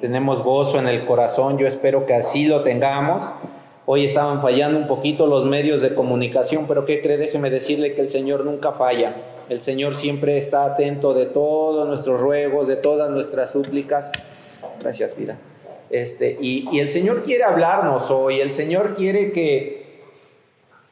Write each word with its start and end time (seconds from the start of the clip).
tenemos 0.00 0.42
gozo 0.42 0.78
en 0.78 0.88
el 0.88 1.04
corazón, 1.04 1.58
yo 1.58 1.66
espero 1.66 2.06
que 2.06 2.14
así 2.14 2.46
lo 2.46 2.62
tengamos. 2.62 3.24
Hoy 3.86 4.04
estaban 4.04 4.42
fallando 4.42 4.78
un 4.78 4.86
poquito 4.86 5.26
los 5.26 5.46
medios 5.46 5.80
de 5.80 5.94
comunicación, 5.94 6.66
pero 6.68 6.84
¿qué 6.84 7.00
cree? 7.00 7.16
Déjeme 7.16 7.50
decirle 7.50 7.94
que 7.94 8.02
el 8.02 8.10
Señor 8.10 8.44
nunca 8.44 8.72
falla. 8.72 9.16
El 9.48 9.62
Señor 9.62 9.94
siempre 9.94 10.36
está 10.36 10.64
atento 10.64 11.14
de 11.14 11.26
todos 11.26 11.88
nuestros 11.88 12.20
ruegos, 12.20 12.68
de 12.68 12.76
todas 12.76 13.10
nuestras 13.10 13.50
súplicas. 13.50 14.12
Gracias, 14.82 15.16
vida. 15.16 15.38
Este, 15.90 16.36
y, 16.38 16.68
y 16.70 16.80
el 16.80 16.90
Señor 16.90 17.22
quiere 17.22 17.44
hablarnos 17.44 18.10
hoy, 18.10 18.40
el 18.40 18.52
Señor 18.52 18.94
quiere 18.94 19.32
que, 19.32 20.02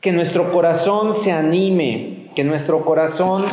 que 0.00 0.12
nuestro 0.12 0.50
corazón 0.50 1.14
se 1.14 1.32
anime, 1.32 2.30
que 2.34 2.44
nuestro 2.44 2.82
corazón 2.82 3.44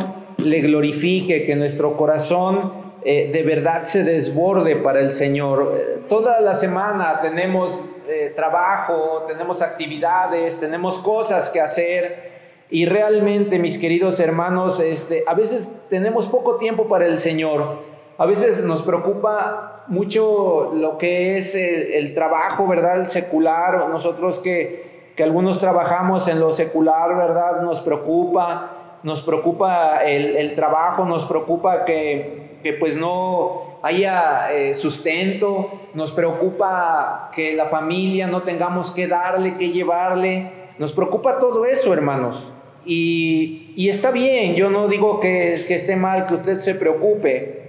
le 0.46 0.62
glorifique, 0.62 1.46
que 1.46 1.56
nuestro 1.56 1.98
corazón 1.98 2.82
eh, 3.06 3.30
de 3.32 3.44
verdad 3.44 3.84
se 3.84 4.04
desborde 4.04 4.76
para 4.78 5.00
el 5.00 5.14
Señor. 5.14 5.76
Eh, 5.76 6.00
toda 6.10 6.40
la 6.40 6.56
semana 6.56 7.20
tenemos 7.22 7.84
eh, 8.07 8.32
trabajo, 8.36 9.24
tenemos 9.28 9.61
actividades, 9.61 10.60
tenemos 10.60 10.98
cosas 10.98 11.50
que 11.50 11.61
hacer 11.61 12.32
y 12.70 12.86
realmente, 12.86 13.60
mis 13.60 13.78
queridos 13.78 14.20
hermanos, 14.20 14.80
este, 14.80 15.24
a 15.28 15.34
veces 15.34 15.82
tenemos 15.89 16.28
poco 16.28 16.58
tiempo 16.58 16.88
para 16.88 17.06
el 17.06 17.20
Señor. 17.20 17.94
A 18.18 18.25
veces 18.25 18.64
nos 18.64 18.82
preocupa 18.82 19.83
mucho 19.88 20.72
lo 20.74 20.97
que 20.97 21.38
es 21.38 21.56
el, 21.56 22.14
trabajo, 22.14 22.68
¿verdad? 22.68 23.02
El 23.02 23.08
secular. 23.08 23.89
Nosotros 23.89 24.39
que, 24.39 25.11
que 25.16 25.24
algunos 25.24 25.60
trabajamos 25.60 26.28
en 26.28 26.39
lo 26.39 26.54
secular, 26.54 27.16
¿verdad? 27.16 27.61
Nos 27.61 27.82
preocupa 27.82 28.80
nos 29.04 29.22
preocupa 29.22 29.97
el, 30.06 30.54
trabajo, 30.56 31.06
nos 31.06 31.25
preocupa 31.25 31.83
que, 31.83 32.53
que 32.64 32.73
pues 32.73 32.95
no 32.95 33.78
haya 33.84 34.52
eh, 34.53 34.73
sustento, 34.73 35.81
nos 35.94 36.14
preocupa 36.14 37.30
que 37.36 37.53
la 37.53 37.66
familia 37.66 38.26
no 38.26 38.44
tengamos 38.44 38.92
que 38.92 39.08
darle, 39.08 39.58
que 39.58 39.70
llevarle, 39.70 40.50
nos 40.80 40.94
preocupa 40.94 41.39
todo 41.39 41.66
eso, 41.66 41.94
hermanos. 41.94 42.50
Y, 42.86 43.73
y 43.75 43.89
está 43.89 44.11
bien, 44.11 44.55
yo 44.55 44.70
no 44.70 44.88
digo 44.88 45.20
que, 45.20 45.61
que 45.67 45.75
esté 45.75 45.97
mal 45.97 46.25
que 46.25 46.36
usted 46.36 46.61
se 46.61 46.75
preocupe, 46.75 47.61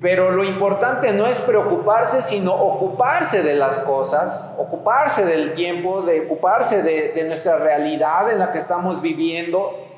pero 0.00 0.30
lo 0.30 0.44
importante 0.44 1.12
no 1.12 1.26
es 1.26 1.40
preocuparse, 1.42 2.22
sino 2.22 2.54
ocuparse 2.54 3.42
de 3.42 3.54
las 3.54 3.80
cosas, 3.80 4.54
ocuparse 4.56 5.26
del 5.26 5.52
tiempo, 5.52 6.00
de 6.00 6.22
ocuparse 6.22 6.82
de, 6.82 7.12
de 7.12 7.24
nuestra 7.24 7.58
realidad 7.58 8.32
en 8.32 8.38
la 8.38 8.52
que 8.52 8.58
estamos 8.58 9.02
viviendo 9.02 9.89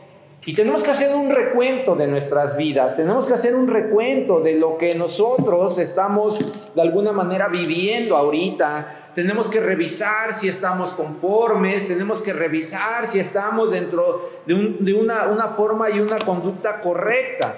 y 0.44 0.54
tenemos 0.54 0.82
que 0.82 0.90
hacer 0.90 1.14
un 1.14 1.30
recuento 1.30 1.94
de 1.94 2.08
nuestras 2.08 2.56
vidas, 2.56 2.96
tenemos 2.96 3.26
que 3.26 3.34
hacer 3.34 3.54
un 3.54 3.68
recuento 3.68 4.40
de 4.40 4.58
lo 4.58 4.76
que 4.76 4.94
nosotros 4.96 5.78
estamos 5.78 6.74
de 6.74 6.82
alguna 6.82 7.12
manera 7.12 7.46
viviendo 7.46 8.16
ahorita. 8.16 9.10
Tenemos 9.14 9.48
que 9.48 9.60
revisar 9.60 10.34
si 10.34 10.48
estamos 10.48 10.94
conformes, 10.94 11.86
tenemos 11.86 12.20
que 12.22 12.32
revisar 12.32 13.06
si 13.06 13.20
estamos 13.20 13.70
dentro 13.70 14.30
de, 14.44 14.94
una, 14.94 15.48
forma 15.50 15.90
y 15.90 16.00
una 16.00 16.18
conducta 16.18 16.80
correcta. 16.80 17.54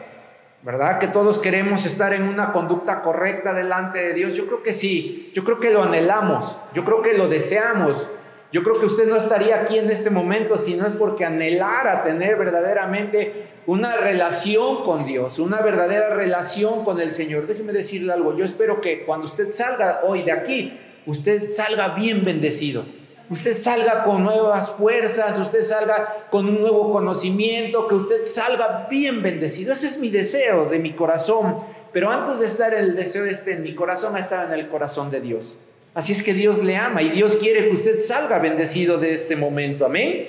¿Verdad? 0.62 0.98
Que 0.98 1.08
todos 1.08 1.38
queremos 1.38 1.84
estar 1.84 2.14
en 2.14 2.22
una 2.22 2.52
conducta 2.52 3.02
correcta 3.02 3.52
delante 3.52 3.98
de 3.98 4.14
Dios. 4.14 4.34
Yo 4.34 4.46
creo 4.46 4.62
que 4.62 4.72
sí, 4.72 5.30
yo 5.34 5.44
creo 5.44 5.60
que 5.60 5.70
lo 5.70 5.82
anhelamos, 5.82 6.58
yo 6.74 6.84
creo 6.84 7.02
que 7.02 7.14
lo 7.14 7.28
deseamos. 7.28 8.08
Yo 8.53 8.62
creo 8.62 8.78
que 8.78 8.87
usted 8.87 9.06
no 9.06 9.17
estaría 9.17 9.61
aquí 9.61 9.78
en 9.78 9.91
este 9.91 10.11
momento 10.11 10.59
si 10.59 10.75
no 10.75 10.87
es 10.87 10.95
porque 10.95 11.25
anhelara 11.25 12.05
tener 12.05 12.37
verdaderamente 12.37 13.48
una 13.67 13.97
relación 13.97 14.84
con 14.84 15.06
Dios, 15.06 15.39
una 15.39 15.61
verdadera 15.61 16.14
relación 16.14 16.84
con 16.84 17.01
el 17.01 17.12
Señor. 17.12 17.47
Déjeme 17.47 17.73
decirle 17.73 18.12
algo, 18.12 18.36
yo 18.36 18.45
espero 18.45 18.81
que 18.81 19.05
cuando 19.05 19.27
usted 19.27 19.51
salga 19.51 20.01
hoy 20.05 20.23
de 20.23 20.33
aquí, 20.33 20.78
usted 21.06 21.51
salga 21.51 21.89
bien 21.91 22.25
bendecido. 22.25 22.84
Usted 23.31 23.56
salga 23.56 24.05
con 24.05 24.23
nuevas 24.23 24.70
fuerzas, 24.73 25.39
usted 25.39 25.62
salga 25.62 26.27
con 26.31 26.47
un 26.47 26.61
nuevo 26.61 26.92
conocimiento, 26.92 27.89
que 27.89 27.95
usted 27.95 28.27
salga 28.27 28.86
bien 28.91 29.23
bendecido. 29.23 29.73
Ese 29.73 29.86
es 29.86 29.98
mi 29.98 30.11
deseo 30.11 30.67
de 30.67 30.79
mi 30.79 30.92
corazón. 30.92 31.61
Pero 31.91 32.11
antes 32.11 32.41
de 32.41 32.47
estar 32.47 32.74
el 32.74 32.95
deseo 32.95 33.24
este 33.24 33.52
en 33.52 33.63
mi 33.63 33.74
corazón, 33.74 34.14
ha 34.14 34.20
estado 34.20 34.52
en 34.52 34.58
el 34.58 34.68
corazón 34.68 35.11
de 35.11 35.23
Dios. 35.23 35.57
Así 35.94 36.12
es 36.12 36.24
que 36.24 36.34
Dios 36.34 36.62
le 36.64 36.77
ama 36.77 37.02
y 37.02 37.10
Dios 37.10 37.36
quiere 37.36 37.68
que 37.68 37.74
usted 37.74 38.00
salga 38.00 38.40
bendecido 38.40 38.98
de 38.98 39.14
este 39.14 39.36
momento. 39.36 39.86
Amén. 39.86 40.27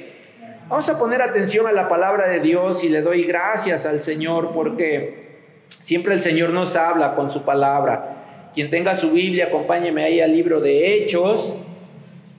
Vamos 0.69 0.87
a 0.89 0.99
poner 0.99 1.23
atención 1.23 1.65
a 1.65 1.71
la 1.71 1.89
palabra 1.89 2.27
de 2.27 2.39
Dios 2.39 2.83
y 2.83 2.89
le 2.89 3.01
doy 3.01 3.23
gracias 3.23 3.87
al 3.87 4.03
Señor 4.03 4.51
porque 4.53 5.25
siempre 5.69 6.13
el 6.13 6.21
Señor 6.21 6.51
nos 6.51 6.75
habla 6.75 7.15
con 7.15 7.31
su 7.31 7.43
palabra. 7.43 8.51
Quien 8.53 8.69
tenga 8.69 8.95
su 8.95 9.11
Biblia, 9.11 9.47
acompáñeme 9.47 10.03
ahí 10.03 10.21
al 10.21 10.31
libro 10.31 10.61
de 10.61 10.95
Hechos 10.95 11.57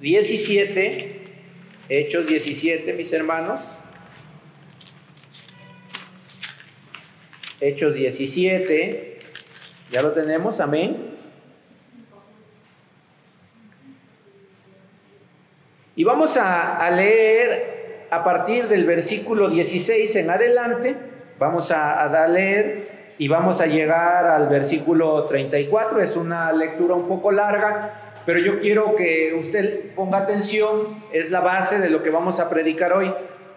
17. 0.00 1.22
Hechos 1.88 2.28
17, 2.28 2.92
mis 2.92 3.12
hermanos. 3.12 3.60
Hechos 7.60 7.94
17. 7.94 9.18
Ya 9.90 10.02
lo 10.02 10.12
tenemos, 10.12 10.60
amén. 10.60 11.15
Y 15.98 16.04
vamos 16.04 16.36
a, 16.36 16.90
leer 16.90 18.08
a 18.10 18.22
partir 18.22 18.68
del 18.68 18.84
versículo 18.84 19.48
16 19.48 20.14
en 20.16 20.28
adelante, 20.28 20.94
vamos 21.38 21.70
a, 21.70 22.02
a 22.02 22.28
leer 22.28 23.14
y 23.16 23.28
vamos 23.28 23.62
a 23.62 23.66
llegar 23.66 24.26
al 24.26 24.46
versículo 24.46 25.24
34. 25.24 26.02
Es 26.02 26.14
una 26.14 26.52
lectura 26.52 26.94
un 26.94 27.08
poco 27.08 27.32
larga, 27.32 27.94
pero 28.26 28.38
yo 28.38 28.58
quiero 28.58 28.94
que 28.94 29.34
usted 29.40 29.94
ponga 29.94 30.18
atención, 30.18 31.02
es 31.14 31.30
la 31.30 31.40
base 31.40 31.78
de 31.78 31.88
lo 31.88 32.02
que 32.02 32.10
vamos 32.10 32.40
a 32.40 32.50
predicar 32.50 32.92
hoy. 32.92 33.10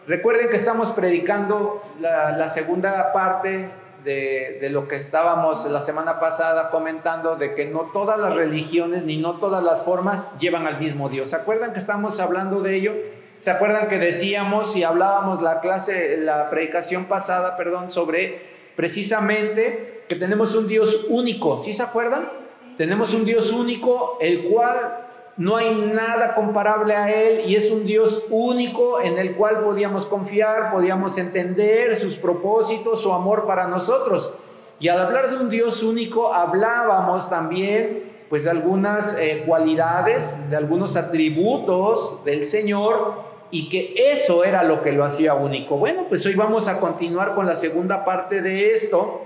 Recuerden 0.08 0.50
que 0.50 0.56
estamos 0.56 0.92
predicando 0.92 1.84
la, 2.00 2.38
la 2.38 2.48
segunda 2.48 3.12
parte 3.12 3.68
de, 4.04 4.68
lo 4.72 4.88
que 4.88 4.96
estábamos 4.96 5.66
la 5.66 5.82
semana 5.82 6.20
pasada 6.20 6.70
comentando, 6.70 7.36
de 7.36 7.56
que 7.56 7.66
no 7.66 7.90
todas 7.94 8.20
las 8.20 8.36
religiones 8.36 9.04
ni 9.04 9.18
no 9.18 9.38
todas 9.38 9.64
las 9.64 9.84
formas 9.84 10.28
llevan 10.40 10.68
al 10.68 10.80
mismo 10.80 11.10
Dios. 11.10 11.30
¿Se 11.30 11.36
acuerdan 11.36 11.74
que 11.74 11.80
estamos 11.80 12.20
hablando 12.20 12.62
de 12.62 12.76
ello? 12.76 12.94
¿Se 13.40 13.52
acuerdan 13.52 13.88
que 13.88 14.00
decíamos 14.00 14.76
y 14.76 14.84
hablábamos 14.84 15.42
la 15.42 15.62
clase, 15.62 16.18
la 16.18 16.50
predicación 16.50 17.06
pasada, 17.06 17.58
perdón, 17.58 17.90
sobre 17.90 18.42
precisamente 18.76 20.04
que 20.08 20.16
tenemos 20.16 20.56
un 20.56 20.68
Dios 20.68 21.06
único? 21.10 21.64
¿Sí 21.64 21.74
se 21.74 21.84
acuerdan? 21.84 22.30
Tenemos 22.78 23.14
un 23.14 23.26
Dios 23.26 23.52
único, 23.52 24.18
el 24.22 24.44
cual 24.44 25.09
no 25.40 25.56
hay 25.56 25.74
nada 25.74 26.36
comparable 26.36 26.94
a 26.94 27.10
Él 27.10 27.50
y 27.50 27.56
es 27.56 27.72
un 27.72 27.86
Dios 27.86 28.28
único 28.30 29.00
en 29.00 29.18
el 29.18 29.36
cual 29.36 29.62
podíamos 29.62 30.06
confiar, 30.06 30.70
podíamos 30.70 31.18
entender 31.18 31.96
sus 31.96 32.18
propósitos, 32.18 33.02
su 33.02 33.14
amor 33.14 33.48
para 33.48 33.70
nosotros. 33.70 34.34
Y 34.82 34.90
al 34.90 35.00
hablar 35.00 35.30
de 35.30 35.38
un 35.38 35.50
Dios 35.50 35.82
único, 35.82 36.34
hablábamos 36.34 37.30
también 37.30 38.04
pues 38.30 38.44
de 38.44 38.50
algunas 38.50 39.18
eh, 39.18 39.46
cualidades, 39.48 40.50
de 40.50 40.58
algunos 40.58 40.98
atributos 40.98 42.22
del 42.26 42.46
Señor 42.46 43.24
y 43.50 43.70
que 43.70 44.12
eso 44.12 44.44
era 44.44 44.64
lo 44.64 44.84
que 44.84 44.92
lo 44.92 45.06
hacía 45.06 45.36
único. 45.36 45.78
Bueno, 45.78 46.04
pues 46.10 46.26
hoy 46.26 46.36
vamos 46.36 46.68
a 46.68 46.82
continuar 46.82 47.34
con 47.34 47.46
la 47.46 47.56
segunda 47.56 48.04
parte 48.04 48.42
de 48.42 48.74
esto 48.74 49.22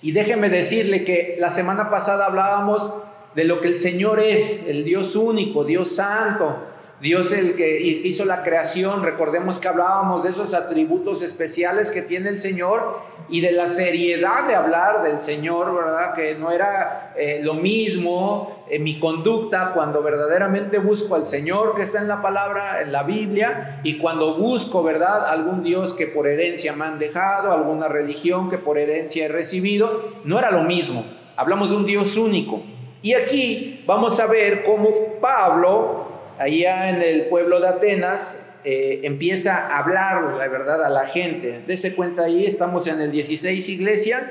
y 0.00 0.12
déjeme 0.12 0.48
decirle 0.48 1.04
que 1.04 1.36
la 1.38 1.50
semana 1.50 1.90
pasada 1.90 2.24
hablábamos 2.24 2.94
de 3.34 3.44
lo 3.44 3.60
que 3.60 3.68
el 3.68 3.78
Señor 3.78 4.20
es, 4.20 4.66
el 4.66 4.84
Dios 4.84 5.16
único, 5.16 5.64
Dios 5.64 5.96
santo, 5.96 6.56
Dios 7.02 7.32
el 7.32 7.56
que 7.56 7.80
hizo 7.80 8.24
la 8.24 8.44
creación. 8.44 9.02
Recordemos 9.02 9.58
que 9.58 9.66
hablábamos 9.66 10.22
de 10.22 10.30
esos 10.30 10.54
atributos 10.54 11.20
especiales 11.22 11.90
que 11.90 12.00
tiene 12.00 12.28
el 12.28 12.38
Señor 12.38 13.00
y 13.28 13.40
de 13.40 13.50
la 13.50 13.66
seriedad 13.66 14.46
de 14.46 14.54
hablar 14.54 15.02
del 15.02 15.20
Señor, 15.20 15.74
¿verdad? 15.74 16.14
Que 16.14 16.36
no 16.36 16.52
era 16.52 17.12
eh, 17.16 17.40
lo 17.42 17.54
mismo 17.54 18.64
en 18.70 18.84
mi 18.84 19.00
conducta 19.00 19.72
cuando 19.74 20.00
verdaderamente 20.00 20.78
busco 20.78 21.16
al 21.16 21.26
Señor 21.26 21.74
que 21.74 21.82
está 21.82 22.00
en 22.00 22.06
la 22.06 22.22
palabra, 22.22 22.82
en 22.82 22.92
la 22.92 23.02
Biblia, 23.02 23.80
y 23.82 23.98
cuando 23.98 24.36
busco, 24.36 24.84
¿verdad? 24.84 25.26
Algún 25.26 25.64
Dios 25.64 25.94
que 25.94 26.06
por 26.06 26.28
herencia 26.28 26.72
me 26.72 26.84
han 26.84 27.00
dejado, 27.00 27.50
alguna 27.50 27.88
religión 27.88 28.48
que 28.48 28.58
por 28.58 28.78
herencia 28.78 29.24
he 29.24 29.28
recibido, 29.28 30.10
no 30.22 30.38
era 30.38 30.52
lo 30.52 30.62
mismo. 30.62 31.04
Hablamos 31.34 31.70
de 31.70 31.76
un 31.76 31.86
Dios 31.86 32.16
único. 32.16 32.62
Y 33.02 33.14
aquí 33.14 33.82
vamos 33.84 34.20
a 34.20 34.26
ver 34.26 34.62
cómo 34.62 35.18
Pablo, 35.20 36.06
allá 36.38 36.88
en 36.88 37.02
el 37.02 37.22
pueblo 37.26 37.58
de 37.58 37.66
Atenas, 37.66 38.48
eh, 38.62 39.00
empieza 39.02 39.56
a 39.56 39.78
hablar 39.78 40.34
la 40.38 40.46
verdad 40.46 40.84
a 40.84 40.88
la 40.88 41.06
gente. 41.06 41.62
Dese 41.66 41.96
cuenta 41.96 42.22
ahí, 42.22 42.46
estamos 42.46 42.86
en 42.86 43.00
el 43.00 43.10
16 43.10 43.68
iglesia, 43.70 44.30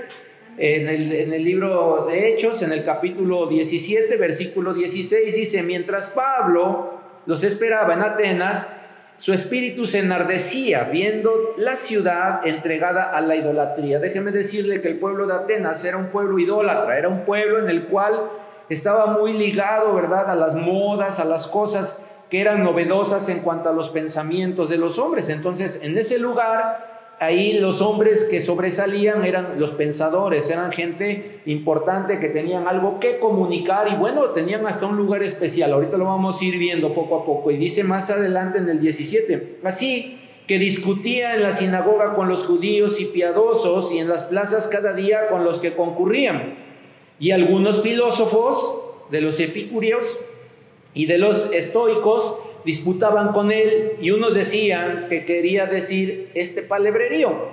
en 0.57 0.87
el, 0.87 1.11
en 1.11 1.33
el 1.33 1.43
libro 1.43 2.05
de 2.09 2.29
Hechos, 2.29 2.61
en 2.61 2.71
el 2.71 2.85
capítulo 2.85 3.47
17, 3.47 4.15
versículo 4.15 4.73
16, 4.73 5.35
dice, 5.35 5.63
mientras 5.63 6.07
Pablo 6.07 6.93
los 7.25 7.43
esperaba 7.43 7.93
en 7.93 8.01
Atenas, 8.03 8.69
su 9.17 9.33
espíritu 9.33 9.85
se 9.85 9.99
enardecía 9.99 10.85
viendo 10.85 11.55
la 11.57 11.75
ciudad 11.75 12.47
entregada 12.47 13.11
a 13.11 13.19
la 13.19 13.35
idolatría. 13.35 13.99
Déjeme 13.99 14.31
decirle 14.31 14.81
que 14.81 14.87
el 14.87 14.97
pueblo 14.97 15.27
de 15.27 15.33
Atenas 15.33 15.83
era 15.83 15.97
un 15.97 16.07
pueblo 16.07 16.39
idólatra, 16.39 16.97
era 16.97 17.09
un 17.09 17.25
pueblo 17.25 17.59
en 17.59 17.69
el 17.69 17.83
cual 17.83 18.29
estaba 18.73 19.07
muy 19.07 19.33
ligado, 19.33 19.93
¿verdad?, 19.93 20.29
a 20.29 20.35
las 20.35 20.55
modas, 20.55 21.19
a 21.19 21.25
las 21.25 21.47
cosas 21.47 22.07
que 22.29 22.39
eran 22.39 22.63
novedosas 22.63 23.27
en 23.27 23.39
cuanto 23.39 23.69
a 23.69 23.73
los 23.73 23.89
pensamientos 23.89 24.69
de 24.69 24.77
los 24.77 24.97
hombres. 24.97 25.29
Entonces, 25.29 25.81
en 25.83 25.97
ese 25.97 26.17
lugar, 26.17 27.15
ahí 27.19 27.59
los 27.59 27.81
hombres 27.81 28.23
que 28.31 28.39
sobresalían 28.39 29.25
eran 29.25 29.59
los 29.59 29.71
pensadores, 29.71 30.49
eran 30.49 30.71
gente 30.71 31.41
importante 31.45 32.19
que 32.19 32.29
tenían 32.29 32.69
algo 32.69 33.01
que 33.01 33.19
comunicar 33.19 33.89
y 33.89 33.95
bueno, 33.95 34.29
tenían 34.29 34.65
hasta 34.65 34.85
un 34.85 34.95
lugar 34.95 35.21
especial. 35.21 35.73
Ahorita 35.73 35.97
lo 35.97 36.05
vamos 36.05 36.41
a 36.41 36.45
ir 36.45 36.57
viendo 36.57 36.93
poco 36.93 37.17
a 37.17 37.25
poco. 37.25 37.51
Y 37.51 37.57
dice 37.57 37.83
más 37.83 38.09
adelante 38.09 38.57
en 38.59 38.69
el 38.69 38.79
17, 38.79 39.59
así 39.65 40.17
que 40.47 40.57
discutía 40.57 41.35
en 41.35 41.43
la 41.43 41.51
sinagoga 41.51 42.15
con 42.15 42.29
los 42.29 42.45
judíos 42.45 42.99
y 43.01 43.05
piadosos 43.05 43.91
y 43.91 43.99
en 43.99 44.07
las 44.07 44.23
plazas 44.23 44.67
cada 44.67 44.93
día 44.93 45.27
con 45.29 45.43
los 45.43 45.59
que 45.59 45.75
concurrían. 45.75 46.60
Y 47.21 47.29
algunos 47.29 47.83
filósofos 47.83 48.81
de 49.11 49.21
los 49.21 49.39
epicúreos 49.39 50.19
y 50.95 51.05
de 51.05 51.19
los 51.19 51.53
estoicos 51.53 52.39
disputaban 52.65 53.31
con 53.31 53.51
él 53.51 53.93
y 54.01 54.09
unos 54.09 54.33
decían 54.33 55.05
que 55.07 55.23
quería 55.23 55.67
decir 55.67 56.31
este 56.33 56.63
palabrerío, 56.63 57.49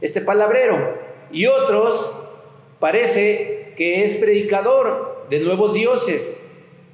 este 0.00 0.20
palabrero, 0.20 0.96
y 1.32 1.46
otros 1.46 2.14
parece 2.78 3.74
que 3.76 4.04
es 4.04 4.14
predicador 4.18 5.26
de 5.28 5.40
nuevos 5.40 5.74
dioses, 5.74 6.40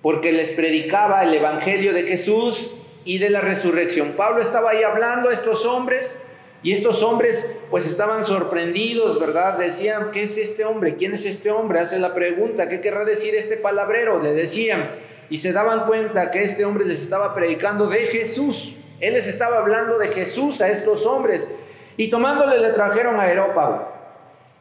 porque 0.00 0.32
les 0.32 0.52
predicaba 0.52 1.22
el 1.24 1.34
evangelio 1.34 1.92
de 1.92 2.04
Jesús 2.04 2.74
y 3.04 3.18
de 3.18 3.28
la 3.28 3.42
resurrección. 3.42 4.14
Pablo 4.16 4.40
estaba 4.40 4.70
ahí 4.70 4.82
hablando 4.82 5.28
a 5.28 5.34
estos 5.34 5.66
hombres 5.66 6.23
y 6.64 6.72
estos 6.72 7.02
hombres 7.02 7.54
pues 7.70 7.86
estaban 7.86 8.24
sorprendidos, 8.24 9.20
¿verdad? 9.20 9.58
Decían, 9.58 10.10
¿qué 10.12 10.22
es 10.22 10.38
este 10.38 10.64
hombre? 10.64 10.96
¿Quién 10.96 11.12
es 11.12 11.26
este 11.26 11.50
hombre? 11.50 11.78
Hace 11.78 11.98
la 11.98 12.14
pregunta, 12.14 12.70
¿qué 12.70 12.80
querrá 12.80 13.04
decir 13.04 13.34
este 13.34 13.58
palabrero? 13.58 14.20
Le 14.20 14.32
decían 14.32 14.88
y 15.28 15.38
se 15.38 15.52
daban 15.52 15.86
cuenta 15.86 16.30
que 16.30 16.42
este 16.42 16.64
hombre 16.64 16.86
les 16.86 17.02
estaba 17.02 17.34
predicando 17.34 17.86
de 17.86 17.98
Jesús. 18.06 18.78
Él 18.98 19.12
les 19.12 19.28
estaba 19.28 19.58
hablando 19.58 19.98
de 19.98 20.08
Jesús 20.08 20.62
a 20.62 20.70
estos 20.70 21.04
hombres 21.04 21.50
y 21.98 22.08
tomándole 22.08 22.58
le 22.58 22.70
trajeron 22.70 23.20
a 23.20 23.24
Aerópago. 23.24 23.93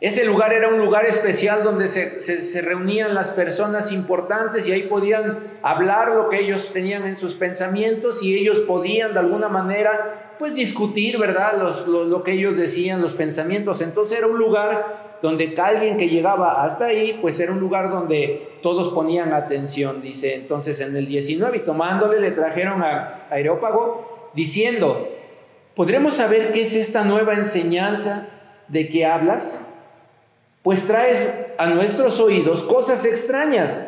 Ese 0.04 0.26
lugar 0.26 0.52
era 0.52 0.68
un 0.68 0.80
lugar 0.80 1.06
especial 1.06 1.64
donde 1.64 1.88
se, 1.88 2.62
reunían 2.62 3.16
las 3.16 3.30
personas 3.30 3.94
importantes 3.94 4.68
y 4.68 4.74
ahí 4.74 4.82
podían 4.90 5.60
hablar 5.62 6.10
lo 6.10 6.28
que 6.28 6.42
ellos 6.42 6.72
tenían 6.74 7.08
en 7.08 7.16
sus 7.16 7.36
pensamientos 7.36 8.22
y 8.22 8.38
ellos 8.38 8.60
podían 8.68 9.14
de 9.14 9.22
alguna 9.22 9.48
manera 9.48 10.36
pues 10.38 10.56
discutir, 10.56 11.18
¿verdad? 11.18 11.54
lo, 11.88 12.22
que 12.22 12.34
ellos 12.34 12.58
decían, 12.58 13.02
los 13.02 13.14
pensamientos. 13.14 13.82
Entonces 13.82 14.18
era 14.18 14.28
un 14.28 14.38
lugar 14.38 15.20
donde 15.22 15.56
alguien 15.58 15.96
que 15.96 16.10
llegaba 16.10 16.66
hasta 16.66 16.88
ahí, 16.88 17.18
pues 17.22 17.40
era 17.40 17.54
un 17.54 17.62
lugar 17.62 17.90
donde 17.90 18.60
todos 18.62 18.90
ponían 18.90 19.32
atención, 19.32 20.02
dice 20.02 20.36
entonces 20.36 20.82
en 20.82 20.98
el 20.98 21.08
19, 21.08 21.60
y 21.60 21.62
tomándole 21.62 22.20
le 22.20 22.32
trajeron 22.32 22.84
a 22.84 23.28
Aerópago 23.30 24.32
diciendo, 24.36 25.08
¿podremos 25.78 26.16
saber 26.16 26.52
qué 26.52 26.64
es 26.64 26.76
esta 26.76 27.06
nueva 27.06 27.36
enseñanza 27.36 28.28
de 28.68 28.90
que 28.90 29.06
hablas? 29.06 29.70
Pues 30.64 30.88
traes 30.88 31.30
a 31.58 31.68
nuestros 31.68 32.20
oídos 32.20 32.64
cosas 32.64 33.06
extrañas. 33.06 33.88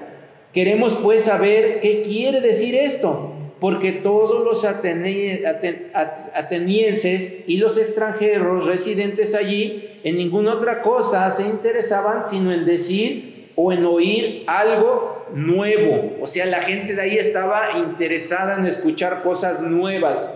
Queremos 0.54 0.95
pues 1.01 1.24
saber 1.24 1.80
qué 1.81 2.04
quiere 2.04 2.42
decir 2.42 2.75
esto, 2.75 3.33
porque 3.60 3.94
todos 3.94 4.45
los 4.45 4.63
atenienses 6.33 7.44
y 7.48 7.57
los 7.57 7.77
extranjeros 7.77 8.66
residentes 8.66 9.33
allí 9.36 10.00
en 10.04 10.18
ninguna 10.18 10.54
otra 10.54 10.81
cosa 10.81 11.31
se 11.31 11.44
interesaban 11.44 12.27
sino 12.27 12.54
en 12.54 12.66
decir 12.66 13.51
o 13.56 13.72
en 13.72 13.86
oír 13.86 14.44
algo 14.48 15.25
nuevo. 15.33 16.18
O 16.22 16.27
sea, 16.27 16.45
la 16.45 16.62
gente 16.62 16.94
de 16.94 17.01
ahí 17.01 17.18
estaba 17.18 17.77
interesada 17.77 18.57
en 18.57 18.66
escuchar 18.66 19.24
cosas 19.24 19.62
nuevas, 19.62 20.33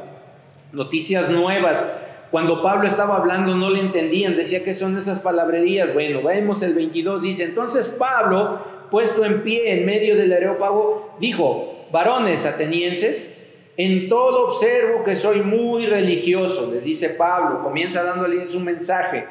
noticias 0.71 1.29
nuevas. 1.29 1.85
Cuando 2.31 2.61
Pablo 2.61 2.87
estaba 2.87 3.15
hablando 3.15 3.55
no 3.55 3.71
le 3.71 3.79
entendían, 3.79 4.35
decía 4.35 4.63
que 4.63 4.75
son 4.75 4.97
esas 4.97 5.19
palabrerías. 5.19 5.93
Bueno, 5.93 6.21
vemos 6.21 6.61
el 6.61 6.73
22, 6.73 7.23
dice, 7.23 7.43
entonces 7.43 7.89
Pablo, 7.89 8.59
puesto 8.91 9.25
en 9.25 9.41
pie 9.41 9.79
en 9.79 9.85
medio 9.85 10.15
del 10.15 10.31
areópago, 10.31 11.15
dijo, 11.19 11.87
varones 11.91 12.45
atenienses, 12.45 13.41
en 13.77 14.09
todo 14.09 14.47
observo 14.47 15.03
que 15.03 15.15
soy 15.15 15.41
muy 15.41 15.87
religioso, 15.87 16.69
les 16.71 16.83
dice 16.83 17.11
Pablo, 17.11 17.63
comienza 17.63 18.03
dándoles 18.03 18.53
un 18.53 18.65
mensaje. 18.65 19.25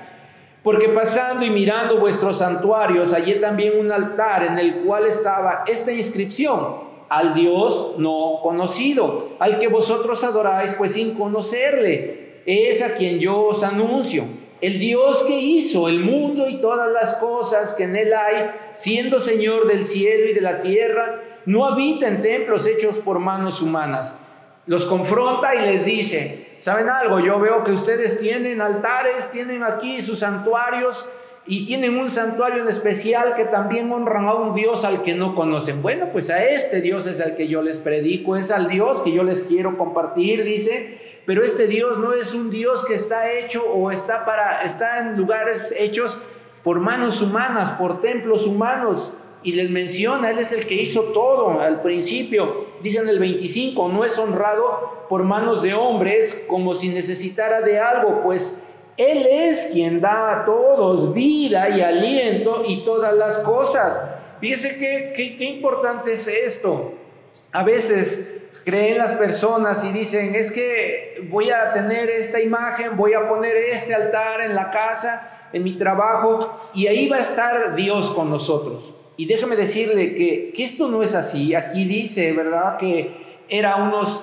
Porque 0.64 0.88
pasando 0.88 1.44
y 1.44 1.50
mirando 1.50 2.00
vuestros 2.00 2.38
santuarios, 2.38 3.12
hallé 3.12 3.34
también 3.34 3.78
un 3.78 3.92
altar 3.92 4.42
en 4.42 4.58
el 4.58 4.80
cual 4.80 5.06
estaba 5.06 5.62
esta 5.68 5.92
inscripción, 5.92 6.88
al 7.08 7.34
Dios 7.34 7.94
no 7.98 8.40
conocido, 8.42 9.36
al 9.38 9.58
que 9.58 9.68
vosotros 9.68 10.24
adoráis, 10.24 10.72
pues 10.72 10.92
sin 10.92 11.14
conocerle 11.14 12.17
es 12.48 12.80
a 12.82 12.94
quien 12.94 13.18
yo 13.18 13.38
os 13.38 13.62
anuncio. 13.62 14.24
El 14.62 14.78
Dios 14.78 15.22
que 15.24 15.38
hizo 15.38 15.86
el 15.86 16.00
mundo 16.00 16.48
y 16.48 16.56
todas 16.56 16.90
las 16.90 17.14
cosas 17.16 17.74
que 17.74 17.84
en 17.84 17.94
él 17.94 18.12
hay, 18.14 18.50
siendo 18.74 19.20
Señor 19.20 19.66
del 19.68 19.86
cielo 19.86 20.30
y 20.30 20.32
de 20.32 20.40
la 20.40 20.58
tierra, 20.58 21.20
no 21.44 21.66
habita 21.66 22.08
en 22.08 22.22
templos 22.22 22.66
hechos 22.66 22.96
por 22.96 23.18
manos 23.18 23.60
humanas. 23.60 24.20
Los 24.64 24.86
confronta 24.86 25.54
y 25.54 25.66
les 25.66 25.84
dice, 25.84 26.54
¿saben 26.58 26.88
algo? 26.88 27.20
Yo 27.20 27.38
veo 27.38 27.62
que 27.64 27.72
ustedes 27.72 28.18
tienen 28.18 28.62
altares, 28.62 29.30
tienen 29.30 29.62
aquí 29.62 30.00
sus 30.00 30.20
santuarios 30.20 31.06
y 31.46 31.66
tienen 31.66 31.98
un 31.98 32.10
santuario 32.10 32.62
en 32.62 32.68
especial 32.68 33.34
que 33.36 33.44
también 33.44 33.92
honran 33.92 34.26
a 34.26 34.34
un 34.34 34.54
Dios 34.54 34.84
al 34.84 35.02
que 35.02 35.14
no 35.14 35.34
conocen. 35.34 35.82
Bueno, 35.82 36.08
pues 36.12 36.30
a 36.30 36.44
este 36.44 36.80
Dios 36.80 37.06
es 37.06 37.20
al 37.20 37.36
que 37.36 37.46
yo 37.46 37.62
les 37.62 37.78
predico, 37.78 38.36
es 38.36 38.50
al 38.50 38.68
Dios 38.68 39.00
que 39.00 39.12
yo 39.12 39.22
les 39.22 39.42
quiero 39.42 39.76
compartir, 39.78 40.44
dice 40.44 41.07
pero 41.28 41.44
este 41.44 41.66
Dios 41.66 41.98
no 41.98 42.14
es 42.14 42.32
un 42.32 42.48
Dios 42.48 42.86
que 42.86 42.94
está 42.94 43.30
hecho 43.30 43.62
o 43.70 43.90
está 43.90 44.24
para 44.24 44.62
está 44.62 45.00
en 45.00 45.18
lugares 45.18 45.74
hechos 45.78 46.16
por 46.64 46.80
manos 46.80 47.20
humanas, 47.20 47.72
por 47.72 48.00
templos 48.00 48.46
humanos. 48.46 49.12
Y 49.42 49.52
les 49.52 49.68
menciona, 49.68 50.30
Él 50.30 50.38
es 50.38 50.52
el 50.52 50.66
que 50.66 50.76
hizo 50.76 51.02
todo 51.12 51.60
al 51.60 51.82
principio. 51.82 52.68
Dice 52.82 53.00
en 53.00 53.10
el 53.10 53.18
25, 53.18 53.90
no 53.90 54.06
es 54.06 54.18
honrado 54.18 55.04
por 55.10 55.22
manos 55.22 55.60
de 55.60 55.74
hombres 55.74 56.46
como 56.48 56.72
si 56.72 56.88
necesitara 56.88 57.60
de 57.60 57.78
algo, 57.78 58.22
pues 58.22 58.66
Él 58.96 59.26
es 59.26 59.72
quien 59.74 60.00
da 60.00 60.32
a 60.32 60.44
todos 60.46 61.12
vida 61.12 61.68
y 61.68 61.82
aliento 61.82 62.62
y 62.66 62.86
todas 62.86 63.12
las 63.12 63.40
cosas. 63.40 64.02
Fíjese 64.40 64.78
qué, 64.78 65.12
qué, 65.14 65.36
qué 65.36 65.44
importante 65.44 66.12
es 66.12 66.26
esto. 66.26 66.94
A 67.52 67.64
veces 67.64 68.37
creen 68.68 68.98
las 68.98 69.14
personas 69.14 69.82
y 69.82 69.92
dicen, 69.92 70.34
es 70.34 70.52
que 70.52 71.26
voy 71.30 71.48
a 71.48 71.72
tener 71.72 72.10
esta 72.10 72.38
imagen, 72.38 72.98
voy 72.98 73.14
a 73.14 73.26
poner 73.26 73.56
este 73.56 73.94
altar 73.94 74.42
en 74.42 74.54
la 74.54 74.70
casa, 74.70 75.48
en 75.54 75.64
mi 75.64 75.74
trabajo, 75.78 76.54
y 76.74 76.86
ahí 76.86 77.08
va 77.08 77.16
a 77.16 77.20
estar 77.20 77.74
Dios 77.74 78.10
con 78.10 78.28
nosotros. 78.28 78.94
Y 79.16 79.24
déjame 79.24 79.56
decirle 79.56 80.14
que, 80.14 80.52
que 80.54 80.64
esto 80.64 80.86
no 80.88 81.02
es 81.02 81.14
así. 81.14 81.54
Aquí 81.54 81.86
dice, 81.86 82.34
¿verdad? 82.34 82.76
Que 82.76 83.44
era 83.48 83.76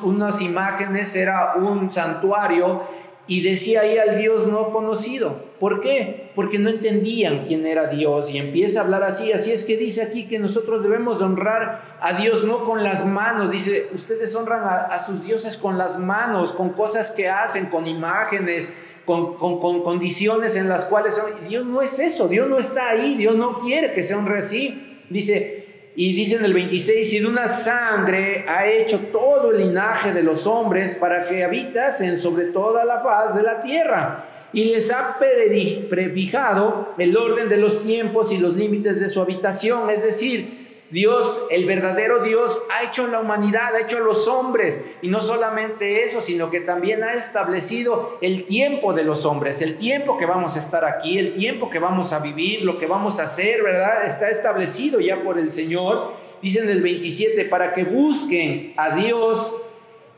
unas 0.04 0.42
imágenes, 0.42 1.16
era 1.16 1.56
un 1.56 1.92
santuario 1.92 2.84
y 3.28 3.42
decía 3.42 3.82
ahí 3.82 3.98
al 3.98 4.20
Dios 4.20 4.48
no 4.48 4.72
conocido. 4.72 5.46
¿Por 5.60 5.82
qué? 5.82 6.32
Porque 6.36 6.60
no 6.60 6.70
entendían 6.70 7.46
quién 7.48 7.66
era 7.66 7.88
Dios 7.88 8.30
y 8.30 8.38
empieza 8.38 8.80
a 8.80 8.84
hablar 8.84 9.04
así. 9.04 9.32
Así 9.32 9.52
es 9.52 9.64
que 9.64 9.78
dice 9.78 10.04
aquí 10.04 10.28
que 10.28 10.38
nosotros 10.38 10.84
debemos 10.84 11.22
honrar 11.22 11.98
a 12.00 12.14
Dios 12.14 12.44
no 12.44 12.66
con 12.66 12.84
las 12.84 13.06
manos. 13.06 13.52
Dice, 13.52 13.88
ustedes 13.96 14.36
honran 14.36 14.64
a, 14.64 15.00
sus 15.00 15.26
dioses 15.26 15.58
con 15.58 15.78
las 15.78 15.98
manos, 15.98 16.54
con 16.54 16.70
cosas 16.70 17.12
que 17.12 17.28
hacen, 17.28 17.68
con 17.68 17.88
imágenes, 17.88 18.68
con, 19.06 19.38
con, 19.38 19.82
condiciones 19.84 20.56
en 20.56 20.70
las 20.70 20.86
cuales... 20.86 21.20
Dios 21.48 21.66
no 21.66 21.82
es 21.82 21.98
eso, 21.98 22.28
Dios 22.28 22.48
no 22.48 22.60
está 22.60 22.90
ahí, 22.90 23.16
Dios 23.16 23.36
no 23.36 23.60
quiere 23.60 23.94
que 23.94 24.04
se 24.04 24.14
honre 24.14 24.40
así. 24.40 25.00
Dice, 25.10 25.65
y 25.98 26.14
dice 26.14 26.36
en 26.36 26.46
el 26.46 26.54
26, 26.54 27.14
y 27.14 27.20
de 27.20 27.28
una 27.28 27.48
sangre 27.48 28.46
ha 28.50 28.68
hecho 28.68 29.00
todo 29.12 29.52
el 29.52 29.60
linaje 29.60 30.12
de 30.12 30.24
los 30.24 30.46
hombres 30.46 30.96
para 30.96 31.26
que 31.26 31.44
habitasen 31.44 32.20
sobre 32.20 32.48
toda 32.48 32.84
la 32.84 33.00
faz 33.00 33.36
de 33.36 33.44
la 33.44 33.62
tierra. 33.62 34.26
Y 34.52 34.66
les 34.66 34.92
ha 34.92 35.18
prefijado 35.18 36.94
el 36.98 37.16
orden 37.16 37.50
de 37.50 37.58
los 37.58 37.84
tiempos 37.84 38.32
y 38.32 38.40
los 38.40 38.56
límites 38.56 39.00
de 39.00 39.10
su 39.10 39.22
habitación. 39.22 39.90
Es 39.90 40.04
decir, 40.04 40.65
Dios, 40.92 41.48
el 41.50 41.66
verdadero 41.66 42.22
Dios, 42.22 42.64
ha 42.72 42.84
hecho 42.84 43.08
la 43.08 43.20
humanidad, 43.20 43.76
ha 43.76 43.82
hecho 43.82 44.00
los 44.00 44.28
hombres. 44.28 44.84
Y 45.02 45.08
no 45.08 45.20
solamente 45.20 46.04
eso, 46.04 46.22
sino 46.22 46.52
que 46.52 46.62
también 46.62 47.04
ha 47.04 47.14
establecido 47.14 48.18
el 48.22 48.46
tiempo 48.46 48.94
de 48.94 49.04
los 49.04 49.26
hombres, 49.26 49.62
el 49.62 49.78
tiempo 49.78 50.18
que 50.18 50.26
vamos 50.26 50.56
a 50.56 50.60
estar 50.60 50.86
aquí, 50.86 51.18
el 51.18 51.36
tiempo 51.36 51.70
que 51.70 51.80
vamos 51.80 52.14
a 52.14 52.20
vivir, 52.20 52.62
lo 52.62 52.78
que 52.78 52.86
vamos 52.86 53.20
a 53.20 53.24
hacer, 53.24 53.64
¿verdad? 53.64 54.06
Está 54.06 54.30
establecido 54.30 55.00
ya 55.00 55.24
por 55.24 55.40
el 55.40 55.52
Señor. 55.52 56.14
Dice 56.42 56.60
en 56.60 56.70
el 56.70 56.82
27, 56.82 57.46
para 57.46 57.74
que 57.74 57.84
busquen 57.84 58.74
a 58.78 58.96
Dios. 58.96 59.62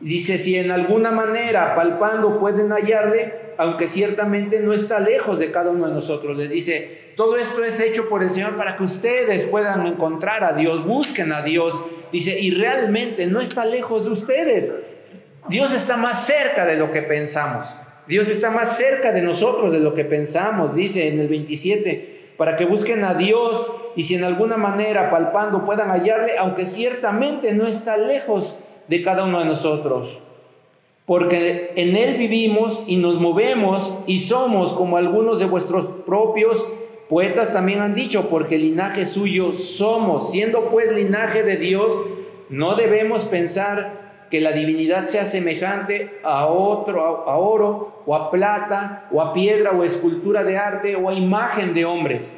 Dice, 0.01 0.37
si 0.37 0.57
en 0.57 0.71
alguna 0.71 1.11
manera 1.11 1.75
palpando 1.75 2.39
pueden 2.39 2.71
hallarle, 2.71 3.33
aunque 3.57 3.87
ciertamente 3.87 4.59
no 4.59 4.73
está 4.73 4.99
lejos 4.99 5.39
de 5.39 5.51
cada 5.51 5.71
uno 5.71 5.87
de 5.87 5.93
nosotros. 5.93 6.37
Les 6.37 6.51
dice, 6.51 7.06
todo 7.17 7.35
esto 7.35 7.63
es 7.63 7.79
hecho 7.79 8.09
por 8.09 8.21
el 8.21 8.29
Señor 8.29 8.57
para 8.57 8.77
que 8.77 8.83
ustedes 8.83 9.45
puedan 9.45 9.87
encontrar 9.87 10.43
a 10.43 10.53
Dios, 10.53 10.85
busquen 10.85 11.33
a 11.33 11.41
Dios. 11.41 11.73
Dice, 12.11 12.39
y 12.39 12.51
realmente 12.51 13.25
no 13.25 13.41
está 13.41 13.65
lejos 13.65 14.05
de 14.05 14.11
ustedes. 14.11 14.83
Dios 15.49 15.73
está 15.73 15.97
más 15.97 16.27
cerca 16.27 16.63
de 16.67 16.75
lo 16.75 16.91
que 16.91 17.01
pensamos. 17.01 17.65
Dios 18.07 18.29
está 18.29 18.51
más 18.51 18.77
cerca 18.77 19.11
de 19.11 19.23
nosotros 19.23 19.71
de 19.71 19.79
lo 19.79 19.95
que 19.95 20.05
pensamos, 20.05 20.75
dice 20.75 21.07
en 21.07 21.19
el 21.19 21.27
27, 21.27 22.33
para 22.37 22.55
que 22.55 22.65
busquen 22.65 23.03
a 23.03 23.15
Dios 23.15 23.67
y 23.95 24.03
si 24.03 24.13
en 24.13 24.23
alguna 24.23 24.57
manera 24.57 25.09
palpando 25.09 25.65
puedan 25.65 25.89
hallarle, 25.89 26.37
aunque 26.37 26.67
ciertamente 26.67 27.51
no 27.51 27.65
está 27.65 27.97
lejos 27.97 28.59
de 28.87 29.01
cada 29.01 29.23
uno 29.23 29.39
de 29.39 29.45
nosotros. 29.45 30.19
Porque 31.07 31.71
en 31.77 31.97
Él 31.97 32.15
vivimos 32.17 32.83
y 32.85 32.97
nos 32.97 33.19
movemos 33.19 33.91
y 34.05 34.19
somos 34.19 34.71
como 34.71 34.97
algunos 34.97 35.39
de 35.39 35.45
vuestros 35.47 35.87
propios 36.05 36.63
poetas 37.09 37.53
también 37.53 37.79
han 37.79 37.95
dicho, 37.95 38.29
porque 38.29 38.57
linaje 38.57 39.05
suyo 39.05 39.53
somos. 39.53 40.31
Siendo 40.31 40.69
pues 40.69 40.91
linaje 40.91 41.43
de 41.43 41.57
Dios, 41.57 41.91
no 42.49 42.75
debemos 42.75 43.25
pensar 43.25 44.25
que 44.29 44.41
la 44.41 44.51
divinidad 44.51 45.07
sea 45.07 45.25
semejante 45.25 46.19
a 46.23 46.47
otro, 46.47 47.01
a, 47.01 47.37
oro, 47.37 48.03
o 48.05 48.15
a 48.15 48.29
plata, 48.29 49.07
o 49.11 49.21
a 49.21 49.33
piedra, 49.33 49.71
o 49.71 49.83
a 49.83 49.85
escultura 49.85 50.43
de 50.43 50.57
arte, 50.57 50.95
o 50.95 51.09
a 51.09 51.13
imagen 51.13 51.73
de 51.73 51.85
hombres. 51.85 52.37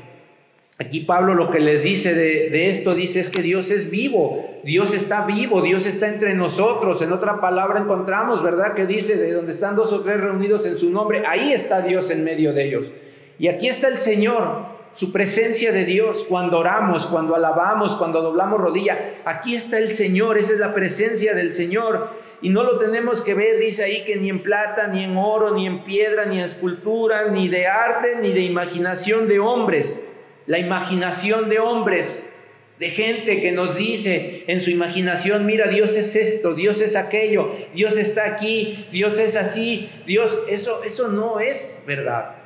Aquí 0.78 1.02
Pablo 1.02 1.34
lo 1.34 1.52
que 1.52 1.60
les 1.60 1.84
dice 1.84 2.14
de, 2.14 2.50
de, 2.50 2.70
esto, 2.70 2.96
dice 2.96 3.20
es 3.20 3.30
que 3.30 3.42
Dios 3.42 3.70
es 3.70 3.92
vivo, 3.92 4.46
Dios 4.64 4.94
está 4.94 5.26
vivo, 5.26 5.62
Dios 5.62 5.86
está 5.86 6.08
entre 6.08 6.36
nosotros. 6.36 7.02
En 7.02 7.12
otra 7.12 7.42
palabra 7.42 7.80
encontramos, 7.80 8.42
¿verdad? 8.42 8.76
Que 8.76 8.86
dice, 8.86 9.18
de 9.18 9.34
donde 9.34 9.52
están 9.52 9.76
dos 9.76 9.92
o 9.92 10.02
tres 10.02 10.22
reunidos 10.22 10.66
en 10.66 10.78
su 10.78 10.90
nombre, 10.90 11.24
ahí 11.28 11.52
está 11.52 11.82
Dios 11.82 12.12
en 12.12 12.24
medio 12.24 12.54
de 12.54 12.66
ellos. 12.66 12.92
Y 13.40 13.48
aquí 13.48 13.70
está 13.70 13.88
el 13.88 13.98
Señor, 13.98 14.66
su 14.94 15.14
presencia 15.14 15.72
de 15.72 15.86
Dios, 15.86 16.26
cuando 16.28 16.60
oramos, 16.60 17.08
cuando 17.08 17.36
alabamos, 17.36 17.96
cuando 17.96 18.22
doblamos 18.22 18.60
rodilla. 18.60 19.22
Aquí 19.24 19.56
está 19.56 19.78
el 19.78 19.94
Señor, 19.94 20.38
esa 20.38 20.54
es 20.54 20.60
la 20.60 20.74
presencia 20.74 21.34
del 21.34 21.54
Señor. 21.54 22.10
Y 22.42 22.50
no 22.50 22.64
lo 22.64 22.78
tenemos 22.78 23.22
que 23.22 23.34
ver, 23.34 23.60
dice 23.60 23.86
ahí, 23.86 24.04
que 24.04 24.18
ni 24.18 24.30
en 24.30 24.42
plata, 24.42 24.88
ni 24.88 25.06
en 25.06 25.16
oro, 25.16 25.54
ni 25.56 25.68
en 25.68 25.86
piedra, 25.86 26.26
ni 26.26 26.38
en 26.38 26.44
escultura, 26.44 27.30
ni 27.30 27.48
de 27.48 27.68
arte, 27.68 28.18
ni 28.22 28.34
de 28.34 28.42
imaginación 28.42 29.30
de 29.30 29.40
hombres. 29.40 30.04
La 30.46 30.60
imaginación 30.60 31.48
de 31.48 31.60
hombres, 31.60 32.30
de 32.78 32.90
gente 32.90 33.42
que 33.42 33.54
nos 33.54 33.78
dice 33.78 34.44
en 34.48 34.60
su 34.60 34.70
imaginación, 34.70 35.46
mira, 35.46 35.68
Dios 35.68 35.96
es 35.96 36.16
esto, 36.16 36.56
Dios 36.56 36.82
es 36.82 36.96
aquello, 36.96 37.52
Dios 37.74 37.98
está 37.98 38.26
aquí, 38.26 38.88
Dios 38.92 39.20
es 39.20 39.36
así, 39.36 39.90
Dios, 40.06 40.40
eso, 40.50 40.84
eso 40.84 41.10
no 41.10 41.40
es 41.40 41.84
verdad. 41.88 42.39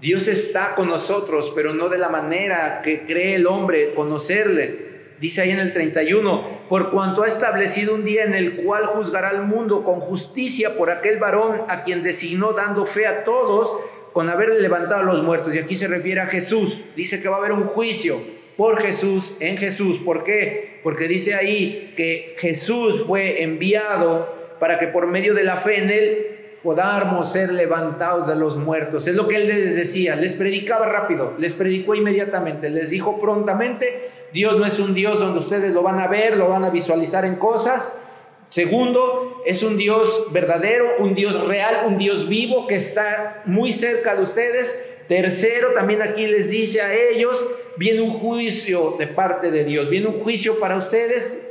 Dios 0.00 0.28
está 0.28 0.76
con 0.76 0.88
nosotros, 0.88 1.52
pero 1.56 1.74
no 1.74 1.88
de 1.88 1.98
la 1.98 2.08
manera 2.08 2.82
que 2.82 3.04
cree 3.04 3.34
el 3.34 3.48
hombre 3.48 3.94
conocerle. 3.94 4.86
Dice 5.20 5.40
ahí 5.40 5.50
en 5.50 5.58
el 5.58 5.72
31, 5.72 6.66
por 6.68 6.90
cuanto 6.90 7.24
ha 7.24 7.26
establecido 7.26 7.96
un 7.96 8.04
día 8.04 8.22
en 8.22 8.34
el 8.34 8.56
cual 8.56 8.86
juzgará 8.86 9.30
al 9.30 9.42
mundo 9.42 9.82
con 9.82 9.98
justicia 9.98 10.76
por 10.76 10.90
aquel 10.90 11.18
varón 11.18 11.62
a 11.66 11.82
quien 11.82 12.04
designó 12.04 12.52
dando 12.52 12.86
fe 12.86 13.08
a 13.08 13.24
todos 13.24 13.76
con 14.12 14.28
haberle 14.28 14.60
levantado 14.60 15.00
a 15.00 15.04
los 15.04 15.24
muertos. 15.24 15.56
Y 15.56 15.58
aquí 15.58 15.74
se 15.74 15.88
refiere 15.88 16.20
a 16.20 16.26
Jesús. 16.26 16.84
Dice 16.94 17.20
que 17.20 17.28
va 17.28 17.36
a 17.36 17.38
haber 17.40 17.52
un 17.52 17.64
juicio 17.64 18.20
por 18.56 18.80
Jesús, 18.80 19.36
en 19.40 19.56
Jesús. 19.56 19.98
¿Por 19.98 20.22
qué? 20.22 20.78
Porque 20.84 21.08
dice 21.08 21.34
ahí 21.34 21.94
que 21.96 22.36
Jesús 22.38 23.04
fue 23.04 23.42
enviado 23.42 24.32
para 24.60 24.78
que 24.78 24.86
por 24.86 25.08
medio 25.08 25.34
de 25.34 25.42
la 25.42 25.56
fe 25.56 25.82
en 25.82 25.90
él 25.90 26.37
podamos 26.62 27.32
ser 27.32 27.52
levantados 27.52 28.28
de 28.28 28.36
los 28.36 28.56
muertos. 28.56 29.06
Es 29.06 29.14
lo 29.14 29.28
que 29.28 29.36
él 29.36 29.48
les 29.48 29.76
decía, 29.76 30.16
les 30.16 30.34
predicaba 30.34 30.86
rápido, 30.86 31.34
les 31.38 31.54
predicó 31.54 31.94
inmediatamente, 31.94 32.68
les 32.68 32.90
dijo 32.90 33.20
prontamente, 33.20 34.10
Dios 34.32 34.58
no 34.58 34.66
es 34.66 34.78
un 34.78 34.94
Dios 34.94 35.18
donde 35.18 35.38
ustedes 35.38 35.72
lo 35.72 35.82
van 35.82 36.00
a 36.00 36.08
ver, 36.08 36.36
lo 36.36 36.48
van 36.48 36.64
a 36.64 36.70
visualizar 36.70 37.24
en 37.24 37.36
cosas. 37.36 38.02
Segundo, 38.50 39.42
es 39.44 39.62
un 39.62 39.76
Dios 39.76 40.28
verdadero, 40.32 40.86
un 40.98 41.14
Dios 41.14 41.46
real, 41.46 41.86
un 41.86 41.98
Dios 41.98 42.28
vivo 42.28 42.66
que 42.66 42.76
está 42.76 43.42
muy 43.44 43.72
cerca 43.72 44.14
de 44.14 44.22
ustedes. 44.22 44.84
Tercero, 45.06 45.72
también 45.72 46.02
aquí 46.02 46.26
les 46.26 46.50
dice 46.50 46.82
a 46.82 46.94
ellos, 46.94 47.46
viene 47.76 48.00
un 48.00 48.18
juicio 48.18 48.96
de 48.98 49.06
parte 49.06 49.50
de 49.50 49.64
Dios, 49.64 49.88
viene 49.88 50.08
un 50.08 50.20
juicio 50.20 50.58
para 50.60 50.76
ustedes, 50.76 51.47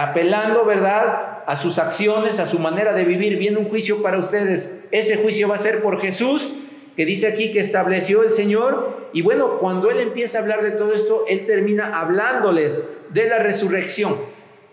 apelando, 0.00 0.64
¿verdad? 0.64 1.32
a 1.46 1.56
sus 1.56 1.78
acciones, 1.78 2.38
a 2.38 2.46
su 2.46 2.58
manera 2.58 2.92
de 2.92 3.04
vivir, 3.04 3.38
viene 3.38 3.58
un 3.58 3.68
juicio 3.68 4.02
para 4.02 4.18
ustedes. 4.18 4.84
Ese 4.90 5.16
juicio 5.16 5.48
va 5.48 5.56
a 5.56 5.58
ser 5.58 5.82
por 5.82 6.00
Jesús, 6.00 6.52
que 6.96 7.04
dice 7.04 7.26
aquí 7.26 7.52
que 7.52 7.60
estableció 7.60 8.22
el 8.22 8.32
Señor. 8.32 9.08
Y 9.12 9.22
bueno, 9.22 9.58
cuando 9.58 9.90
Él 9.90 9.98
empieza 9.98 10.38
a 10.38 10.42
hablar 10.42 10.62
de 10.62 10.72
todo 10.72 10.92
esto, 10.92 11.24
Él 11.28 11.46
termina 11.46 11.98
hablándoles 12.00 12.88
de 13.10 13.28
la 13.28 13.38
resurrección. 13.38 14.16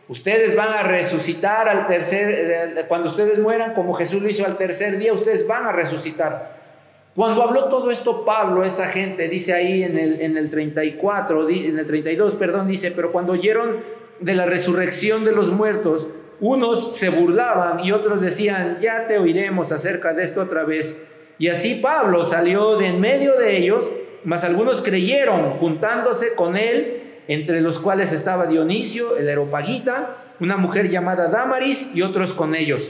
Ustedes 0.08 0.56
van 0.56 0.70
a 0.70 0.84
resucitar 0.84 1.70
al 1.70 1.88
tercer, 1.88 2.76
eh, 2.78 2.86
cuando 2.88 3.10
ustedes 3.10 3.38
mueran, 3.38 3.74
como 3.76 3.94
Jesús 3.94 4.22
lo 4.22 4.30
hizo 4.30 4.46
al 4.46 4.58
tercer 4.58 4.98
día, 4.98 5.14
ustedes 5.14 5.46
van 5.46 5.66
a 5.66 5.72
resucitar. 5.72 6.58
Cuando 7.16 7.44
habló 7.44 7.66
todo 7.66 7.92
esto 7.92 8.26
Pablo, 8.26 8.64
esa 8.64 8.88
gente, 8.88 9.28
dice 9.28 9.54
ahí 9.54 9.84
en 9.84 9.98
el, 9.98 10.22
en 10.22 10.38
el 10.38 10.50
34, 10.50 11.50
en 11.50 11.78
el 11.78 11.86
32, 11.86 12.36
perdón, 12.36 12.68
dice, 12.68 12.92
pero 12.92 13.12
cuando 13.12 13.34
oyeron 13.34 13.99
de 14.20 14.34
la 14.34 14.46
resurrección 14.46 15.26
de 15.26 15.32
los 15.32 15.52
muertos, 15.52 16.08
unos 16.40 16.96
se 16.96 17.10
burlaban 17.10 17.82
y 17.82 17.92
otros 17.92 18.22
decían, 18.22 18.80
ya 18.82 19.08
te 19.08 19.18
oiremos 19.18 19.72
acerca 19.72 20.14
de 20.14 20.24
esto 20.24 20.42
otra 20.42 20.64
vez. 20.64 21.08
Y 21.38 21.48
así 21.48 21.76
Pablo 21.76 22.24
salió 22.24 22.78
de 22.78 22.88
en 22.88 23.02
medio 23.02 23.38
de 23.38 23.58
ellos, 23.58 23.90
mas 24.24 24.44
algunos 24.44 24.82
creyeron 24.82 25.52
juntándose 25.60 26.36
con 26.36 26.58
él, 26.58 27.04
entre 27.28 27.62
los 27.62 27.80
cuales 27.80 28.12
estaba 28.12 28.48
Dionisio, 28.48 29.18
el 29.18 29.28
Aeropagita, 29.30 30.18
una 30.40 30.58
mujer 30.58 30.90
llamada 30.90 31.30
Damaris 31.30 31.96
y 31.96 32.02
otros 32.02 32.34
con 32.34 32.56
ellos. 32.56 32.84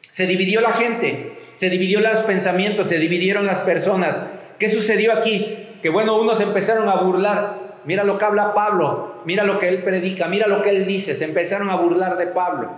Se 0.00 0.26
dividió 0.26 0.60
la 0.60 0.72
gente, 0.72 1.34
se 1.54 1.68
dividió 1.68 2.00
los 2.00 2.20
pensamientos, 2.20 2.88
se 2.88 2.98
dividieron 2.98 3.44
las 3.44 3.60
personas. 3.60 4.22
¿Qué 4.58 4.68
sucedió 4.68 5.12
aquí? 5.12 5.68
Que 5.82 5.90
bueno, 5.90 6.18
unos 6.18 6.40
empezaron 6.40 6.88
a 6.88 6.96
burlar, 7.02 7.65
mira 7.86 8.04
lo 8.04 8.18
que 8.18 8.24
habla 8.24 8.52
Pablo, 8.52 9.14
mira 9.24 9.44
lo 9.44 9.58
que 9.58 9.68
él 9.68 9.82
predica, 9.82 10.26
mira 10.28 10.46
lo 10.46 10.62
que 10.62 10.70
él 10.70 10.86
dice. 10.86 11.14
Se 11.14 11.24
empezaron 11.24 11.70
a 11.70 11.76
burlar 11.76 12.16
de 12.18 12.26
Pablo. 12.26 12.70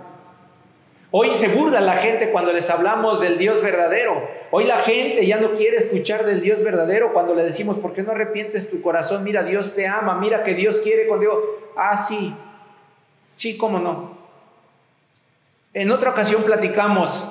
Hoy 1.11 1.33
se 1.33 1.47
burla 1.47 1.81
la 1.81 1.93
gente 1.93 2.29
cuando 2.29 2.53
les 2.53 2.69
hablamos 2.69 3.19
del 3.19 3.39
Dios 3.39 3.63
verdadero. 3.63 4.29
Hoy 4.51 4.65
la 4.65 4.77
gente 4.77 5.25
ya 5.25 5.37
no 5.37 5.53
quiere 5.53 5.77
escuchar 5.77 6.23
del 6.23 6.41
Dios 6.41 6.63
verdadero 6.63 7.13
cuando 7.13 7.33
le 7.33 7.41
decimos, 7.41 7.77
¿por 7.77 7.93
qué 7.93 8.03
no 8.03 8.11
arrepientes 8.11 8.69
tu 8.69 8.81
corazón? 8.81 9.23
Mira, 9.23 9.41
Dios 9.41 9.73
te 9.73 9.87
ama, 9.87 10.19
mira 10.19 10.43
que 10.43 10.53
Dios 10.53 10.81
quiere 10.81 11.07
contigo. 11.07 11.41
Ah, 11.75 11.97
sí, 11.97 12.35
sí, 13.33 13.57
cómo 13.57 13.79
no. 13.79 14.19
En 15.73 15.89
otra 15.89 16.11
ocasión 16.11 16.43
platicamos, 16.43 17.27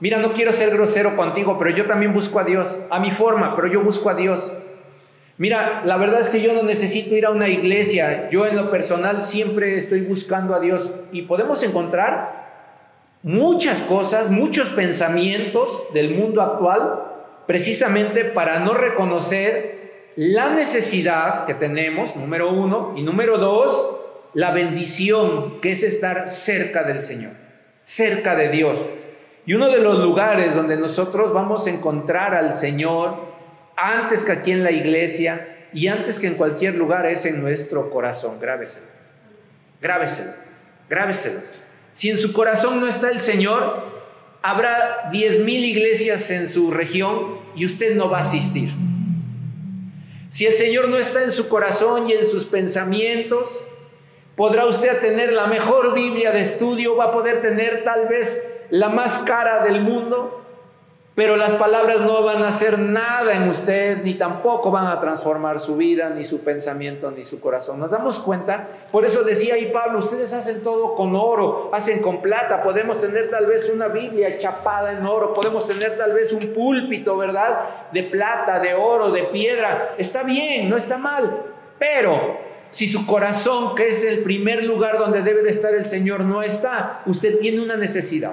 mira, 0.00 0.18
no 0.18 0.32
quiero 0.32 0.52
ser 0.52 0.70
grosero 0.70 1.14
contigo, 1.14 1.56
pero 1.60 1.70
yo 1.70 1.86
también 1.86 2.12
busco 2.12 2.40
a 2.40 2.44
Dios, 2.44 2.76
a 2.90 2.98
mi 2.98 3.12
forma, 3.12 3.54
pero 3.54 3.68
yo 3.68 3.82
busco 3.82 4.10
a 4.10 4.14
Dios. 4.14 4.52
Mira, 5.42 5.82
la 5.84 5.96
verdad 5.96 6.20
es 6.20 6.28
que 6.28 6.40
yo 6.40 6.52
no 6.52 6.62
necesito 6.62 7.16
ir 7.16 7.26
a 7.26 7.30
una 7.30 7.48
iglesia. 7.48 8.30
Yo 8.30 8.46
en 8.46 8.54
lo 8.54 8.70
personal 8.70 9.24
siempre 9.24 9.76
estoy 9.76 10.02
buscando 10.02 10.54
a 10.54 10.60
Dios 10.60 10.92
y 11.10 11.22
podemos 11.22 11.64
encontrar 11.64 13.16
muchas 13.24 13.80
cosas, 13.80 14.30
muchos 14.30 14.68
pensamientos 14.68 15.92
del 15.92 16.14
mundo 16.14 16.42
actual 16.42 17.06
precisamente 17.48 18.24
para 18.24 18.60
no 18.60 18.74
reconocer 18.74 20.12
la 20.14 20.50
necesidad 20.50 21.44
que 21.44 21.54
tenemos, 21.54 22.14
número 22.14 22.52
uno, 22.52 22.94
y 22.94 23.02
número 23.02 23.36
dos, 23.36 23.96
la 24.34 24.52
bendición 24.52 25.60
que 25.60 25.72
es 25.72 25.82
estar 25.82 26.28
cerca 26.28 26.84
del 26.84 27.02
Señor, 27.02 27.32
cerca 27.82 28.36
de 28.36 28.48
Dios. 28.50 28.78
Y 29.44 29.54
uno 29.54 29.70
de 29.70 29.80
los 29.80 29.98
lugares 29.98 30.54
donde 30.54 30.76
nosotros 30.76 31.34
vamos 31.34 31.66
a 31.66 31.70
encontrar 31.70 32.32
al 32.32 32.54
Señor 32.54 33.31
antes 33.76 34.22
que 34.22 34.32
aquí 34.32 34.52
en 34.52 34.64
la 34.64 34.70
iglesia 34.70 35.66
y 35.72 35.88
antes 35.88 36.18
que 36.18 36.26
en 36.26 36.34
cualquier 36.34 36.74
lugar 36.74 37.06
es 37.06 37.24
en 37.26 37.40
nuestro 37.40 37.90
corazón. 37.90 38.38
Grábeselo, 38.40 38.86
grábeselo, 39.80 40.32
grábeselo. 40.88 41.40
Si 41.92 42.10
en 42.10 42.18
su 42.18 42.32
corazón 42.32 42.80
no 42.80 42.86
está 42.86 43.10
el 43.10 43.20
Señor, 43.20 43.92
habrá 44.42 45.08
diez 45.12 45.40
mil 45.40 45.64
iglesias 45.64 46.30
en 46.30 46.48
su 46.48 46.70
región 46.70 47.38
y 47.54 47.64
usted 47.64 47.96
no 47.96 48.10
va 48.10 48.18
a 48.18 48.22
asistir. 48.22 48.70
Si 50.30 50.46
el 50.46 50.54
Señor 50.54 50.88
no 50.88 50.96
está 50.96 51.22
en 51.24 51.32
su 51.32 51.48
corazón 51.48 52.08
y 52.08 52.14
en 52.14 52.26
sus 52.26 52.44
pensamientos, 52.44 53.68
podrá 54.36 54.66
usted 54.66 55.00
tener 55.00 55.32
la 55.32 55.46
mejor 55.46 55.94
Biblia 55.94 56.32
de 56.32 56.40
estudio, 56.40 56.96
va 56.96 57.06
a 57.06 57.12
poder 57.12 57.42
tener 57.42 57.84
tal 57.84 58.08
vez 58.08 58.50
la 58.70 58.88
más 58.88 59.18
cara 59.18 59.62
del 59.64 59.82
mundo, 59.82 60.41
Pero 61.14 61.36
las 61.36 61.52
palabras 61.52 62.00
no 62.00 62.22
van 62.22 62.42
a 62.42 62.48
hacer 62.48 62.78
nada 62.78 63.34
en 63.34 63.50
usted, 63.50 64.02
ni 64.02 64.14
tampoco 64.14 64.70
van 64.70 64.86
a 64.86 64.98
transformar 64.98 65.60
su 65.60 65.76
vida, 65.76 66.08
ni 66.08 66.24
su 66.24 66.42
pensamiento, 66.42 67.10
ni 67.10 67.22
su 67.22 67.38
corazón. 67.38 67.78
¿Nos 67.78 67.90
damos 67.90 68.18
cuenta? 68.18 68.68
Por 68.90 69.04
eso 69.04 69.22
decía 69.22 69.54
ahí 69.54 69.66
Pablo, 69.66 69.98
ustedes 69.98 70.32
hacen 70.32 70.62
todo 70.64 70.94
con 70.94 71.14
oro, 71.14 71.68
hacen 71.74 72.00
con 72.00 72.22
plata, 72.22 72.62
podemos 72.62 72.98
tener 72.98 73.28
tal 73.28 73.44
vez 73.44 73.68
una 73.68 73.88
Biblia 73.88 74.38
chapada 74.38 74.92
en 74.92 75.04
oro, 75.04 75.34
podemos 75.34 75.68
tener 75.68 75.98
tal 75.98 76.14
vez 76.14 76.32
un 76.32 76.54
púlpito, 76.54 77.18
¿verdad? 77.18 77.60
De 77.92 78.04
plata, 78.04 78.58
de 78.58 78.72
oro, 78.72 79.10
de 79.10 79.24
piedra. 79.24 79.94
Está 79.98 80.22
bien, 80.22 80.70
no 80.70 80.78
está 80.78 80.96
mal. 80.96 81.42
Pero 81.78 82.38
si 82.70 82.88
su 82.88 83.06
corazón, 83.06 83.74
que 83.74 83.88
es 83.88 84.02
el 84.02 84.20
primer 84.20 84.64
lugar 84.64 84.98
donde 84.98 85.20
debe 85.20 85.42
de 85.42 85.50
estar 85.50 85.74
el 85.74 85.84
Señor, 85.84 86.20
no 86.20 86.42
está, 86.42 87.02
usted 87.04 87.38
tiene 87.38 87.60
una 87.60 87.76
necesidad. 87.76 88.32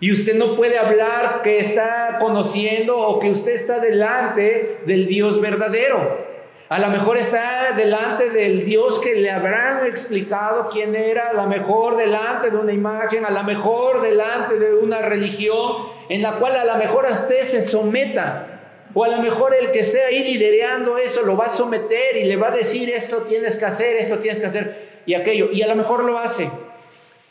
Y 0.00 0.12
usted 0.12 0.36
no 0.36 0.54
puede 0.54 0.78
hablar 0.78 1.42
que 1.42 1.58
está 1.58 2.18
conociendo 2.20 2.96
o 2.98 3.18
que 3.18 3.30
usted 3.30 3.52
está 3.52 3.80
delante 3.80 4.78
del 4.86 5.06
Dios 5.06 5.40
verdadero. 5.40 6.28
A 6.68 6.78
lo 6.78 6.88
mejor 6.88 7.16
está 7.16 7.72
delante 7.74 8.28
del 8.28 8.66
Dios 8.66 9.00
que 9.00 9.14
le 9.16 9.30
habrán 9.30 9.86
explicado 9.86 10.68
quién 10.70 10.94
era, 10.94 11.30
a 11.30 11.32
lo 11.32 11.46
mejor 11.46 11.96
delante 11.96 12.50
de 12.50 12.56
una 12.58 12.72
imagen, 12.72 13.24
a 13.24 13.30
lo 13.30 13.42
mejor 13.42 14.02
delante 14.02 14.58
de 14.58 14.74
una 14.74 15.00
religión 15.00 15.86
en 16.10 16.22
la 16.22 16.38
cual 16.38 16.56
a 16.56 16.64
lo 16.64 16.76
mejor 16.76 17.06
usted 17.10 17.40
se 17.42 17.62
someta. 17.62 18.60
O 18.94 19.02
a 19.02 19.08
lo 19.08 19.18
mejor 19.18 19.54
el 19.54 19.70
que 19.70 19.80
esté 19.80 20.04
ahí 20.04 20.22
liderando 20.22 20.98
eso 20.98 21.22
lo 21.22 21.36
va 21.36 21.46
a 21.46 21.48
someter 21.48 22.16
y 22.16 22.24
le 22.24 22.36
va 22.36 22.48
a 22.48 22.56
decir 22.56 22.90
esto 22.90 23.22
tienes 23.22 23.56
que 23.56 23.64
hacer, 23.64 23.96
esto 23.96 24.18
tienes 24.18 24.40
que 24.40 24.46
hacer 24.46 24.88
y 25.06 25.14
aquello. 25.14 25.48
Y 25.50 25.62
a 25.62 25.66
lo 25.68 25.74
mejor 25.74 26.04
lo 26.04 26.18
hace. 26.18 26.50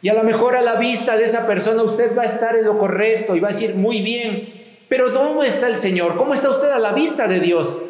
Y 0.01 0.09
a 0.09 0.13
lo 0.13 0.23
mejor 0.23 0.55
a 0.55 0.61
la 0.61 0.75
vista 0.75 1.17
de 1.17 1.23
esa 1.23 1.47
persona 1.47 1.81
usted 1.83 2.15
va 2.15 2.23
a 2.23 2.27
estar 2.27 2.55
en 2.55 2.65
lo 2.65 2.77
correcto 2.77 3.35
y 3.35 3.39
va 3.39 3.49
a 3.49 3.51
decir, 3.51 3.75
muy 3.75 4.01
bien, 4.01 4.53
pero 4.87 5.09
¿dónde 5.09 5.47
está 5.47 5.67
el 5.67 5.77
Señor? 5.77 6.15
¿Cómo 6.15 6.33
está 6.33 6.49
usted 6.49 6.69
a 6.69 6.79
la 6.79 6.93
vista 6.93 7.27
de 7.27 7.39
Dios? 7.39 7.81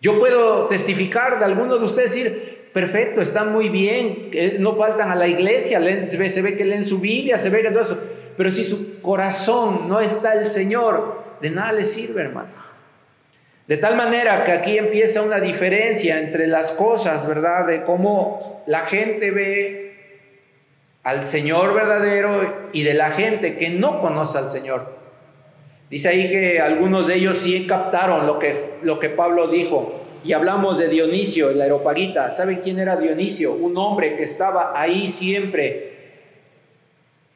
Yo 0.00 0.18
puedo 0.18 0.66
testificar 0.66 1.38
de 1.38 1.46
algunos 1.46 1.80
de 1.80 1.86
ustedes 1.86 2.12
decir, 2.12 2.68
perfecto, 2.74 3.22
están 3.22 3.52
muy 3.52 3.70
bien, 3.70 4.30
no 4.58 4.76
faltan 4.76 5.10
a 5.10 5.14
la 5.14 5.26
iglesia, 5.26 5.80
se 5.80 6.42
ve 6.42 6.56
que 6.56 6.64
leen 6.64 6.84
su 6.84 6.98
Biblia, 7.00 7.38
se 7.38 7.48
ve 7.48 7.62
que 7.62 7.70
todo 7.70 7.82
eso, 7.82 7.98
pero 8.36 8.50
si 8.50 8.64
su 8.64 9.00
corazón 9.00 9.88
no 9.88 10.00
está 10.00 10.34
el 10.34 10.50
Señor, 10.50 11.22
de 11.40 11.50
nada 11.50 11.72
le 11.72 11.84
sirve, 11.84 12.20
hermano. 12.20 12.64
De 13.66 13.78
tal 13.78 13.96
manera 13.96 14.44
que 14.44 14.52
aquí 14.52 14.76
empieza 14.76 15.22
una 15.22 15.40
diferencia 15.40 16.20
entre 16.20 16.46
las 16.46 16.72
cosas, 16.72 17.26
¿verdad? 17.26 17.66
De 17.66 17.82
cómo 17.82 18.64
la 18.66 18.80
gente 18.80 19.30
ve 19.30 19.83
al 21.04 21.22
Señor 21.22 21.74
verdadero 21.74 22.70
y 22.72 22.82
de 22.82 22.94
la 22.94 23.10
gente 23.10 23.56
que 23.56 23.68
no 23.68 24.00
conoce 24.00 24.38
al 24.38 24.50
Señor. 24.50 24.94
Dice 25.90 26.08
ahí 26.08 26.30
que 26.30 26.60
algunos 26.60 27.06
de 27.06 27.16
ellos 27.16 27.38
sí 27.38 27.66
captaron 27.66 28.26
lo 28.26 28.38
que, 28.38 28.78
lo 28.82 28.98
que 28.98 29.10
Pablo 29.10 29.48
dijo. 29.48 30.00
Y 30.24 30.32
hablamos 30.32 30.78
de 30.78 30.88
Dionisio, 30.88 31.50
el 31.50 31.60
aeropagita. 31.60 32.32
¿Saben 32.32 32.60
quién 32.62 32.78
era 32.78 32.96
Dionisio? 32.96 33.52
Un 33.52 33.76
hombre 33.76 34.16
que 34.16 34.22
estaba 34.22 34.72
ahí 34.74 35.06
siempre, 35.06 35.92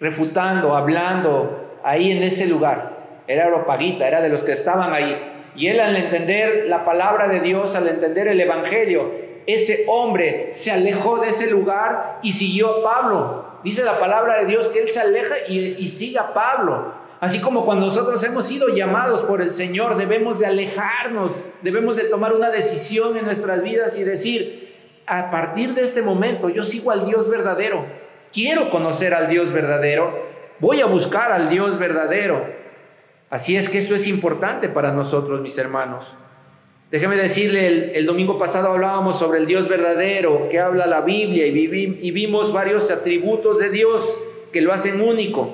refutando, 0.00 0.74
hablando, 0.74 1.78
ahí 1.84 2.10
en 2.10 2.22
ese 2.22 2.48
lugar. 2.48 2.96
Era 3.28 3.44
aeropagita, 3.44 4.08
era 4.08 4.22
de 4.22 4.30
los 4.30 4.42
que 4.42 4.52
estaban 4.52 4.94
ahí. 4.94 5.14
Y 5.54 5.66
él 5.66 5.78
al 5.80 5.94
entender 5.94 6.64
la 6.68 6.86
palabra 6.86 7.28
de 7.28 7.40
Dios, 7.40 7.76
al 7.76 7.86
entender 7.86 8.28
el 8.28 8.40
Evangelio, 8.40 9.27
ese 9.48 9.86
hombre 9.88 10.50
se 10.52 10.70
alejó 10.70 11.20
de 11.20 11.28
ese 11.28 11.50
lugar 11.50 12.18
y 12.22 12.34
siguió 12.34 12.68
a 12.68 12.82
Pablo. 12.82 13.44
Dice 13.64 13.82
la 13.82 13.98
palabra 13.98 14.40
de 14.40 14.44
Dios 14.44 14.68
que 14.68 14.80
Él 14.80 14.90
se 14.90 15.00
aleja 15.00 15.36
y, 15.48 15.88
sigue 15.88 16.18
a 16.18 16.34
Pablo. 16.34 16.92
Así 17.18 17.40
como 17.40 17.64
cuando 17.64 17.86
nosotros 17.86 18.22
hemos 18.24 18.44
sido 18.44 18.68
llamados 18.68 19.22
por 19.22 19.40
el 19.40 19.54
Señor, 19.54 19.96
debemos 19.96 20.38
de 20.38 20.44
alejarnos, 20.44 21.32
debemos 21.62 21.96
de 21.96 22.04
tomar 22.04 22.34
una 22.34 22.50
decisión 22.50 23.16
en 23.16 23.24
nuestras 23.24 23.62
vidas 23.62 23.98
y 23.98 24.04
decir, 24.04 24.76
a 25.06 25.30
partir 25.30 25.72
de 25.72 25.80
este 25.80 26.02
momento 26.02 26.50
yo 26.50 26.62
sigo 26.62 26.90
al 26.90 27.06
Dios 27.06 27.26
verdadero, 27.30 27.86
quiero 28.30 28.68
conocer 28.68 29.14
al 29.14 29.30
Dios 29.30 29.50
verdadero, 29.50 30.26
voy 30.58 30.82
a 30.82 30.86
buscar 30.86 31.32
al 31.32 31.48
Dios 31.48 31.78
verdadero. 31.78 32.44
Así 33.30 33.56
es 33.56 33.70
que 33.70 33.78
esto 33.78 33.94
es 33.94 34.06
importante 34.08 34.68
para 34.68 34.92
nosotros, 34.92 35.40
mis 35.40 35.56
hermanos. 35.56 36.04
Déjeme 36.90 37.16
decirle, 37.16 37.98
el, 37.98 38.06
domingo 38.06 38.38
pasado 38.38 38.70
hablábamos 38.70 39.18
sobre 39.18 39.40
el 39.40 39.46
Dios 39.46 39.68
verdadero 39.68 40.48
que 40.48 40.58
habla 40.58 40.86
la 40.86 41.02
Biblia 41.02 41.46
y, 41.46 41.98
y 42.00 42.10
vimos 42.12 42.50
varios 42.50 42.90
atributos 42.90 43.58
de 43.58 43.68
Dios 43.68 44.22
que 44.52 44.62
lo 44.62 44.72
hacen 44.72 45.02
único. 45.02 45.50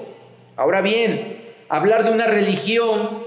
Ahora 0.54 0.80
bien, 0.80 1.38
hablar 1.68 2.04
de 2.04 2.12
una 2.12 2.26
religión 2.26 3.24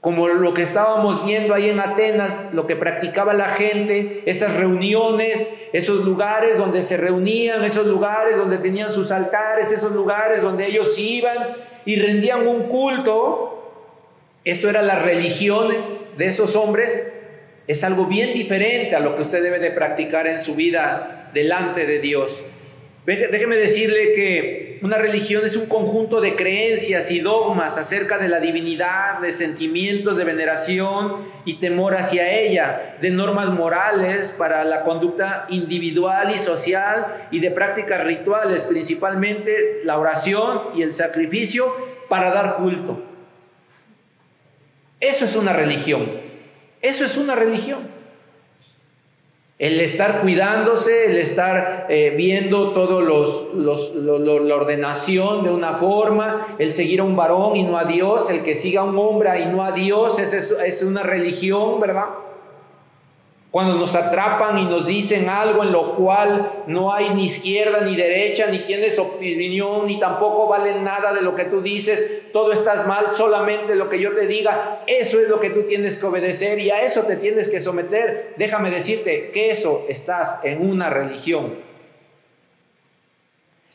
como 0.00 0.28
lo 0.28 0.52
que 0.54 0.62
estábamos 0.62 1.24
viendo 1.24 1.54
ahí 1.54 1.70
en 1.70 1.80
Atenas, 1.80 2.50
lo 2.52 2.66
que 2.66 2.76
practicaba 2.76 3.32
la 3.32 3.48
gente, 3.48 4.22
esas 4.26 4.54
reuniones, 4.54 5.52
esos 5.72 6.04
lugares 6.04 6.58
donde 6.58 6.82
se 6.82 6.98
reunían, 6.98 7.64
esos 7.64 7.86
lugares 7.86 8.36
donde 8.36 8.58
tenían 8.58 8.92
sus 8.92 9.10
altares, 9.10 9.72
esos 9.72 9.92
lugares 9.92 10.42
donde 10.42 10.66
ellos 10.66 10.96
iban 10.98 11.56
y 11.84 11.96
rendían 11.96 12.46
un 12.46 12.64
culto. 12.64 13.72
Esto 14.44 14.68
eran 14.68 14.86
las 14.86 15.02
religiones 15.02 15.88
de 16.18 16.26
esos 16.26 16.54
hombres 16.54 17.13
es 17.66 17.84
algo 17.84 18.06
bien 18.06 18.34
diferente 18.34 18.94
a 18.94 19.00
lo 19.00 19.16
que 19.16 19.22
usted 19.22 19.42
debe 19.42 19.58
de 19.58 19.70
practicar 19.70 20.26
en 20.26 20.38
su 20.38 20.54
vida 20.54 21.30
delante 21.32 21.86
de 21.86 21.98
Dios. 21.98 22.42
Déjeme 23.06 23.56
decirle 23.56 24.14
que 24.14 24.78
una 24.80 24.96
religión 24.96 25.44
es 25.44 25.56
un 25.56 25.66
conjunto 25.66 26.22
de 26.22 26.36
creencias 26.36 27.10
y 27.10 27.20
dogmas 27.20 27.76
acerca 27.76 28.16
de 28.16 28.28
la 28.28 28.40
divinidad, 28.40 29.18
de 29.18 29.30
sentimientos 29.30 30.16
de 30.16 30.24
veneración 30.24 31.26
y 31.44 31.54
temor 31.58 31.96
hacia 31.96 32.32
ella, 32.32 32.96
de 33.02 33.10
normas 33.10 33.50
morales 33.50 34.34
para 34.38 34.64
la 34.64 34.82
conducta 34.84 35.46
individual 35.50 36.34
y 36.34 36.38
social 36.38 37.28
y 37.30 37.40
de 37.40 37.50
prácticas 37.50 38.04
rituales, 38.04 38.64
principalmente 38.64 39.80
la 39.84 39.98
oración 39.98 40.62
y 40.74 40.80
el 40.80 40.94
sacrificio 40.94 41.74
para 42.08 42.30
dar 42.30 42.56
culto. 42.56 43.02
Eso 44.98 45.26
es 45.26 45.36
una 45.36 45.52
religión. 45.52 46.23
Eso 46.84 47.06
es 47.06 47.16
una 47.16 47.34
religión. 47.34 47.78
El 49.58 49.80
estar 49.80 50.20
cuidándose, 50.20 51.12
el 51.12 51.16
estar 51.16 51.86
eh, 51.88 52.12
viendo 52.14 52.74
todo 52.74 53.00
los, 53.00 53.94
la 53.94 54.54
ordenación 54.54 55.44
de 55.44 55.50
una 55.50 55.76
forma, 55.76 56.56
el 56.58 56.74
seguir 56.74 57.00
a 57.00 57.04
un 57.04 57.16
varón 57.16 57.56
y 57.56 57.62
no 57.62 57.78
a 57.78 57.86
Dios, 57.86 58.28
el 58.28 58.42
que 58.42 58.54
siga 58.54 58.82
a 58.82 58.84
un 58.84 58.98
hombre 58.98 59.40
y 59.40 59.46
no 59.46 59.64
a 59.64 59.72
Dios, 59.72 60.18
es 60.18 60.82
una 60.82 61.02
religión, 61.02 61.80
¿verdad? 61.80 62.04
Cuando 63.54 63.76
nos 63.76 63.94
atrapan 63.94 64.58
y 64.58 64.64
nos 64.64 64.84
dicen 64.84 65.28
algo 65.28 65.62
en 65.62 65.70
lo 65.70 65.94
cual 65.94 66.64
no 66.66 66.92
hay 66.92 67.10
ni 67.10 67.26
izquierda 67.26 67.82
ni 67.82 67.94
derecha, 67.94 68.48
ni 68.50 68.64
tienes 68.64 68.98
opinión, 68.98 69.86
ni 69.86 70.00
tampoco 70.00 70.48
vale 70.48 70.80
nada 70.80 71.12
de 71.12 71.20
lo 71.20 71.36
que 71.36 71.44
tú 71.44 71.60
dices, 71.60 72.32
todo 72.32 72.50
estás 72.50 72.88
mal, 72.88 73.12
solamente 73.12 73.76
lo 73.76 73.88
que 73.88 74.00
yo 74.00 74.12
te 74.12 74.26
diga, 74.26 74.80
eso 74.88 75.20
es 75.20 75.28
lo 75.28 75.38
que 75.38 75.50
tú 75.50 75.62
tienes 75.62 75.98
que 75.98 76.06
obedecer 76.06 76.58
y 76.58 76.72
a 76.72 76.82
eso 76.82 77.02
te 77.02 77.14
tienes 77.14 77.48
que 77.48 77.60
someter. 77.60 78.34
Déjame 78.38 78.72
decirte 78.72 79.30
que 79.30 79.52
eso 79.52 79.86
estás 79.88 80.40
en 80.42 80.68
una 80.68 80.90
religión. 80.90 81.54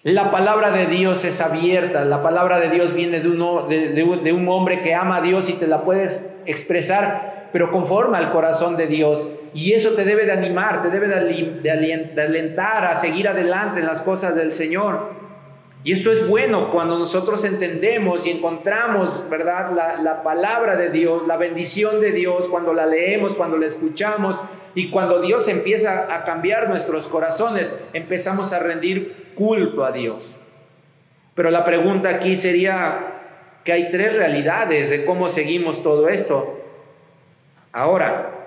La 0.04 0.30
palabra 0.30 0.72
de 0.72 0.88
Dios 0.88 1.24
es 1.24 1.39
abierta, 1.39 2.04
la 2.04 2.22
palabra 2.22 2.60
de 2.60 2.70
Dios 2.70 2.94
viene 2.94 3.22
de, 3.22 3.30
uno, 3.30 3.65
de, 3.70 4.34
un 4.34 4.50
hombre 4.50 4.82
que 4.82 4.94
ama 4.94 5.15
a 5.15 5.22
Dios 5.22 5.50
y 5.50 5.54
te 5.54 5.68
la 5.68 5.84
puedes 5.84 6.30
expresar, 6.46 7.48
pero 7.54 7.72
conforme 7.72 8.18
al 8.18 8.34
corazón 8.34 8.76
de 8.76 8.88
Dios. 8.88 9.36
Y 9.53 9.73
eso 9.73 9.91
te 9.91 10.05
debe 10.05 10.25
de 10.25 10.31
animar, 10.31 10.81
te 10.81 10.89
debe 10.89 11.07
de 11.07 12.21
alentar 12.21 12.85
a 12.85 12.95
seguir 12.95 13.27
adelante 13.27 13.79
en 13.79 13.85
las 13.85 14.01
cosas 14.01 14.35
del 14.35 14.53
Señor. 14.53 15.19
Y 15.83 15.93
esto 15.93 16.12
es 16.12 16.27
bueno 16.27 16.71
cuando 16.71 16.99
nosotros 16.99 17.45
entendemos 17.45 18.27
y 18.27 18.31
encontramos, 18.31 19.23
¿verdad? 19.29 19.71
La, 20.01 20.23
palabra 20.23 20.75
de 20.75 20.89
Dios, 20.89 21.25
la 21.25 21.38
bendición 21.38 22.01
de 22.01 22.12
Dios, 22.12 22.49
cuando 22.49 22.73
la 22.73 22.85
leemos, 22.85 23.33
cuando 23.33 23.57
la 23.57 23.65
escuchamos 23.65 24.38
y 24.75 24.91
cuando 24.91 25.21
Dios 25.21 25.47
empieza 25.47 26.13
a 26.13 26.25
cambiar 26.25 26.67
nuestros 26.67 27.07
corazones, 27.07 27.73
empezamos 27.93 28.51
a 28.51 28.59
rendir 28.59 29.31
culto 29.35 29.85
a 29.85 29.93
Dios. 29.93 30.35
Pero 31.33 31.49
la 31.49 31.63
pregunta 31.63 32.09
aquí 32.09 32.35
sería 32.35 33.13
que 33.63 33.71
hay 33.71 33.89
tres 33.89 34.13
realidades 34.17 34.89
de 34.89 35.05
cómo 35.05 35.29
seguimos 35.29 35.81
todo 35.81 36.09
esto. 36.09 36.59
Ahora, 37.71 38.38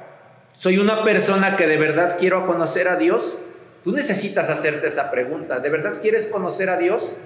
¿Soy 0.62 0.78
una 0.78 1.02
persona 1.02 1.56
que 1.56 1.66
de 1.66 1.76
verdad 1.76 2.16
quiero 2.20 2.46
conocer 2.46 2.86
a 2.86 2.94
Dios? 2.94 3.36
Tú 3.82 3.90
necesitas 3.90 4.48
hacerte 4.48 4.86
esa 4.86 5.10
pregunta. 5.10 5.58
¿De 5.58 5.68
verdad 5.68 6.00
quieres 6.00 6.28
conocer 6.28 6.70
a 6.70 6.78
Dios? 6.78 7.16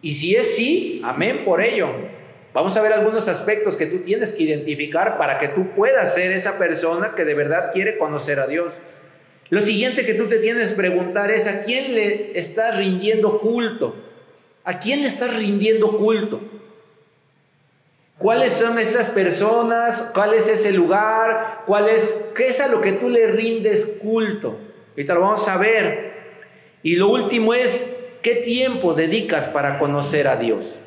Y 0.00 0.14
si 0.14 0.36
es 0.36 0.54
sí, 0.54 1.02
amén 1.04 1.42
por 1.44 1.60
ello. 1.60 1.88
Vamos 2.54 2.76
a 2.76 2.82
ver 2.82 2.92
algunos 2.92 3.26
aspectos 3.26 3.76
que 3.76 3.86
tú 3.86 3.98
tienes 3.98 4.36
que 4.36 4.44
identificar 4.44 5.18
para 5.18 5.40
que 5.40 5.48
tú 5.48 5.72
puedas 5.74 6.14
ser 6.14 6.30
esa 6.30 6.56
persona 6.56 7.16
que 7.16 7.24
de 7.24 7.34
verdad 7.34 7.72
quiere 7.72 7.98
conocer 7.98 8.38
a 8.38 8.46
Dios. 8.46 8.74
Lo 9.48 9.60
siguiente 9.60 10.06
que 10.06 10.14
tú 10.14 10.28
te 10.28 10.38
tienes 10.38 10.70
que 10.70 10.76
preguntar 10.76 11.32
es 11.32 11.48
a 11.48 11.64
quién 11.64 11.96
le 11.96 12.38
estás 12.38 12.78
rindiendo 12.78 13.40
culto. 13.40 13.96
¿A 14.62 14.78
quién 14.78 15.00
le 15.00 15.08
estás 15.08 15.36
rindiendo 15.36 15.98
culto? 15.98 16.59
¿Cuáles 18.20 18.52
son 18.52 18.78
esas 18.78 19.06
personas? 19.06 20.10
¿Cuál 20.12 20.34
es 20.34 20.46
ese 20.46 20.72
lugar? 20.72 21.62
¿Cuál 21.64 21.88
es, 21.88 22.26
¿Qué 22.36 22.48
es 22.48 22.60
a 22.60 22.68
lo 22.68 22.82
que 22.82 22.92
tú 22.92 23.08
le 23.08 23.28
rindes 23.28 23.98
culto? 24.02 24.60
Ahorita 24.90 25.14
lo 25.14 25.22
vamos 25.22 25.48
a 25.48 25.56
ver. 25.56 26.12
Y 26.82 26.96
lo 26.96 27.08
último 27.08 27.54
es, 27.54 27.98
¿qué 28.20 28.34
tiempo 28.34 28.92
dedicas 28.92 29.48
para 29.48 29.78
conocer 29.78 30.28
a 30.28 30.36
Dios? 30.36 30.78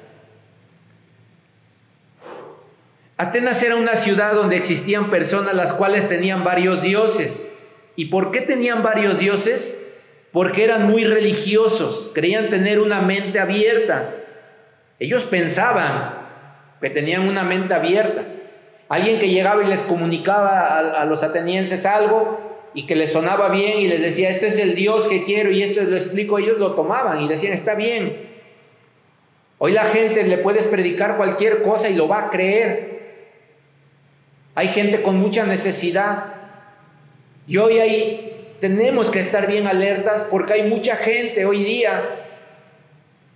Atenas 3.17 3.63
era 3.63 3.77
una 3.77 3.95
ciudad 3.95 4.35
donde 4.35 4.57
existían 4.57 5.09
personas 5.09 5.55
las 5.55 5.73
cuales 5.73 6.07
tenían 6.07 6.43
varios 6.43 6.83
dioses. 6.83 7.49
¿Y 7.95 8.05
por 8.05 8.29
qué 8.29 8.41
tenían 8.41 8.83
varios 8.83 9.17
dioses? 9.17 9.83
Porque 10.31 10.63
eran 10.63 10.87
muy 10.87 11.03
religiosos, 11.03 12.11
creían 12.13 12.51
tener 12.51 12.79
una 12.79 13.01
mente 13.01 13.39
abierta. 13.39 14.11
Ellos 14.99 15.23
pensaban 15.23 16.22
que 16.81 16.89
tenían 16.89 17.27
una 17.27 17.43
mente 17.43 17.73
abierta. 17.73 18.23
Alguien 18.89 19.19
que 19.19 19.29
llegaba 19.29 19.63
y 19.63 19.67
les 19.67 19.83
comunicaba 19.83 20.77
a, 20.77 21.05
los 21.05 21.23
atenienses 21.23 21.85
algo 21.85 22.39
y 22.73 22.85
que 22.85 22.95
les 22.95 23.13
sonaba 23.13 23.49
bien 23.49 23.79
y 23.79 23.87
les 23.87 24.01
decía, 24.01 24.29
este 24.29 24.47
es 24.47 24.59
el 24.59 24.75
Dios 24.75 25.07
que 25.07 25.23
quiero 25.23 25.51
y 25.51 25.63
esto 25.63 25.81
lo 25.81 25.95
explico, 25.95 26.39
ellos 26.39 26.57
lo 26.59 26.73
tomaban 26.73 27.21
y 27.21 27.27
decían, 27.27 27.53
está 27.53 27.75
bien. 27.75 28.29
Hoy 29.57 29.71
la 29.71 29.85
gente 29.85 30.23
le 30.25 30.37
puedes 30.37 30.67
predicar 30.67 31.17
cualquier 31.17 31.63
cosa 31.63 31.89
y 31.89 31.95
lo 31.95 32.07
va 32.07 32.25
a 32.25 32.29
creer. 32.29 32.93
Hay 34.55 34.67
gente 34.67 35.01
con 35.01 35.17
mucha 35.17 35.45
necesidad. 35.45 36.25
Y 37.47 37.57
hoy 37.57 37.79
ahí 37.79 38.55
tenemos 38.59 39.09
que 39.09 39.19
estar 39.19 39.47
bien 39.47 39.67
alertas 39.67 40.27
porque 40.29 40.53
hay 40.53 40.69
mucha 40.69 40.95
gente 40.95 41.45
hoy 41.45 41.63
día 41.63 42.23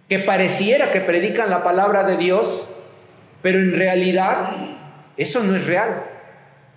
que 0.08 0.20
pareciera 0.20 0.92
que 0.92 1.02
predican 1.02 1.50
la 1.50 1.64
palabra 1.64 2.04
de 2.04 2.18
Dios, 2.18 2.68
pero 3.42 3.60
en 3.60 3.76
realidad 3.76 4.52
eso 5.16 5.44
no 5.44 5.56
es 5.56 5.66
real. 5.66 6.04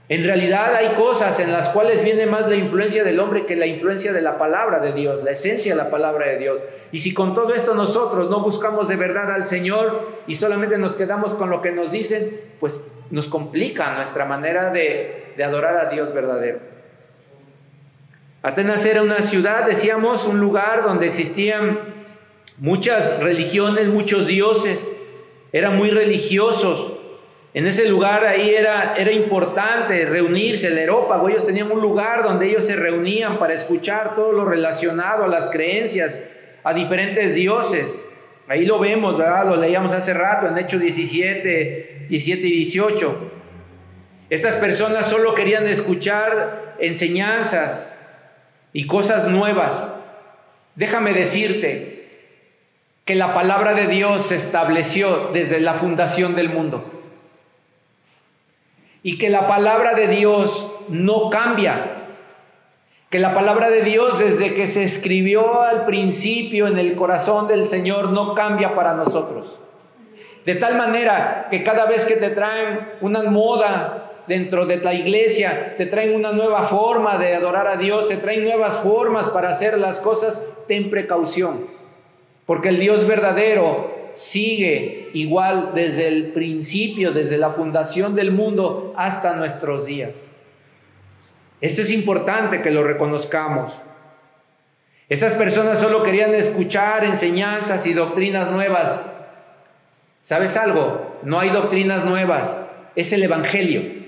En 0.09 0.25
realidad 0.25 0.75
hay 0.75 0.95
cosas 0.95 1.39
en 1.39 1.53
las 1.53 1.69
cuales 1.69 2.03
viene 2.03 2.27
más 2.27 2.49
la 2.49 2.57
influencia 2.57 3.05
del 3.05 3.21
hombre 3.21 3.47
que 3.47 3.55
la 3.55 3.67
influencia 3.67 4.13
de 4.13 4.21
la 4.21 4.39
palabra 4.39 4.81
de 4.81 4.93
Dios, 4.93 5.23
la 5.23 5.31
esencia 5.31 5.73
de 5.73 5.81
la 5.81 5.89
palabra 5.89 6.27
de 6.27 6.39
Dios. 6.39 6.61
Y 6.91 6.99
si 6.99 7.15
con 7.15 7.33
todo 7.33 7.55
esto 7.55 7.77
nosotros 7.77 8.29
no 8.29 8.43
buscamos 8.43 8.89
de 8.89 8.97
verdad 8.97 9.31
al 9.31 9.47
Señor 9.47 10.09
y 10.27 10.35
solamente 10.35 10.79
nos 10.79 10.95
quedamos 10.95 11.35
con 11.35 11.49
lo 11.49 11.63
que 11.63 11.71
nos 11.71 11.93
dicen, 11.93 12.41
pues 12.59 12.85
nos 13.11 13.29
complica 13.29 13.95
nuestra 13.95 14.25
manera 14.25 14.71
de, 14.71 15.33
de 15.37 15.45
adorar 15.45 15.77
a 15.77 15.91
Dios 15.91 16.13
verdadero. 16.13 16.59
Atenas 18.43 18.85
era 18.87 19.03
una 19.03 19.21
ciudad, 19.21 19.67
decíamos, 19.67 20.27
un 20.27 20.41
lugar 20.41 20.83
donde 20.83 21.07
existían 21.07 21.79
muchas 22.59 23.23
religiones, 23.23 23.87
muchos 23.87 24.27
dioses 24.27 24.97
eran 25.53 25.77
muy 25.77 25.91
religiosos. 25.91 26.93
En 27.53 27.67
ese 27.67 27.89
lugar 27.89 28.25
ahí 28.25 28.55
era, 28.55 28.95
era 28.97 29.11
importante 29.11 30.05
reunirse, 30.07 30.69
el 30.69 30.79
Erópago, 30.79 31.29
ellos 31.29 31.47
tenían 31.47 31.71
un 31.73 31.81
lugar 31.81 32.23
donde 32.23 32.49
ellos 32.49 32.65
se 32.65 32.77
reunían 32.77 33.39
para 33.39 33.55
escuchar 33.55 34.15
todo 34.15 34.33
lo 34.33 34.45
relacionado 34.45 35.25
a 35.25 35.29
las 35.29 35.51
creencias, 35.51 36.25
a 36.63 36.73
diferentes 36.73 37.35
dioses. 37.35 38.05
Ahí 38.47 38.67
lo 38.67 38.79
vemos, 38.79 39.17
¿verdad? 39.19 39.47
Lo 39.47 39.57
leíamos 39.57 39.93
hace 39.93 40.15
rato 40.15 40.47
en 40.47 40.59
Hechos 40.59 40.81
17, 40.81 42.07
17 42.09 42.47
y 42.47 42.51
18. 42.53 43.31
Estas 44.29 44.55
personas 44.57 45.07
solo 45.07 45.35
querían 45.35 45.67
escuchar 45.67 46.75
enseñanzas 46.79 47.93
y 48.73 48.87
cosas 48.87 49.29
nuevas. 49.29 49.93
Déjame 50.77 51.13
decirte, 51.13 52.00
que 53.05 53.15
la 53.15 53.35
palabra 53.35 53.75
de 53.75 53.87
Dios 53.87 54.27
se 54.27 54.37
estableció 54.37 55.31
desde 55.33 55.61
la 55.61 55.75
fundación 55.75 56.35
del 56.35 56.49
mundo. 56.49 56.85
Y 59.03 59.19
que 59.19 59.31
la 59.31 59.49
palabra 59.49 59.95
de 59.95 60.07
Dios 60.07 60.71
no 60.89 61.31
cambia. 61.31 62.07
Que 63.09 63.19
la 63.19 63.35
palabra 63.35 63.71
de 63.71 63.83
Dios 63.83 64.19
desde 64.19 64.55
que 64.55 64.67
se 64.67 64.85
escribió 64.85 65.63
al 65.63 65.87
principio 65.87 66.69
en 66.69 66.79
el 66.79 66.95
corazón 66.95 67.49
del 67.49 67.69
Señor 67.69 68.11
no 68.11 68.35
cambia 68.35 68.75
para 68.75 68.95
nosotros. 68.95 69.59
De 70.45 70.55
tal 70.55 70.77
manera 70.77 71.49
que 71.51 71.65
cada 71.65 71.87
vez 71.87 72.05
que 72.05 72.17
te 72.17 72.31
traen 72.31 72.93
una 73.01 73.23
moda 73.25 74.13
dentro 74.27 74.67
de 74.67 74.77
la 74.77 74.95
iglesia, 74.95 75.75
te 75.77 75.87
traen 75.87 76.15
una 76.15 76.31
nueva 76.31 76.67
forma 76.67 77.19
de 77.19 77.35
adorar 77.35 77.67
a 77.67 77.77
Dios, 77.77 78.07
te 78.07 78.19
traen 78.19 78.45
nuevas 78.45 78.77
formas 78.77 79.29
para 79.31 79.49
hacer 79.49 79.77
las 79.79 79.99
cosas, 79.99 80.47
ten 80.69 80.89
precaución 80.89 81.80
porque 82.51 82.69
el 82.69 82.81
Dios 82.81 83.07
verdadero 83.07 84.11
sigue 84.13 85.11
igual 85.13 85.71
desde 85.73 86.09
el 86.09 86.33
principio, 86.33 87.13
desde 87.13 87.39
la 87.39 87.51
fundación 87.51 88.17
del 88.17 88.33
mundo 88.33 88.93
hasta 88.97 89.37
nuestros 89.37 89.87
días. 89.87 90.33
Esto 91.61 91.83
es 91.83 91.93
importante 91.93 92.61
que 92.61 92.73
lo 92.73 92.83
reconozcamos. 92.83 93.73
Esas 95.09 95.35
personas 95.35 95.79
solo 95.79 96.03
querían 96.03 96.35
escuchar 96.35 97.05
enseñanzas 97.05 97.87
y 97.87 97.93
doctrinas 97.93 98.51
nuevas. 98.51 99.15
¿Sabes 100.21 100.57
algo? 100.57 101.21
No 101.23 101.39
hay 101.39 101.51
doctrinas 101.51 102.05
nuevas, 102.05 102.61
es 102.97 103.13
el 103.13 103.23
Evangelio. 103.23 104.00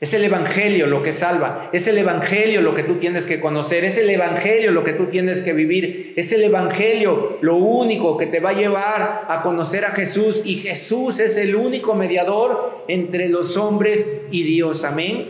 Es 0.00 0.12
el 0.12 0.24
Evangelio 0.24 0.88
lo 0.88 1.02
que 1.02 1.12
salva, 1.12 1.70
es 1.72 1.86
el 1.86 1.96
Evangelio 1.96 2.60
lo 2.60 2.74
que 2.74 2.82
tú 2.82 2.96
tienes 2.96 3.26
que 3.26 3.40
conocer, 3.40 3.84
es 3.84 3.96
el 3.96 4.10
Evangelio 4.10 4.72
lo 4.72 4.82
que 4.82 4.92
tú 4.92 5.06
tienes 5.06 5.40
que 5.40 5.52
vivir, 5.52 6.12
es 6.16 6.32
el 6.32 6.42
Evangelio 6.42 7.38
lo 7.40 7.56
único 7.56 8.18
que 8.18 8.26
te 8.26 8.40
va 8.40 8.50
a 8.50 8.54
llevar 8.54 9.24
a 9.28 9.40
conocer 9.42 9.84
a 9.84 9.90
Jesús. 9.90 10.42
Y 10.44 10.56
Jesús 10.56 11.20
es 11.20 11.38
el 11.38 11.54
único 11.54 11.94
mediador 11.94 12.84
entre 12.88 13.28
los 13.28 13.56
hombres 13.56 14.22
y 14.30 14.42
Dios, 14.42 14.84
amén. 14.84 15.28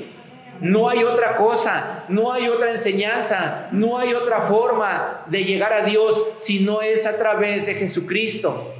No 0.60 0.88
hay 0.88 1.04
otra 1.04 1.36
cosa, 1.36 2.04
no 2.08 2.32
hay 2.32 2.48
otra 2.48 2.70
enseñanza, 2.70 3.68
no 3.70 3.98
hay 3.98 4.14
otra 4.14 4.42
forma 4.42 5.24
de 5.26 5.44
llegar 5.44 5.72
a 5.72 5.84
Dios 5.84 6.32
si 6.38 6.60
no 6.60 6.80
es 6.80 7.06
a 7.06 7.18
través 7.18 7.66
de 7.66 7.74
Jesucristo. 7.74 8.73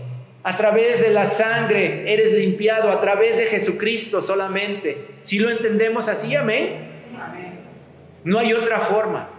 A 0.44 0.56
través 0.56 1.00
de 1.00 1.10
la 1.10 1.24
sangre 1.24 2.12
eres 2.12 2.32
limpiado, 2.32 2.90
a 2.90 3.00
través 3.00 3.38
de 3.38 3.46
Jesucristo 3.46 4.20
solamente. 4.20 5.16
Si 5.22 5.38
lo 5.38 5.50
entendemos 5.50 6.06
así, 6.06 6.36
amén. 6.36 6.74
No 8.24 8.38
hay 8.38 8.52
otra 8.52 8.80
forma. 8.80 9.30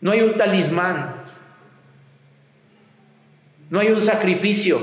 No 0.00 0.12
hay 0.12 0.22
un 0.22 0.34
talismán. 0.38 1.22
No 3.68 3.80
hay 3.80 3.88
un 3.88 4.00
sacrificio. 4.00 4.80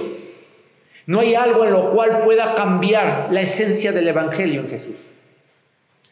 No 1.07 1.21
hay 1.21 1.33
algo 1.33 1.65
en 1.65 1.73
lo 1.73 1.91
cual 1.91 2.21
pueda 2.23 2.53
cambiar 2.53 3.29
la 3.31 3.41
esencia 3.41 3.91
del 3.91 4.07
Evangelio 4.07 4.61
en 4.61 4.69
Jesús. 4.69 4.95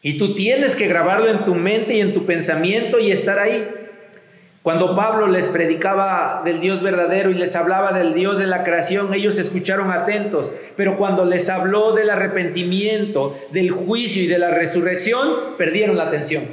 Y 0.02 0.18
tú 0.18 0.34
tienes 0.34 0.74
que 0.74 0.88
grabarlo 0.88 1.30
en 1.30 1.44
tu 1.44 1.54
mente 1.54 1.94
y 1.94 2.00
en 2.00 2.12
tu 2.12 2.26
pensamiento 2.26 2.98
y 2.98 3.12
estar 3.12 3.38
ahí. 3.38 3.83
Cuando 4.64 4.96
Pablo 4.96 5.26
les 5.26 5.48
predicaba 5.48 6.40
del 6.42 6.58
Dios 6.58 6.80
verdadero 6.80 7.30
y 7.30 7.34
les 7.34 7.54
hablaba 7.54 7.92
del 7.92 8.14
Dios 8.14 8.38
de 8.38 8.46
la 8.46 8.64
creación, 8.64 9.12
ellos 9.12 9.38
escucharon 9.38 9.90
atentos, 9.90 10.50
pero 10.74 10.96
cuando 10.96 11.26
les 11.26 11.50
habló 11.50 11.92
del 11.92 12.08
arrepentimiento, 12.08 13.36
del 13.50 13.72
juicio 13.72 14.22
y 14.22 14.26
de 14.26 14.38
la 14.38 14.52
resurrección, 14.52 15.52
perdieron 15.58 15.98
la 15.98 16.04
atención. 16.04 16.44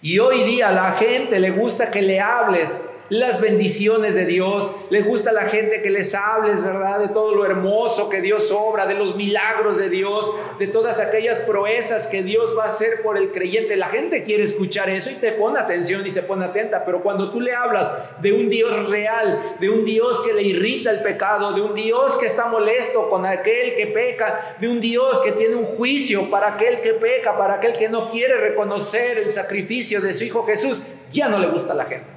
Y 0.00 0.20
hoy 0.20 0.44
día 0.44 0.70
a 0.70 0.72
la 0.72 0.92
gente 0.92 1.38
le 1.38 1.50
gusta 1.50 1.90
que 1.90 2.00
le 2.00 2.18
hables 2.18 2.82
las 3.10 3.40
bendiciones 3.40 4.14
de 4.14 4.24
Dios, 4.24 4.70
les 4.88 5.04
gusta 5.04 5.30
a 5.30 5.34
la 5.34 5.48
gente 5.48 5.82
que 5.82 5.90
les 5.90 6.14
hables, 6.14 6.64
¿verdad? 6.64 7.00
De 7.00 7.08
todo 7.08 7.34
lo 7.34 7.44
hermoso 7.44 8.08
que 8.08 8.22
Dios 8.22 8.50
obra, 8.50 8.86
de 8.86 8.94
los 8.94 9.14
milagros 9.14 9.78
de 9.78 9.90
Dios, 9.90 10.30
de 10.58 10.68
todas 10.68 11.00
aquellas 11.00 11.40
proezas 11.40 12.06
que 12.06 12.22
Dios 12.22 12.56
va 12.56 12.64
a 12.64 12.68
hacer 12.68 13.02
por 13.02 13.18
el 13.18 13.30
creyente. 13.30 13.76
La 13.76 13.88
gente 13.88 14.22
quiere 14.22 14.44
escuchar 14.44 14.88
eso 14.88 15.10
y 15.10 15.14
te 15.14 15.32
pone 15.32 15.58
atención 15.58 16.06
y 16.06 16.10
se 16.10 16.22
pone 16.22 16.46
atenta, 16.46 16.84
pero 16.84 17.02
cuando 17.02 17.30
tú 17.30 17.40
le 17.40 17.54
hablas 17.54 17.90
de 18.22 18.32
un 18.32 18.48
Dios 18.48 18.88
real, 18.88 19.56
de 19.60 19.68
un 19.68 19.84
Dios 19.84 20.22
que 20.22 20.32
le 20.32 20.42
irrita 20.42 20.90
el 20.90 21.02
pecado, 21.02 21.52
de 21.52 21.60
un 21.60 21.74
Dios 21.74 22.16
que 22.16 22.26
está 22.26 22.46
molesto 22.46 23.10
con 23.10 23.26
aquel 23.26 23.74
que 23.74 23.88
peca, 23.88 24.56
de 24.58 24.68
un 24.68 24.80
Dios 24.80 25.20
que 25.20 25.32
tiene 25.32 25.56
un 25.56 25.66
juicio 25.76 26.30
para 26.30 26.54
aquel 26.54 26.80
que 26.80 26.94
peca, 26.94 27.36
para 27.36 27.54
aquel 27.54 27.74
que 27.74 27.88
no 27.90 28.08
quiere 28.08 28.36
reconocer 28.38 29.18
el 29.18 29.30
sacrificio 29.30 30.00
de 30.00 30.14
su 30.14 30.24
Hijo 30.24 30.46
Jesús, 30.46 30.82
ya 31.10 31.28
no 31.28 31.38
le 31.38 31.48
gusta 31.48 31.74
a 31.74 31.76
la 31.76 31.84
gente 31.84 32.13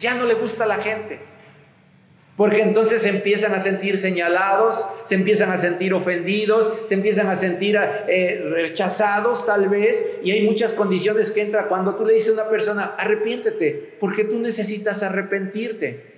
ya 0.00 0.14
no 0.14 0.24
le 0.24 0.34
gusta 0.34 0.64
a 0.64 0.66
la 0.66 0.78
gente. 0.78 1.20
Porque 2.36 2.62
entonces 2.62 3.02
se 3.02 3.10
empiezan 3.10 3.52
a 3.52 3.60
sentir 3.60 3.98
señalados, 3.98 4.86
se 5.04 5.14
empiezan 5.14 5.52
a 5.52 5.58
sentir 5.58 5.92
ofendidos, 5.92 6.72
se 6.86 6.94
empiezan 6.94 7.28
a 7.28 7.36
sentir 7.36 7.78
eh, 8.08 8.42
rechazados 8.50 9.44
tal 9.44 9.68
vez, 9.68 10.18
y 10.24 10.30
hay 10.30 10.46
muchas 10.46 10.72
condiciones 10.72 11.32
que 11.32 11.42
entra 11.42 11.68
cuando 11.68 11.96
tú 11.96 12.06
le 12.06 12.14
dices 12.14 12.30
a 12.30 12.40
una 12.40 12.50
persona, 12.50 12.94
arrepiéntete, 12.96 13.98
porque 14.00 14.24
tú 14.24 14.38
necesitas 14.38 15.02
arrepentirte. 15.02 16.14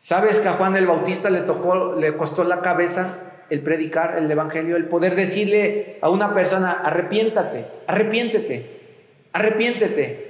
¿Sabes 0.00 0.40
que 0.40 0.48
a 0.48 0.54
Juan 0.54 0.74
el 0.74 0.88
Bautista 0.88 1.30
le 1.30 1.42
tocó, 1.42 1.94
le 1.94 2.16
costó 2.16 2.42
la 2.42 2.60
cabeza 2.60 3.44
el 3.48 3.60
predicar 3.60 4.18
el 4.18 4.28
evangelio, 4.28 4.76
el 4.76 4.86
poder 4.86 5.14
decirle 5.14 5.98
a 6.00 6.08
una 6.08 6.34
persona, 6.34 6.72
arrepiéntate, 6.72 7.64
arrepiéntete, 7.86 8.66
arrepiéntete? 9.32 10.29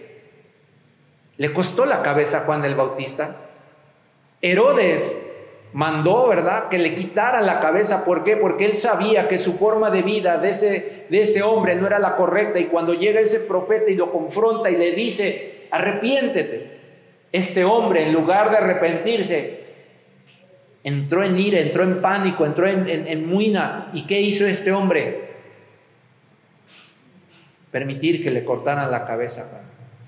Le 1.40 1.54
costó 1.54 1.86
la 1.86 2.02
cabeza 2.02 2.36
a 2.36 2.40
Juan 2.42 2.66
el 2.66 2.74
Bautista. 2.74 3.34
Herodes 4.42 5.26
mandó, 5.72 6.28
¿verdad?, 6.28 6.68
que 6.68 6.76
le 6.76 6.94
quitaran 6.94 7.46
la 7.46 7.60
cabeza. 7.60 8.04
¿Por 8.04 8.24
qué? 8.24 8.36
Porque 8.36 8.66
él 8.66 8.76
sabía 8.76 9.26
que 9.26 9.38
su 9.38 9.54
forma 9.56 9.90
de 9.90 10.02
vida 10.02 10.36
de 10.36 10.50
ese, 10.50 11.06
de 11.08 11.20
ese 11.20 11.42
hombre 11.42 11.76
no 11.76 11.86
era 11.86 11.98
la 11.98 12.14
correcta. 12.16 12.58
Y 12.58 12.66
cuando 12.66 12.92
llega 12.92 13.20
ese 13.20 13.40
profeta 13.40 13.90
y 13.90 13.94
lo 13.94 14.12
confronta 14.12 14.68
y 14.68 14.76
le 14.76 14.92
dice, 14.92 15.66
arrepiéntete, 15.70 16.78
este 17.32 17.64
hombre, 17.64 18.06
en 18.06 18.12
lugar 18.12 18.50
de 18.50 18.58
arrepentirse, 18.58 19.60
entró 20.84 21.24
en 21.24 21.40
ira, 21.40 21.60
entró 21.60 21.84
en 21.84 22.02
pánico, 22.02 22.44
entró 22.44 22.68
en, 22.68 22.86
en, 22.86 23.26
muina. 23.26 23.88
¿Y 23.94 24.06
qué 24.06 24.20
hizo 24.20 24.46
este 24.46 24.72
hombre? 24.72 25.30
Permitir 27.70 28.22
que 28.22 28.30
le 28.30 28.44
cortaran 28.44 28.90
la 28.90 29.06
cabeza. 29.06 29.62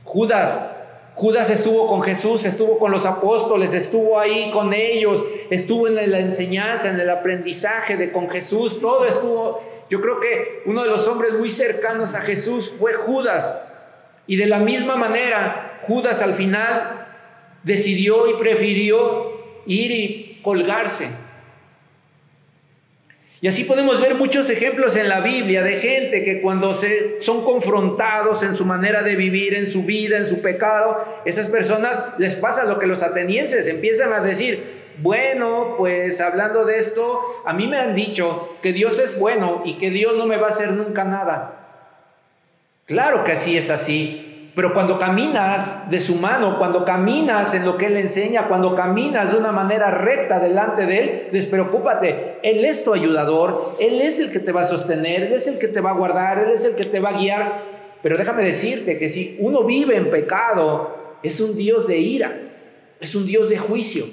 Judas 0.05 0.81
Judas 1.14 1.51
estuvo 1.51 1.87
con 1.87 2.03
Jesús, 2.03 2.44
estuvo 2.44 2.79
con 2.79 2.90
los 2.90 3.05
apóstoles, 3.05 3.75
estuvo 3.75 4.18
ahí 4.18 4.51
con 4.51 4.72
ellos, 4.72 5.25
estuvo 5.51 5.87
en 5.87 6.11
la 6.11 6.18
enseñanza, 6.18 6.90
en 6.90 6.98
el 6.98 7.11
aprendizaje 7.11 7.96
de 7.96 8.11
con 8.11 8.31
Jesús, 8.31 8.81
todo 8.81 9.05
estuvo. 9.05 9.62
Yo 9.90 10.01
creo 10.01 10.20
que 10.20 10.62
uno 10.64 10.83
de 10.83 10.88
los 10.88 11.07
hombres 11.09 11.35
muy 11.35 11.51
cercanos 11.51 12.14
a 12.14 12.22
Jesús 12.22 12.72
fue 12.79 12.94
Judas. 12.94 13.61
Y 14.27 14.37
de 14.37 14.46
la 14.46 14.59
misma 14.59 14.96
manera, 14.96 15.81
Judas 15.87 16.22
al 16.22 16.35
final 16.35 17.07
decidió 17.62 18.27
y 18.29 18.35
prefirió 18.35 19.33
ir 19.66 19.90
y 19.92 20.40
colgarse. 20.42 21.09
Y 23.42 23.48
así 23.48 23.64
podemos 23.64 24.00
ver 24.00 24.14
muchos 24.14 24.48
ejemplos 24.50 24.96
en 24.96 25.09
la 25.09 25.18
Biblia 25.18 25.64
de 25.64 25.76
gente 25.76 26.22
que 26.22 26.40
cuando 26.40 26.74
se, 26.74 27.20
son 27.20 27.44
confrontados 27.44 28.44
en 28.44 28.57
su 28.57 28.64
manera 28.64 29.02
de 29.02 29.16
vivir, 29.16 29.55
en 29.55 29.68
su 29.68 29.83
vida, 29.83 30.16
en 30.16 30.28
su 30.28 30.40
pecado, 30.40 31.05
esas 31.24 31.48
personas 31.48 32.00
les 32.18 32.37
pasa 32.37 32.66
lo 32.66 32.78
que 32.78 32.87
los 32.87 33.02
atenienses 33.02 33.66
empiezan 33.66 34.12
a 34.12 34.20
decir, 34.20 34.62
bueno, 34.98 35.74
pues 35.76 36.20
hablando 36.20 36.64
de 36.64 36.78
esto, 36.78 37.20
a 37.44 37.52
mí 37.52 37.66
me 37.66 37.81
han 37.81 37.96
dicho 37.96 38.59
que 38.62 38.72
Dios 38.72 39.00
es 39.00 39.18
bueno 39.18 39.62
y 39.64 39.76
que 39.76 39.90
Dios 39.90 40.16
no 40.16 40.26
me 40.26 40.37
va 40.37 40.46
a 40.46 40.50
hacer 40.50 40.70
nunca 40.70 41.02
nada. 41.02 41.88
Claro 42.87 43.24
que 43.24 43.33
así 43.33 43.59
es 43.59 43.70
así, 43.70 44.32
pero 44.54 44.74
cuando 44.74 44.98
caminas 44.98 45.88
de 45.90 46.00
su 46.00 46.16
mano, 46.16 46.58
cuando 46.58 46.84
caminas 46.84 47.54
en 47.54 47.64
lo 47.64 47.78
que 47.78 47.86
Él 47.86 47.96
enseña, 47.96 48.48
cuando 48.48 48.74
caminas 48.74 49.32
de 49.32 49.38
una 49.38 49.50
manera 49.50 49.90
recta 49.90 50.38
delante 50.40 50.84
de 50.84 50.98
Él, 50.98 51.28
despreocúpate. 51.32 52.38
Él 52.42 52.62
es 52.64 52.84
tu 52.84 52.92
ayudador, 52.92 53.72
Él 53.80 54.02
es 54.02 54.20
el 54.20 54.30
que 54.30 54.40
te 54.40 54.52
va 54.52 54.60
a 54.60 54.64
sostener, 54.64 55.22
Él 55.22 55.32
es 55.32 55.48
el 55.48 55.58
que 55.58 55.68
te 55.68 55.80
va 55.80 55.90
a 55.90 55.94
guardar, 55.94 56.38
Él 56.38 56.50
es 56.52 56.66
el 56.66 56.76
que 56.76 56.84
te 56.84 57.00
va 57.00 57.10
a 57.10 57.18
guiar. 57.18 57.62
Pero 58.02 58.18
déjame 58.18 58.44
decirte 58.44 58.98
que 58.98 59.08
si 59.08 59.38
uno 59.40 59.64
vive 59.64 59.96
en 59.96 60.10
pecado, 60.10 61.16
es 61.22 61.40
un 61.40 61.56
Dios 61.56 61.86
de 61.86 61.98
ira, 61.98 62.36
es 63.00 63.14
un 63.14 63.24
Dios 63.24 63.48
de 63.48 63.56
juicio. 63.56 64.04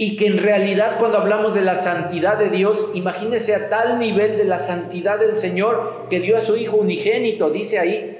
Y 0.00 0.16
que 0.16 0.28
en 0.28 0.38
realidad 0.38 0.96
cuando 0.98 1.18
hablamos 1.18 1.54
de 1.54 1.62
la 1.62 1.74
santidad 1.74 2.38
de 2.38 2.50
Dios, 2.50 2.92
imagínese 2.94 3.56
a 3.56 3.68
tal 3.68 3.98
nivel 3.98 4.36
de 4.36 4.44
la 4.44 4.60
santidad 4.60 5.18
del 5.18 5.36
Señor 5.38 6.06
que 6.08 6.20
dio 6.20 6.36
a 6.36 6.40
su 6.40 6.56
Hijo 6.56 6.76
unigénito, 6.76 7.50
dice 7.50 7.80
ahí, 7.80 8.16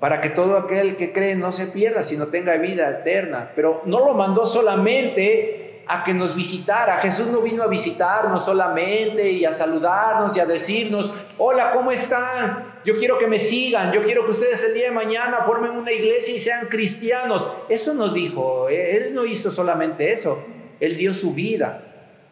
para 0.00 0.20
que 0.20 0.28
todo 0.28 0.58
aquel 0.58 0.96
que 0.96 1.12
cree 1.12 1.34
no 1.34 1.50
se 1.50 1.66
pierda, 1.66 2.02
sino 2.02 2.28
tenga 2.28 2.56
vida 2.56 2.90
eterna. 2.90 3.52
Pero 3.56 3.80
no 3.86 4.00
lo 4.04 4.12
mandó 4.12 4.44
solamente 4.44 5.59
a 5.90 6.04
que 6.04 6.14
nos 6.14 6.36
visitara. 6.36 6.98
Jesús 7.00 7.26
no 7.26 7.40
vino 7.40 7.64
a 7.64 7.66
visitarnos 7.66 8.44
solamente 8.44 9.28
y 9.28 9.44
a 9.44 9.52
saludarnos 9.52 10.36
y 10.36 10.40
a 10.40 10.46
decirnos, 10.46 11.10
hola, 11.36 11.72
¿cómo 11.72 11.90
están? 11.90 12.74
Yo 12.84 12.96
quiero 12.96 13.18
que 13.18 13.26
me 13.26 13.40
sigan, 13.40 13.90
yo 13.90 14.00
quiero 14.00 14.24
que 14.24 14.30
ustedes 14.30 14.62
el 14.62 14.74
día 14.74 14.84
de 14.84 14.92
mañana 14.92 15.40
formen 15.44 15.72
una 15.72 15.90
iglesia 15.90 16.36
y 16.36 16.38
sean 16.38 16.68
cristianos. 16.68 17.50
Eso 17.68 17.92
nos 17.94 18.14
dijo, 18.14 18.68
Él 18.68 19.12
no 19.12 19.24
hizo 19.24 19.50
solamente 19.50 20.12
eso, 20.12 20.44
Él 20.78 20.96
dio 20.96 21.12
su 21.12 21.34
vida 21.34 21.82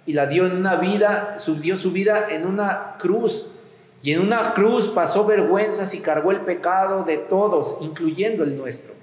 y 0.06 0.12
la 0.12 0.26
dio 0.26 0.46
en 0.46 0.56
una 0.56 0.76
vida, 0.76 1.36
dio 1.60 1.76
su 1.76 1.90
vida 1.90 2.28
en 2.30 2.46
una 2.46 2.94
cruz. 2.98 3.50
Y 4.04 4.12
en 4.12 4.20
una 4.20 4.54
cruz 4.54 4.86
pasó 4.86 5.26
vergüenzas 5.26 5.92
y 5.94 6.00
cargó 6.00 6.30
el 6.30 6.42
pecado 6.42 7.02
de 7.02 7.16
todos, 7.16 7.78
incluyendo 7.80 8.44
el 8.44 8.56
nuestro. 8.56 8.94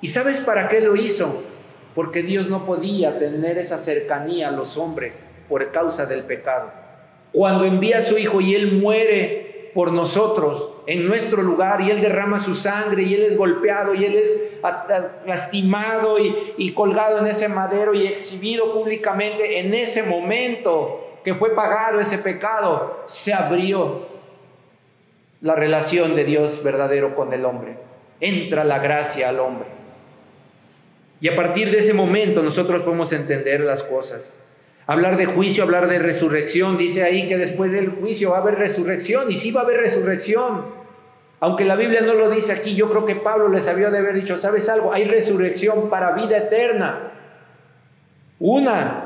¿Y 0.00 0.06
sabes 0.06 0.38
para 0.38 0.68
qué 0.68 0.80
lo 0.80 0.94
hizo? 0.94 1.42
Porque 1.96 2.22
Dios 2.22 2.48
no 2.48 2.64
podía 2.64 3.18
tener 3.18 3.58
esa 3.58 3.78
cercanía 3.78 4.48
a 4.48 4.52
los 4.52 4.76
hombres 4.76 5.28
por 5.48 5.72
causa 5.72 6.06
del 6.06 6.22
pecado 6.22 6.70
cuando 7.36 7.66
envía 7.66 7.98
a 7.98 8.00
su 8.00 8.16
Hijo 8.16 8.40
y 8.40 8.54
Él 8.54 8.72
muere 8.80 9.70
por 9.74 9.92
nosotros 9.92 10.80
en 10.86 11.06
nuestro 11.06 11.42
lugar 11.42 11.82
y 11.82 11.90
Él 11.90 12.00
derrama 12.00 12.40
su 12.40 12.54
sangre 12.54 13.02
y 13.02 13.12
Él 13.12 13.24
es 13.24 13.36
golpeado 13.36 13.94
y 13.94 14.06
Él 14.06 14.16
es 14.16 14.54
lastimado 15.26 16.18
y, 16.18 16.34
y 16.56 16.72
colgado 16.72 17.18
en 17.18 17.26
ese 17.26 17.50
madero 17.50 17.92
y 17.92 18.06
exhibido 18.06 18.72
públicamente, 18.72 19.60
en 19.60 19.74
ese 19.74 20.04
momento 20.04 21.18
que 21.22 21.34
fue 21.34 21.54
pagado 21.54 22.00
ese 22.00 22.16
pecado, 22.16 23.04
se 23.06 23.34
abrió 23.34 24.06
la 25.42 25.56
relación 25.56 26.16
de 26.16 26.24
Dios 26.24 26.64
verdadero 26.64 27.14
con 27.14 27.34
el 27.34 27.44
hombre. 27.44 27.76
Entra 28.18 28.64
la 28.64 28.78
gracia 28.78 29.28
al 29.28 29.40
hombre. 29.40 29.75
Y 31.20 31.28
a 31.28 31.36
partir 31.36 31.70
de 31.70 31.78
ese 31.78 31.94
momento 31.94 32.42
nosotros 32.42 32.82
podemos 32.82 33.12
entender 33.12 33.60
las 33.60 33.82
cosas. 33.82 34.34
Hablar 34.86 35.16
de 35.16 35.26
juicio, 35.26 35.64
hablar 35.64 35.88
de 35.88 35.98
resurrección. 35.98 36.78
Dice 36.78 37.02
ahí 37.02 37.26
que 37.26 37.36
después 37.36 37.72
del 37.72 37.90
juicio 37.90 38.30
va 38.30 38.38
a 38.38 38.40
haber 38.40 38.56
resurrección. 38.56 39.30
Y 39.30 39.36
sí 39.36 39.50
va 39.50 39.62
a 39.62 39.64
haber 39.64 39.80
resurrección. 39.80 40.64
Aunque 41.40 41.64
la 41.64 41.76
Biblia 41.76 42.00
no 42.02 42.14
lo 42.14 42.30
dice 42.30 42.52
aquí, 42.52 42.74
yo 42.74 42.88
creo 42.90 43.04
que 43.04 43.16
Pablo 43.16 43.48
les 43.48 43.68
había 43.68 43.90
de 43.90 43.98
haber 43.98 44.14
dicho, 44.14 44.38
¿sabes 44.38 44.68
algo? 44.68 44.92
Hay 44.92 45.04
resurrección 45.04 45.90
para 45.90 46.12
vida 46.12 46.38
eterna. 46.38 47.12
Una. 48.38 49.02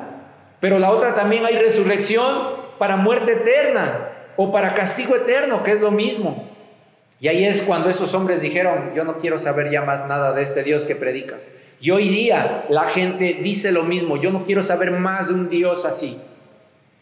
Pero 0.61 0.79
la 0.79 0.91
otra 0.91 1.15
también 1.15 1.45
hay 1.45 1.57
resurrección 1.57 2.61
para 2.79 2.97
muerte 2.97 3.33
eterna 3.33 4.09
o 4.37 4.53
para 4.53 4.75
castigo 4.75 5.17
eterno, 5.17 5.65
que 5.65 5.73
es 5.73 5.81
lo 5.81 5.91
mismo. 5.91 6.49
Y 7.21 7.29
ahí 7.29 7.45
es 7.45 7.63
cuando 7.63 7.91
esos 7.91 8.15
hombres 8.15 8.41
dijeron, 8.41 8.93
yo 8.95 9.05
no 9.05 9.19
quiero 9.19 9.39
saber 9.39 9.71
ya 9.71 9.83
más 9.83 10.07
nada 10.07 10.33
de 10.33 10.43
este 10.43 10.63
Dios 10.63 10.85
que 10.85 10.97
predicas. 10.97 11.51
Y 11.81 11.91
hoy 11.91 12.09
día 12.11 12.67
la 12.69 12.91
gente 12.91 13.39
dice 13.43 13.73
lo 13.73 13.85
mismo, 13.85 14.19
yo 14.19 14.31
no 14.31 14.45
quiero 14.45 14.63
saber 14.63 14.91
más 14.91 15.29
de 15.29 15.35
un 15.35 15.49
Dios 15.49 15.87
así. 15.87 16.19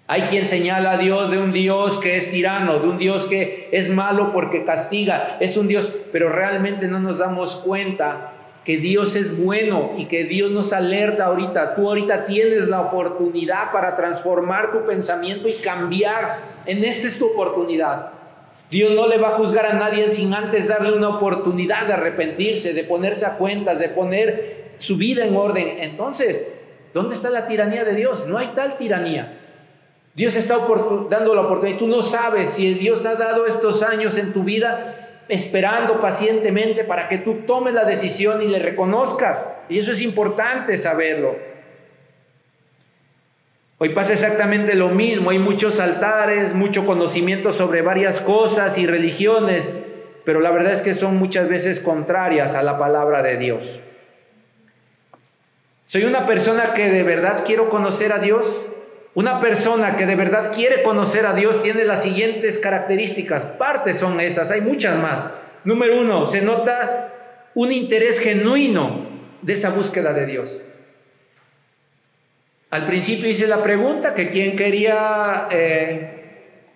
Hay 0.07 0.23
quien 0.23 0.47
señala 0.47 0.93
a 0.93 0.99
Dios 0.99 1.31
de 1.31 1.39
un 1.39 1.53
Dios 1.53 1.99
que 1.99 2.17
es 2.17 2.31
tirano, 2.31 2.79
de 2.79 2.89
un 2.89 2.97
Dios 2.97 3.27
que 3.27 3.69
es 3.73 3.91
malo 3.91 4.33
porque 4.33 4.65
castiga, 4.65 5.37
es 5.41 5.57
un 5.57 5.69
Dios, 5.69 5.93
pero 6.13 6.31
realmente 6.31 6.87
no 6.87 7.01
nos 7.01 7.19
damos 7.19 7.57
cuenta 7.57 8.33
que 8.65 8.77
Dios 8.77 9.17
es 9.17 9.43
bueno 9.43 9.95
y 9.99 10.07
que 10.07 10.25
Dios 10.25 10.51
nos 10.51 10.73
alerta 10.73 11.25
ahorita. 11.25 11.75
Tú 11.75 11.89
ahorita 11.89 12.25
tienes 12.25 12.69
la 12.69 12.83
oportunidad 12.83 13.73
para 13.73 13.97
transformar 13.97 14.73
tu 14.73 14.87
pensamiento 14.87 15.49
y 15.49 15.55
cambiar. 15.55 16.41
En 16.67 16.85
esta 16.85 17.09
es 17.09 17.19
tu 17.19 17.27
oportunidad. 17.27 18.18
Dios 18.71 18.93
no 18.93 19.07
le 19.07 19.17
va 19.17 19.29
a 19.29 19.39
juzgar 19.39 19.67
a 19.67 19.73
nadie 19.75 20.11
sin 20.11 20.35
antes 20.35 20.69
darle 20.69 20.93
una 20.93 21.09
oportunidad 21.09 21.87
de 21.87 21.95
arrepentirse, 21.95 22.75
de 22.75 22.85
ponerse 22.85 23.25
a 23.25 23.37
cuentas, 23.37 23.79
de 23.79 23.89
poner 23.89 24.75
su 24.79 24.97
vida 24.97 25.25
en 25.25 25.37
orden. 25.37 25.79
Entonces, 25.81 26.53
¿dónde 26.93 27.15
está 27.15 27.31
la 27.31 27.47
tiranía 27.47 27.85
de 27.85 27.95
Dios? 27.95 28.27
No 28.27 28.37
hay 28.37 28.49
tal 28.55 28.77
tiranía. 28.77 29.39
Dios 30.15 30.37
está 30.37 30.59
dando 31.09 31.35
la 31.35 31.43
oportunidad 31.43 31.79
tú 31.79 31.87
no 31.87 32.03
sabes 32.03 32.51
si 32.51 32.75
Dios 32.75 33.07
ha 33.07 33.15
dado 33.15 33.47
estos 33.47 33.85
años 33.85 34.19
en 34.19 34.33
tu 34.33 34.43
vida 34.43 35.23
esperando 35.29 36.01
pacientemente 36.01 36.85
para 36.85 37.09
que 37.09 37.19
tú 37.19 37.43
tomes 37.47 37.75
la 37.75 37.85
decisión 37.85 38.43
y 38.43 38.49
le 38.49 38.59
reconozcas. 38.59 39.55
Y 39.69 39.79
eso 39.79 39.93
es 39.93 40.03
importante 40.03 40.77
saberlo. 40.77 41.37
Hoy 43.81 43.91
pasa 43.91 44.13
exactamente 44.13 44.75
lo 44.75 44.89
mismo, 44.89 45.31
hay 45.31 45.39
muchos 45.39 45.79
altares, 45.79 46.53
mucho 46.53 46.85
conocimiento 46.85 47.53
sobre 47.53 47.81
varias 47.81 48.19
cosas 48.19 48.77
y 48.77 48.89
religiones, 48.89 49.73
pero 50.25 50.41
la 50.41 50.51
verdad 50.51 50.73
es 50.73 50.81
que 50.81 50.95
son 50.95 51.17
muchas 51.17 51.49
veces 51.49 51.79
contrarias 51.79 52.57
a 52.57 52.65
la 52.65 52.77
palabra 52.77 53.23
de 53.23 53.37
Dios. 53.37 53.81
Soy 55.87 56.05
una 56.05 56.27
persona 56.27 56.75
que 56.75 56.91
de 56.91 57.05
verdad 57.05 57.45
quiero 57.47 57.71
conocer 57.71 58.13
a 58.13 58.19
Dios. 58.19 58.67
Una 59.15 59.39
persona 59.39 59.97
que 59.97 60.07
de 60.07 60.17
verdad 60.17 60.53
quiere 60.53 60.83
conocer 60.83 61.25
a 61.25 61.33
Dios 61.33 61.63
tiene 61.63 61.85
las 61.85 62.03
siguientes 62.03 62.59
características. 62.59 63.45
Partes 63.45 63.99
son 63.99 64.21
esas, 64.21 64.51
hay 64.51 64.61
muchas 64.61 64.99
más. 64.99 65.31
Número 65.65 66.01
uno, 66.01 66.27
se 66.27 66.43
nota 66.43 67.15
un 67.55 67.73
interés 67.73 68.21
genuino 68.21 69.07
de 69.41 69.53
esa 69.53 69.71
búsqueda 69.71 70.13
de 70.13 70.27
Dios. 70.27 70.63
Al 72.71 72.87
principio 72.87 73.31
hice 73.31 73.47
la 73.47 73.63
pregunta 73.63 74.15
que 74.15 74.31
quién 74.31 74.55
quería 74.55 75.49
eh, 75.51 76.19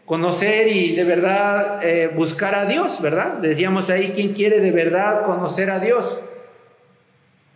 conocer 0.06 0.68
y 0.68 0.96
de 0.96 1.04
verdad 1.04 1.80
eh, 1.82 2.08
buscar 2.08 2.54
a 2.54 2.64
Dios, 2.64 3.00
¿verdad? 3.02 3.34
Decíamos 3.34 3.90
ahí, 3.90 4.12
¿quién 4.14 4.32
quiere 4.32 4.60
de 4.60 4.70
verdad 4.70 5.24
conocer 5.24 5.70
a 5.70 5.80
Dios? 5.80 6.20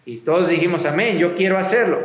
Y 0.04 0.18
todos 0.18 0.48
dijimos, 0.48 0.84
amén, 0.84 1.18
yo 1.18 1.34
quiero 1.34 1.56
hacerlo. 1.56 2.00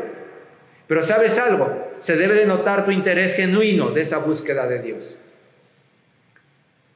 Pero 0.88 1.04
sabes 1.04 1.38
algo, 1.38 1.94
se 2.00 2.15
debe 2.15 2.34
de 2.34 2.46
notar 2.46 2.86
tu 2.86 2.91
interés 2.91 3.36
genuino 3.36 3.91
de 3.91 4.02
esa 4.02 4.20
búsqueda 4.20 4.67
de 4.67 4.80
Dios. 4.80 5.15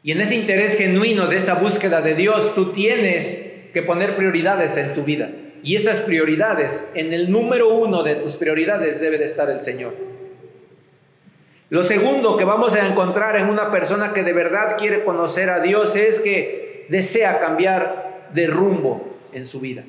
Y 0.01 0.11
en 0.11 0.21
ese 0.21 0.35
interés 0.35 0.77
genuino 0.77 1.27
de 1.27 1.37
esa 1.37 1.55
búsqueda 1.55 2.01
de 2.01 2.15
Dios, 2.15 2.55
tú 2.55 2.71
tienes 2.71 3.51
que 3.73 3.81
poner 3.81 4.15
prioridades 4.15 4.77
en 4.77 4.93
tu 4.93 5.03
vida. 5.03 5.29
Y 5.65 5.75
esas 5.75 6.01
prioridades, 6.01 6.87
en 6.93 7.11
el 7.11 7.31
número 7.31 7.73
uno 7.73 8.03
de 8.03 8.17
tus 8.17 8.35
prioridades 8.35 9.01
debe 9.01 9.17
de 9.17 9.23
estar 9.23 9.49
el 9.49 9.61
Señor. 9.61 9.95
Lo 11.69 11.81
segundo 11.81 12.37
que 12.37 12.45
vamos 12.45 12.75
a 12.75 12.87
encontrar 12.87 13.35
en 13.35 13.49
una 13.49 13.71
persona 13.71 14.13
que 14.13 14.21
de 14.21 14.31
verdad 14.31 14.77
quiere 14.77 15.03
conocer 15.03 15.49
a 15.49 15.61
Dios 15.61 15.95
es 15.95 16.19
que 16.19 16.85
desea 16.89 17.39
cambiar 17.39 18.27
de 18.31 18.45
rumbo 18.45 19.17
en 19.33 19.47
su 19.47 19.59
vida. 19.59 19.83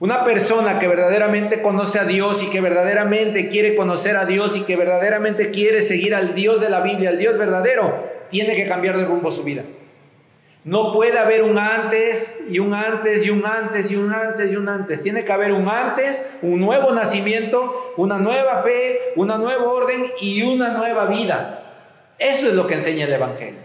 Una 0.00 0.24
persona 0.24 0.80
que 0.80 0.88
verdaderamente 0.88 1.62
conoce 1.62 2.00
a 2.00 2.04
Dios 2.04 2.42
y 2.42 2.50
que 2.50 2.60
verdaderamente 2.60 3.46
quiere 3.46 3.76
conocer 3.76 4.16
a 4.16 4.26
Dios 4.26 4.56
y 4.56 4.62
que 4.62 4.74
verdaderamente 4.74 5.52
quiere 5.52 5.82
seguir 5.82 6.16
al 6.16 6.34
Dios 6.34 6.60
de 6.60 6.68
la 6.68 6.80
Biblia, 6.80 7.10
al 7.10 7.18
Dios 7.18 7.38
verdadero, 7.38 8.08
tiene 8.28 8.56
que 8.56 8.66
cambiar 8.66 8.98
de 8.98 9.04
rumbo 9.04 9.30
su 9.30 9.44
vida. 9.44 9.62
No 10.68 10.92
puede 10.92 11.18
haber 11.18 11.44
un 11.44 11.56
antes 11.56 12.44
y 12.50 12.58
un 12.58 12.74
antes 12.74 13.24
y 13.24 13.30
un 13.30 13.46
antes 13.46 13.90
y 13.90 13.96
un 13.96 14.12
antes 14.12 14.52
y 14.52 14.56
un 14.56 14.68
antes. 14.68 15.00
Tiene 15.00 15.24
que 15.24 15.32
haber 15.32 15.52
un 15.52 15.66
antes, 15.66 16.22
un 16.42 16.60
nuevo 16.60 16.92
nacimiento, 16.92 17.94
una 17.96 18.18
nueva 18.18 18.62
fe, 18.64 19.14
una 19.16 19.38
nueva 19.38 19.64
orden 19.64 20.04
y 20.20 20.42
una 20.42 20.74
nueva 20.76 21.06
vida. 21.06 21.62
Eso 22.18 22.48
es 22.48 22.54
lo 22.54 22.66
que 22.66 22.74
enseña 22.74 23.06
el 23.06 23.12
Evangelio. 23.14 23.60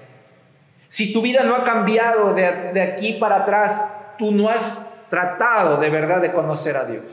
Si 0.88 1.12
tu 1.12 1.22
vida 1.22 1.44
no 1.44 1.56
ha 1.56 1.66
cambiado 1.66 2.34
de, 2.34 2.82
aquí 2.82 3.18
para 3.20 3.40
atrás, 3.40 3.98
tú 4.18 4.32
no 4.32 4.48
has 4.48 4.90
tratado 5.10 5.82
de 5.82 5.90
verdad 5.90 6.22
de 6.22 6.32
conocer 6.32 6.78
a 6.78 6.86
Dios. 6.86 7.04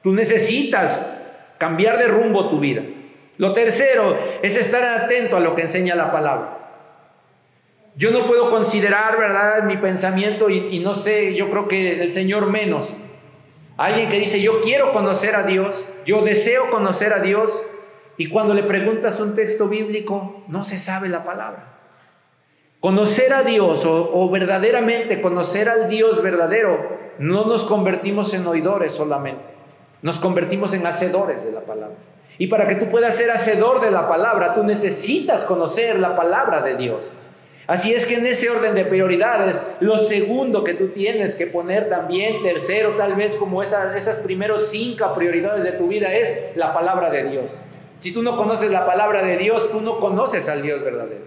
Tú 0.00 0.12
necesitas 0.12 1.12
cambiar 1.58 1.98
de 1.98 2.06
rumbo 2.06 2.48
tu 2.50 2.60
vida. 2.60 2.82
Lo 3.36 3.52
tercero 3.52 4.16
es 4.42 4.56
estar 4.56 4.84
atento 4.84 5.38
a 5.38 5.40
lo 5.40 5.56
que 5.56 5.62
enseña 5.62 5.96
la 5.96 6.12
palabra. 6.12 6.59
Yo 8.00 8.10
no 8.12 8.24
puedo 8.24 8.48
considerar, 8.50 9.18
¿verdad?, 9.18 9.64
mi 9.64 9.76
pensamiento 9.76 10.48
y, 10.48 10.78
no 10.78 10.94
sé, 10.94 11.34
yo 11.34 11.50
creo 11.50 11.68
que 11.68 12.02
el 12.02 12.14
Señor 12.14 12.46
menos. 12.46 12.96
Alguien 13.76 14.08
que 14.08 14.18
dice, 14.18 14.40
yo 14.40 14.62
quiero 14.62 14.94
conocer 14.94 15.36
a 15.36 15.42
Dios, 15.42 15.86
yo 16.06 16.22
deseo 16.22 16.70
conocer 16.70 17.12
a 17.12 17.18
Dios, 17.18 17.62
y 18.16 18.30
cuando 18.30 18.54
le 18.54 18.62
preguntas 18.62 19.20
un 19.20 19.34
texto 19.34 19.68
bíblico, 19.68 20.42
no 20.48 20.64
se 20.64 20.78
sabe 20.78 21.10
la 21.10 21.24
palabra. 21.24 21.74
Conocer 22.80 23.34
a 23.34 23.42
Dios 23.42 23.84
o, 23.84 24.10
o 24.14 24.30
verdaderamente 24.30 25.20
conocer 25.20 25.68
al 25.68 25.90
Dios 25.90 26.22
verdadero 26.22 26.96
no 27.18 27.44
nos 27.44 27.64
convertimos 27.64 28.32
en 28.32 28.46
oidores 28.46 28.92
solamente, 28.92 29.44
nos 30.00 30.18
convertimos 30.18 30.72
en 30.72 30.86
hacedores 30.86 31.44
de 31.44 31.52
la 31.52 31.60
palabra. 31.60 31.96
Y 32.38 32.46
para 32.46 32.66
que 32.66 32.76
tú 32.76 32.86
puedas 32.86 33.14
ser 33.14 33.30
hacedor 33.30 33.82
de 33.82 33.90
la 33.90 34.08
palabra, 34.08 34.54
tú 34.54 34.64
necesitas 34.64 35.44
conocer 35.44 35.98
la 35.98 36.16
palabra 36.16 36.62
de 36.62 36.78
Dios. 36.78 37.12
Así 37.70 37.94
es 37.94 38.04
que 38.04 38.16
en 38.16 38.26
ese 38.26 38.50
orden 38.50 38.74
de 38.74 38.84
prioridades, 38.84 39.64
lo 39.78 39.96
segundo 39.96 40.64
que 40.64 40.74
tú 40.74 40.88
tienes 40.88 41.36
que 41.36 41.46
poner 41.46 41.88
también, 41.88 42.42
tercero 42.42 42.94
tal 42.98 43.14
vez 43.14 43.36
como 43.36 43.62
esas, 43.62 43.94
esas 43.94 44.16
primeros 44.16 44.70
cinco 44.70 45.14
prioridades 45.14 45.62
de 45.62 45.70
tu 45.70 45.86
vida 45.86 46.12
es 46.12 46.50
la 46.56 46.74
palabra 46.74 47.10
de 47.10 47.30
Dios. 47.30 47.60
Si 48.00 48.10
tú 48.10 48.24
no 48.24 48.36
conoces 48.36 48.72
la 48.72 48.86
palabra 48.86 49.22
de 49.22 49.36
Dios, 49.36 49.70
tú 49.70 49.80
no 49.82 50.00
conoces 50.00 50.48
al 50.48 50.62
Dios 50.62 50.82
verdadero. 50.82 51.22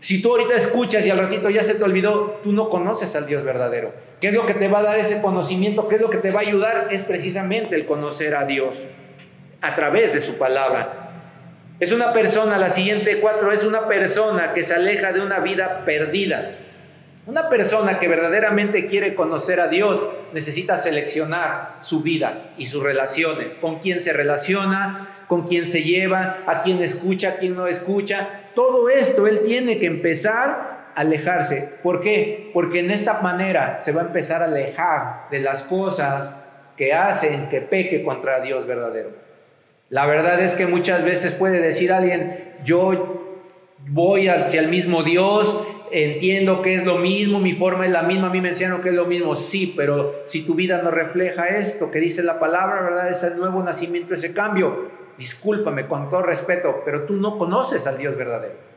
Si 0.00 0.20
tú 0.20 0.32
ahorita 0.32 0.56
escuchas 0.56 1.06
y 1.06 1.10
al 1.10 1.20
ratito 1.20 1.50
ya 1.50 1.62
se 1.62 1.76
te 1.76 1.84
olvidó, 1.84 2.40
tú 2.42 2.50
no 2.50 2.68
conoces 2.68 3.14
al 3.14 3.26
Dios 3.26 3.44
verdadero. 3.44 3.92
¿Qué 4.20 4.30
es 4.30 4.34
lo 4.34 4.44
que 4.44 4.54
te 4.54 4.66
va 4.66 4.80
a 4.80 4.82
dar 4.82 4.98
ese 4.98 5.22
conocimiento? 5.22 5.86
¿Qué 5.86 5.94
es 5.94 6.00
lo 6.00 6.10
que 6.10 6.18
te 6.18 6.32
va 6.32 6.40
a 6.40 6.42
ayudar? 6.42 6.88
Es 6.90 7.04
precisamente 7.04 7.76
el 7.76 7.86
conocer 7.86 8.34
a 8.34 8.44
Dios 8.44 8.74
a 9.60 9.76
través 9.76 10.14
de 10.14 10.20
su 10.20 10.36
palabra. 10.36 11.07
Es 11.80 11.92
una 11.92 12.12
persona, 12.12 12.58
la 12.58 12.70
siguiente 12.70 13.20
cuatro, 13.20 13.52
es 13.52 13.62
una 13.62 13.86
persona 13.86 14.52
que 14.52 14.64
se 14.64 14.74
aleja 14.74 15.12
de 15.12 15.20
una 15.20 15.38
vida 15.38 15.84
perdida. 15.84 16.56
Una 17.24 17.48
persona 17.48 18.00
que 18.00 18.08
verdaderamente 18.08 18.86
quiere 18.86 19.14
conocer 19.14 19.60
a 19.60 19.68
Dios 19.68 20.04
necesita 20.32 20.76
seleccionar 20.76 21.76
su 21.82 22.02
vida 22.02 22.50
y 22.56 22.66
sus 22.66 22.82
relaciones, 22.82 23.54
con 23.54 23.78
quién 23.78 24.00
se 24.00 24.12
relaciona, 24.12 25.24
con 25.28 25.46
quién 25.46 25.68
se 25.68 25.84
lleva, 25.84 26.38
a 26.46 26.62
quién 26.62 26.82
escucha, 26.82 27.28
a 27.28 27.36
quién 27.36 27.54
no 27.54 27.68
escucha. 27.68 28.28
Todo 28.56 28.88
esto 28.88 29.28
él 29.28 29.42
tiene 29.44 29.78
que 29.78 29.86
empezar 29.86 30.90
a 30.96 31.00
alejarse. 31.00 31.74
¿Por 31.84 32.00
qué? 32.00 32.50
Porque 32.54 32.80
en 32.80 32.90
esta 32.90 33.20
manera 33.20 33.78
se 33.80 33.92
va 33.92 34.02
a 34.02 34.06
empezar 34.06 34.42
a 34.42 34.46
alejar 34.46 35.28
de 35.30 35.40
las 35.40 35.62
cosas 35.62 36.42
que 36.76 36.92
hacen 36.92 37.48
que 37.48 37.60
peque 37.60 38.02
contra 38.02 38.40
Dios 38.40 38.66
verdadero. 38.66 39.27
La 39.90 40.06
verdad 40.06 40.40
es 40.40 40.54
que 40.54 40.66
muchas 40.66 41.04
veces 41.04 41.32
puede 41.32 41.60
decir 41.60 41.92
alguien, 41.92 42.54
yo 42.64 43.38
voy 43.86 44.28
hacia 44.28 44.60
el 44.60 44.68
mismo 44.68 45.02
Dios, 45.02 45.66
entiendo 45.90 46.60
que 46.60 46.74
es 46.74 46.84
lo 46.84 46.98
mismo, 46.98 47.40
mi 47.40 47.54
forma 47.54 47.86
es 47.86 47.92
la 47.92 48.02
misma, 48.02 48.28
a 48.28 48.30
mí 48.30 48.40
me 48.40 48.48
enseñaron 48.48 48.82
que 48.82 48.90
es 48.90 48.94
lo 48.94 49.06
mismo, 49.06 49.34
sí, 49.34 49.72
pero 49.76 50.22
si 50.26 50.44
tu 50.44 50.54
vida 50.54 50.82
no 50.82 50.90
refleja 50.90 51.48
esto 51.48 51.90
que 51.90 52.00
dice 52.00 52.22
la 52.22 52.38
palabra, 52.38 52.82
¿verdad? 52.82 53.08
Ese 53.08 53.34
nuevo 53.36 53.62
nacimiento, 53.62 54.12
ese 54.12 54.34
cambio, 54.34 54.90
discúlpame 55.16 55.86
con 55.86 56.10
todo 56.10 56.22
respeto, 56.22 56.82
pero 56.84 57.04
tú 57.04 57.14
no 57.14 57.38
conoces 57.38 57.86
al 57.86 57.96
Dios 57.96 58.16
verdadero. 58.16 58.68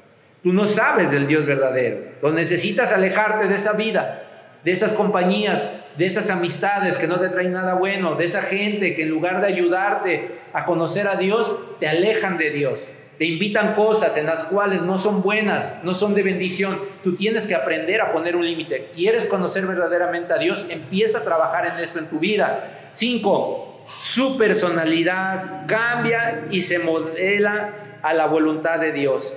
Tú 0.42 0.54
no 0.54 0.66
sabes 0.66 1.12
del 1.12 1.28
Dios 1.28 1.46
verdadero. 1.46 1.98
Entonces 2.16 2.40
necesitas 2.40 2.94
alejarte 2.94 3.48
de 3.48 3.56
esa 3.56 3.74
vida, 3.74 4.24
de 4.64 4.72
esas 4.72 4.94
compañías, 4.94 5.70
de 5.98 6.06
esas 6.06 6.30
amistades 6.30 6.98
que 6.98 7.08
no 7.08 7.20
te 7.20 7.30
traen 7.30 7.54
nada 7.54 7.74
bueno, 7.74 8.16
de 8.16 8.26
esa 8.26 8.42
gente 8.42 8.96
que 8.96 9.04
en 9.04 9.10
lugar 9.10 9.42
de 9.42 9.48
ayudarte 9.48 10.32
a 10.54 10.66
conocer 10.66 11.08
a 11.08 11.16
Dios, 11.16 11.58
te 11.80 11.88
alejan 11.88 12.38
de 12.38 12.52
Dios. 12.52 12.80
Te 13.18 13.26
invitan 13.26 13.76
cosas 13.76 14.18
en 14.18 14.26
las 14.26 14.46
cuales 14.46 14.82
no 14.82 14.98
son 14.98 15.22
buenas, 15.22 15.80
no 15.84 15.94
son 15.94 16.16
de 16.16 16.24
bendición. 16.24 16.80
Tú 17.04 17.16
tienes 17.16 17.46
que 17.46 17.54
aprender 17.54 18.02
a 18.02 18.12
poner 18.12 18.36
un 18.36 18.46
límite. 18.46 18.90
¿Quieres 18.92 19.26
conocer 19.26 19.68
verdaderamente 19.68 20.34
a 20.34 20.38
Dios? 20.38 20.66
Empieza 20.70 21.20
a 21.20 21.24
trabajar 21.24 21.68
en 21.68 21.84
esto 21.84 22.00
en 22.00 22.08
tu 22.08 22.18
vida. 22.18 22.90
Cinco, 22.94 23.84
su 23.86 24.38
personalidad 24.40 25.68
cambia 25.68 26.46
y 26.50 26.62
se 26.64 26.80
modela 26.80 28.00
a 28.02 28.14
la 28.14 28.26
voluntad 28.26 28.80
de 28.80 28.92
Dios. 28.92 29.36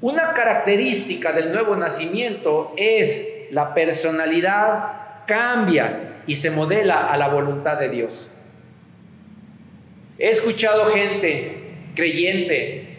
Una 0.00 0.32
característica 0.32 1.32
del 1.32 1.52
nuevo 1.52 1.76
nacimiento 1.76 2.72
es 2.78 3.48
la 3.50 3.74
personalidad 3.74 4.99
cambia 5.30 6.22
y 6.26 6.34
se 6.34 6.50
modela 6.50 7.06
a 7.06 7.16
la 7.16 7.28
voluntad 7.28 7.78
de 7.78 7.88
Dios. 7.88 8.28
He 10.18 10.28
escuchado 10.28 10.86
gente 10.86 11.52
creyente, 11.94 12.96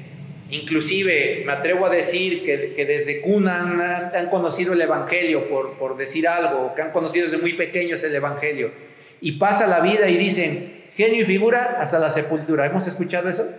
inclusive 0.50 1.44
me 1.46 1.52
atrevo 1.52 1.86
a 1.86 1.90
decir 1.90 2.46
que, 2.46 2.86
desde 2.86 3.20
cuna 3.20 4.12
han, 4.14 4.30
conocido 4.30 4.72
el 4.72 4.82
Evangelio, 4.82 5.50
por, 5.50 5.74
por 5.74 5.98
decir 5.98 6.26
algo, 6.26 6.74
que 6.74 6.82
han 6.82 6.92
conocido 6.92 7.26
desde 7.26 7.38
muy 7.38 7.54
pequeños 7.54 8.02
el 8.06 8.16
Evangelio, 8.16 8.72
y 9.20 9.34
pasa 9.34 9.68
la 9.68 9.82
vida 9.82 10.08
y 10.10 10.16
dicen, 10.16 10.86
genio 10.94 11.24
y 11.24 11.26
figura 11.26 11.78
hasta 11.80 12.00
la 12.00 12.10
sepultura. 12.10 12.66
¿Hemos 12.66 12.88
escuchado 12.88 13.30
eso? 13.30 13.54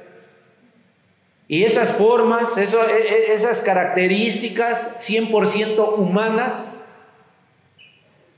Y 1.47 1.65
esas 1.65 1.93
formas, 1.93 2.57
e, 2.57 2.63
e, 2.63 3.33
esas 3.35 3.61
características 3.61 4.97
100% 4.99 5.99
humanas, 5.99 6.75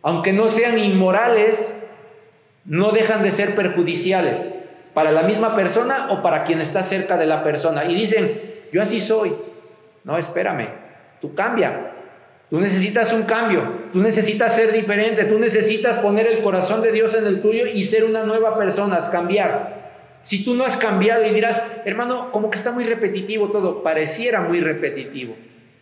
aunque 0.05 0.35
no 0.35 0.51
sean 0.51 0.79
inmorales, 0.79 1.83
no 2.67 2.93
dejan 2.93 3.23
de 3.23 3.31
ser 3.31 3.55
perjudiciales 3.55 4.55
para 4.93 5.11
la 5.11 5.23
misma 5.23 5.57
persona 5.57 6.09
o 6.11 6.23
para 6.23 6.45
quien 6.45 6.61
está 6.61 6.83
cerca 6.83 7.17
de 7.17 7.25
la 7.25 7.43
persona. 7.43 7.87
Y 7.87 7.95
dicen, 7.95 8.39
yo 8.71 8.83
así 8.83 9.01
soy. 9.01 9.33
No, 10.05 10.19
espérame, 10.19 10.69
tú 11.23 11.35
cambia. 11.35 11.93
Tú 12.51 12.61
necesitas 12.61 13.15
un 13.15 13.23
cambio, 13.23 13.89
tú 13.95 14.01
necesitas 14.01 14.55
ser 14.55 14.73
diferente, 14.73 15.25
tú 15.25 15.39
necesitas 15.39 15.97
poner 16.01 16.27
el 16.27 16.43
corazón 16.43 16.83
de 16.83 16.93
Dios 16.93 17.15
en 17.15 17.27
el 17.27 17.41
tuyo 17.41 17.67
y 17.67 17.83
ser 17.83 18.05
una 18.05 18.25
nueva 18.25 18.59
persona, 18.59 18.99
cambiar. 19.11 19.85
Si 20.21 20.45
tú 20.45 20.55
no 20.55 20.65
has 20.65 20.77
cambiado 20.77 21.25
y 21.25 21.31
dirás, 21.31 21.67
hermano, 21.87 22.31
como 22.31 22.51
que 22.51 22.59
está 22.59 22.73
muy 22.73 22.85
repetitivo 22.85 23.49
todo, 23.49 23.83
pareciera 23.83 24.43
muy 24.43 24.61
repetitivo. 24.61 25.35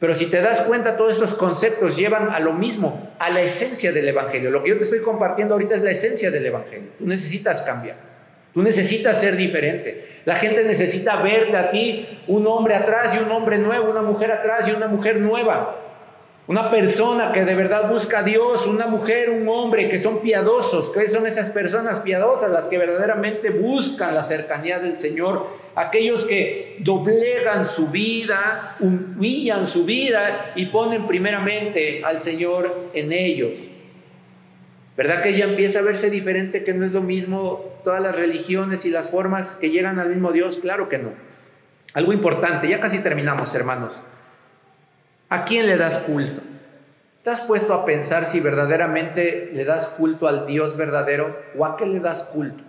Pero 0.03 0.15
si 0.15 0.27
te 0.27 0.41
das 0.41 0.63
cuenta, 0.63 0.97
todos 0.97 1.13
estos 1.13 1.35
conceptos 1.35 1.97
llevan 1.97 2.29
a 2.31 2.41
lo 2.41 2.53
mismo, 2.55 3.15
a 3.21 3.31
la 3.31 3.41
esencia 3.41 3.93
del 3.93 4.09
Evangelio. 4.09 4.51
Lo 4.51 4.61
que 4.61 4.71
yo 4.71 4.77
te 4.77 4.83
estoy 4.83 4.99
compartiendo 4.99 5.55
ahorita 5.55 5.77
es 5.77 5.85
la 5.85 5.93
esencia 5.93 6.29
del 6.29 6.45
Evangelio. 6.45 6.89
Tú 6.99 7.07
necesitas 7.07 7.63
cambiar. 7.63 7.95
Tú 8.53 8.63
necesitas 8.63 9.21
ser 9.21 9.37
diferente. 9.37 10.23
La 10.25 10.35
gente 10.35 10.65
necesita 10.65 11.23
verte 11.23 11.57
a 11.57 11.71
ti 11.71 12.19
un 12.27 12.45
hombre 12.49 12.75
atrás 12.75 13.15
y 13.15 13.19
un 13.19 13.31
hombre 13.31 13.59
nuevo, 13.59 13.93
una 13.93 14.03
mujer 14.03 14.33
atrás 14.33 14.67
y 14.67 14.73
una 14.73 14.89
mujer 14.89 15.21
nueva. 15.21 15.77
Una 16.49 16.73
persona 16.73 17.31
que 17.31 17.45
de 17.45 17.55
verdad 17.55 17.89
busca 17.89 18.19
a 18.19 18.23
Dios, 18.25 18.67
una 18.67 18.89
mujer, 18.89 19.31
un 19.31 19.49
hombre 19.49 19.89
que 19.89 20.01
son 20.01 20.21
piadosos, 20.21 20.91
que 20.91 21.09
son 21.09 21.25
esas 21.25 21.51
personas 21.51 22.01
piadosas 22.01 22.51
las 22.51 22.67
que 22.67 22.79
verdaderamente 22.79 23.51
buscan 23.51 24.13
la 24.13 24.23
cercanía 24.23 24.81
del 24.81 24.97
Señor, 24.97 25.47
aquellos 25.77 26.25
que 26.25 26.79
doblegan 26.81 27.69
su 27.69 27.93
vida, 27.93 28.77
humillan 28.81 29.69
su 29.69 29.85
vida 29.85 30.51
y 30.57 30.67
ponen 30.67 31.07
primeramente 31.07 32.03
al 32.05 32.21
Señor 32.21 32.91
en 32.93 33.13
ellos. 33.13 33.69
¿Verdad 34.97 35.23
que 35.23 35.35
ya 35.35 35.45
empieza 35.45 35.79
a 35.79 35.83
verse 35.83 36.11
diferente, 36.11 36.65
que 36.65 36.75
no 36.75 36.85
es 36.85 36.93
lo 36.93 37.03
mismo 37.03 37.65
todas 37.85 38.03
las 38.03 38.17
religiones 38.17 38.85
y 38.85 38.91
las 38.91 39.11
formas 39.11 39.55
que 39.55 39.71
llegan 39.71 40.01
al 40.01 40.09
mismo 40.09 40.33
Dios? 40.33 40.59
Claro 40.59 40.89
que 40.89 40.99
no. 40.99 41.11
Algo 41.95 42.13
importante, 42.13 42.69
ya 42.69 42.81
casi 42.81 42.99
terminamos, 42.99 43.55
hermanos. 43.55 43.93
¿A 45.33 45.47
quién 45.47 45.67
le 45.67 45.79
das 45.79 45.97
culto? 45.97 46.43
¿Te 47.25 47.31
has 47.31 47.41
puesto 47.41 47.73
a 47.73 47.87
pensar 47.87 48.27
si 48.27 48.41
verdaderamente 48.41 49.51
le 49.55 49.65
das 49.65 49.89
culto 49.89 50.29
al 50.29 50.47
Dios 50.47 50.77
verdadero 50.77 51.35
o 51.57 51.65
a 51.65 51.79
qué 51.79 51.87
le 51.87 52.01
das 52.01 52.25
culto? 52.35 52.63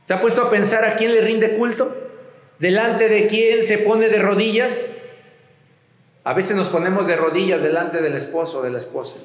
¿Se 0.00 0.14
ha 0.14 0.20
puesto 0.22 0.40
a 0.40 0.48
pensar 0.48 0.82
a 0.82 0.94
quién 0.94 1.12
le 1.12 1.20
rinde 1.20 1.58
culto? 1.58 1.94
¿Delante 2.58 3.10
de 3.10 3.26
quién 3.26 3.64
se 3.64 3.76
pone 3.76 4.08
de 4.08 4.16
rodillas? 4.22 4.92
A 6.24 6.32
veces 6.32 6.56
nos 6.56 6.68
ponemos 6.68 7.06
de 7.06 7.16
rodillas 7.16 7.62
delante 7.62 8.00
del 8.00 8.14
esposo 8.14 8.60
o 8.60 8.62
de 8.62 8.70
la 8.70 8.78
esposa. 8.78 9.16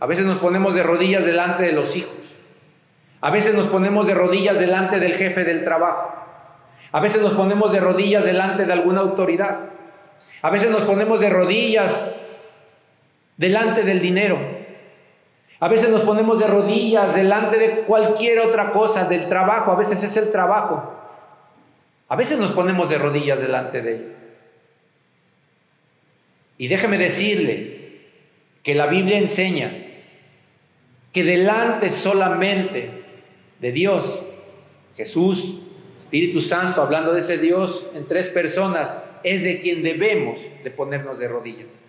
A 0.00 0.06
veces 0.06 0.24
nos 0.24 0.38
ponemos 0.38 0.74
de 0.74 0.84
rodillas 0.84 1.26
delante 1.26 1.64
de 1.64 1.72
los 1.72 1.94
hijos. 1.96 2.16
A 3.20 3.30
veces 3.30 3.54
nos 3.54 3.66
ponemos 3.66 4.06
de 4.06 4.14
rodillas 4.14 4.58
delante 4.58 5.00
del 5.00 5.12
jefe 5.12 5.44
del 5.44 5.64
trabajo. 5.64 6.14
A 6.92 7.00
veces 7.00 7.20
nos 7.20 7.34
ponemos 7.34 7.72
de 7.72 7.80
rodillas 7.80 8.24
delante 8.24 8.64
de 8.64 8.72
alguna 8.72 9.00
autoridad. 9.00 9.76
A 10.42 10.50
veces 10.50 10.70
nos 10.70 10.82
ponemos 10.82 11.20
de 11.20 11.30
rodillas 11.30 12.12
delante 13.36 13.82
del 13.82 14.00
dinero. 14.00 14.38
A 15.60 15.68
veces 15.68 15.90
nos 15.90 16.02
ponemos 16.02 16.38
de 16.38 16.46
rodillas 16.46 17.16
delante 17.16 17.58
de 17.58 17.80
cualquier 17.82 18.40
otra 18.40 18.72
cosa, 18.72 19.06
del 19.06 19.26
trabajo. 19.26 19.72
A 19.72 19.76
veces 19.76 20.02
es 20.04 20.16
el 20.16 20.30
trabajo. 20.30 20.94
A 22.08 22.16
veces 22.16 22.38
nos 22.38 22.52
ponemos 22.52 22.88
de 22.88 22.98
rodillas 22.98 23.40
delante 23.40 23.82
de 23.82 23.96
él. 23.96 24.14
Y 26.58 26.68
déjeme 26.68 26.98
decirle 26.98 27.78
que 28.62 28.74
la 28.74 28.86
Biblia 28.86 29.18
enseña 29.18 29.70
que 31.12 31.24
delante 31.24 31.90
solamente 31.90 32.90
de 33.60 33.72
Dios, 33.72 34.22
Jesús, 34.96 35.60
Espíritu 36.00 36.40
Santo, 36.40 36.82
hablando 36.82 37.12
de 37.12 37.20
ese 37.20 37.38
Dios 37.38 37.88
en 37.94 38.06
tres 38.06 38.28
personas, 38.28 38.96
es 39.22 39.44
de 39.44 39.60
quien 39.60 39.82
debemos 39.82 40.40
de 40.62 40.70
ponernos 40.70 41.18
de 41.18 41.28
rodillas. 41.28 41.86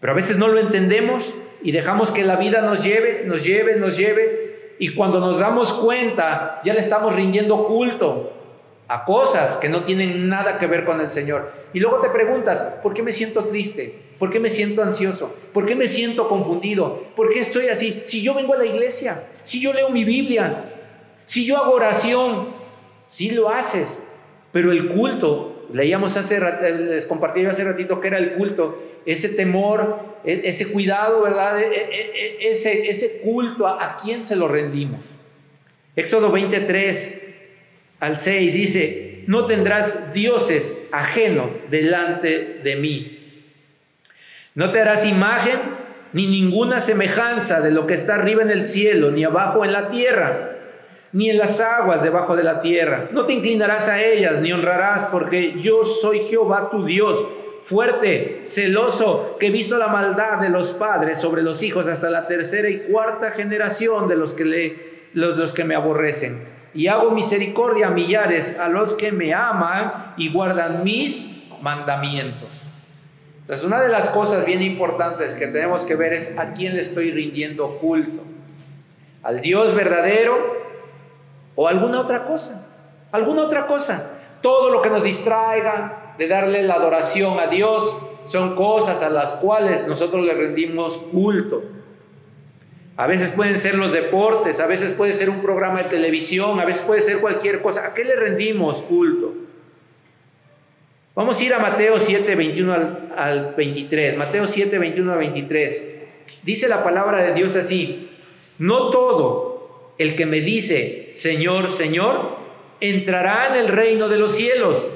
Pero 0.00 0.12
a 0.12 0.16
veces 0.16 0.38
no 0.38 0.48
lo 0.48 0.58
entendemos 0.58 1.32
y 1.62 1.72
dejamos 1.72 2.10
que 2.10 2.24
la 2.24 2.36
vida 2.36 2.62
nos 2.62 2.82
lleve, 2.82 3.24
nos 3.26 3.44
lleve, 3.44 3.76
nos 3.76 3.96
lleve. 3.96 4.74
Y 4.78 4.94
cuando 4.94 5.20
nos 5.20 5.40
damos 5.40 5.72
cuenta, 5.72 6.60
ya 6.64 6.72
le 6.72 6.80
estamos 6.80 7.14
rindiendo 7.14 7.66
culto 7.66 8.32
a 8.88 9.04
cosas 9.04 9.56
que 9.58 9.68
no 9.68 9.84
tienen 9.84 10.28
nada 10.28 10.58
que 10.58 10.66
ver 10.66 10.84
con 10.84 11.00
el 11.00 11.10
Señor. 11.10 11.52
Y 11.72 11.80
luego 11.80 12.00
te 12.00 12.08
preguntas, 12.08 12.78
¿por 12.82 12.94
qué 12.94 13.02
me 13.02 13.12
siento 13.12 13.44
triste? 13.44 13.94
¿Por 14.18 14.30
qué 14.30 14.40
me 14.40 14.50
siento 14.50 14.82
ansioso? 14.82 15.34
¿Por 15.52 15.66
qué 15.66 15.74
me 15.74 15.86
siento 15.86 16.28
confundido? 16.28 17.04
¿Por 17.14 17.30
qué 17.30 17.40
estoy 17.40 17.68
así? 17.68 18.02
Si 18.06 18.22
yo 18.22 18.34
vengo 18.34 18.54
a 18.54 18.58
la 18.58 18.66
iglesia, 18.66 19.24
si 19.44 19.60
yo 19.60 19.72
leo 19.72 19.90
mi 19.90 20.04
Biblia, 20.04 20.64
si 21.26 21.46
yo 21.46 21.56
hago 21.56 21.72
oración, 21.72 22.48
si 23.08 23.30
lo 23.30 23.48
haces, 23.48 24.02
pero 24.52 24.72
el 24.72 24.88
culto, 24.88 25.66
leíamos 25.72 26.16
hace, 26.16 26.40
les 26.72 27.06
compartí 27.06 27.44
hace 27.44 27.64
ratito 27.64 28.00
que 28.00 28.08
era 28.08 28.18
el 28.18 28.32
culto, 28.32 28.82
ese 29.06 29.30
temor, 29.30 30.18
e, 30.24 30.42
ese 30.44 30.72
cuidado, 30.72 31.22
¿verdad? 31.22 31.60
E, 31.60 31.64
e, 31.64 32.50
ese, 32.50 32.88
ese 32.88 33.20
culto, 33.20 33.66
¿a, 33.66 33.96
quién 34.02 34.22
se 34.22 34.36
lo 34.36 34.48
rendimos? 34.48 35.00
Éxodo 35.96 36.30
23 36.30 37.26
al 38.00 38.20
6 38.20 38.54
dice, 38.54 39.24
no 39.26 39.46
tendrás 39.46 40.12
dioses 40.12 40.80
ajenos 40.92 41.70
delante 41.70 42.60
de 42.62 42.76
mí. 42.76 43.16
No 44.54 44.70
te 44.72 44.80
harás 44.80 45.04
imagen 45.04 45.58
ni 46.12 46.26
ninguna 46.26 46.80
semejanza 46.80 47.60
de 47.60 47.70
lo 47.70 47.86
que 47.86 47.94
está 47.94 48.16
arriba 48.16 48.42
en 48.42 48.50
el 48.50 48.66
cielo, 48.66 49.10
ni 49.10 49.24
abajo 49.24 49.64
en 49.64 49.72
la 49.72 49.88
tierra, 49.88 50.49
ni 51.12 51.30
en 51.30 51.38
las 51.38 51.60
aguas 51.60 52.02
debajo 52.02 52.36
de 52.36 52.44
la 52.44 52.60
tierra. 52.60 53.08
No 53.12 53.24
te 53.24 53.32
inclinarás 53.32 53.88
a 53.88 54.02
ellas, 54.02 54.40
ni 54.40 54.52
honrarás, 54.52 55.06
porque 55.06 55.60
yo 55.60 55.84
soy 55.84 56.20
Jehová 56.20 56.68
tu 56.70 56.84
Dios 56.84 57.26
fuerte, 57.64 58.42
celoso, 58.46 59.36
que 59.38 59.50
visto 59.50 59.78
la 59.78 59.88
maldad 59.88 60.38
de 60.38 60.48
los 60.48 60.72
padres 60.72 61.20
sobre 61.20 61.42
los 61.42 61.62
hijos 61.62 61.88
hasta 61.88 62.10
la 62.10 62.26
tercera 62.26 62.68
y 62.68 62.80
cuarta 62.80 63.30
generación 63.32 64.08
de 64.08 64.16
los 64.16 64.34
que, 64.34 65.08
los 65.12 65.54
que 65.54 65.64
me 65.64 65.74
aborrecen. 65.74 66.44
Y 66.74 66.86
hago 66.86 67.10
misericordia 67.10 67.88
a 67.88 67.90
millares, 67.90 68.58
a 68.58 68.68
los 68.68 68.94
que 68.94 69.10
me 69.12 69.34
aman 69.34 70.14
y 70.16 70.32
guardan 70.32 70.84
mis 70.84 71.44
mandamientos. 71.60 72.48
Entonces, 73.40 73.66
una 73.66 73.82
de 73.82 73.88
las 73.88 74.08
cosas 74.10 74.46
bien 74.46 74.62
importantes 74.62 75.34
que 75.34 75.48
tenemos 75.48 75.84
que 75.84 75.96
ver 75.96 76.12
es 76.12 76.38
a 76.38 76.52
quién 76.52 76.76
le 76.76 76.82
estoy 76.82 77.10
rindiendo 77.10 77.78
culto. 77.78 78.22
¿Al 79.24 79.40
Dios 79.40 79.74
verdadero 79.74 80.69
o 81.54 81.68
alguna 81.68 82.00
otra 82.00 82.24
cosa? 82.24 82.66
¿Alguna 83.12 83.42
otra 83.42 83.66
cosa? 83.66 84.18
Todo 84.40 84.70
lo 84.70 84.80
que 84.80 84.90
nos 84.90 85.04
distraiga, 85.04 86.00
de 86.20 86.28
darle 86.28 86.62
la 86.62 86.74
adoración 86.74 87.40
a 87.40 87.46
Dios 87.46 87.96
son 88.26 88.54
cosas 88.54 89.02
a 89.02 89.08
las 89.08 89.32
cuales 89.32 89.88
nosotros 89.88 90.22
le 90.26 90.34
rendimos 90.34 90.98
culto. 90.98 91.62
A 92.98 93.06
veces 93.06 93.30
pueden 93.30 93.56
ser 93.56 93.76
los 93.76 93.92
deportes, 93.92 94.60
a 94.60 94.66
veces 94.66 94.92
puede 94.92 95.14
ser 95.14 95.30
un 95.30 95.40
programa 95.40 95.82
de 95.82 95.88
televisión, 95.88 96.60
a 96.60 96.66
veces 96.66 96.82
puede 96.82 97.00
ser 97.00 97.20
cualquier 97.20 97.62
cosa. 97.62 97.86
¿A 97.86 97.94
qué 97.94 98.04
le 98.04 98.16
rendimos 98.16 98.82
culto? 98.82 99.32
Vamos 101.14 101.40
a 101.40 101.44
ir 101.44 101.54
a 101.54 101.58
Mateo 101.58 101.98
7, 101.98 102.34
21 102.34 102.74
al, 102.74 103.12
al 103.16 103.54
23. 103.54 104.18
Mateo 104.18 104.46
7, 104.46 104.78
21 104.78 105.12
al 105.12 105.18
23. 105.18 105.90
Dice 106.42 106.68
la 106.68 106.84
palabra 106.84 107.22
de 107.22 107.32
Dios 107.32 107.56
así, 107.56 108.10
no 108.58 108.90
todo 108.90 109.49
el 110.00 110.16
que 110.16 110.26
me 110.26 110.40
dice, 110.40 111.10
Señor, 111.12 111.70
Señor, 111.70 112.38
entrará 112.80 113.48
en 113.50 113.66
el 113.66 113.68
reino 113.68 114.08
de 114.08 114.18
los 114.18 114.34
cielos 114.34 114.90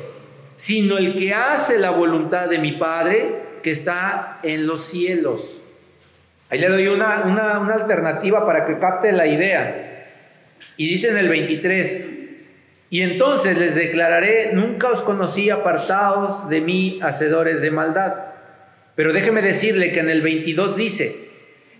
sino 0.57 0.99
el 0.99 1.17
que 1.17 1.35
hace 1.35 1.79
la 1.79 1.91
voluntad 1.91 2.49
de 2.49 2.59
mi 2.59 2.73
Padre 2.73 3.43
que 3.63 3.71
está 3.71 4.41
en 4.43 4.67
los 4.67 4.85
cielos. 4.85 5.61
Ahí 6.51 6.61
le 6.61 6.69
doy 6.69 6.87
una, 6.89 7.23
una, 7.25 7.75
alternativa 7.75 8.45
para 8.47 8.67
que 8.67 8.79
capte 8.79 9.13
la 9.13 9.27
idea. 9.27 10.07
Y 10.77 10.89
dice 10.89 11.09
en 11.09 11.17
el 11.17 11.29
23, 11.29 12.07
y 12.91 13.03
entonces 13.03 13.59
les 13.59 13.75
declararé, 13.75 14.53
nunca 14.53 14.91
os 14.91 15.03
conocí 15.03 15.51
apartados 15.51 16.49
de 16.49 16.61
mí, 16.61 17.01
hacedores 17.03 17.63
de 17.63 17.71
maldad. 17.71 18.15
Pero 18.95 19.13
déjeme 19.13 19.43
decirle 19.43 19.91
que 19.91 20.01
en 20.01 20.11
el 20.11 20.23
22 20.23 20.77
dice, 20.77 21.17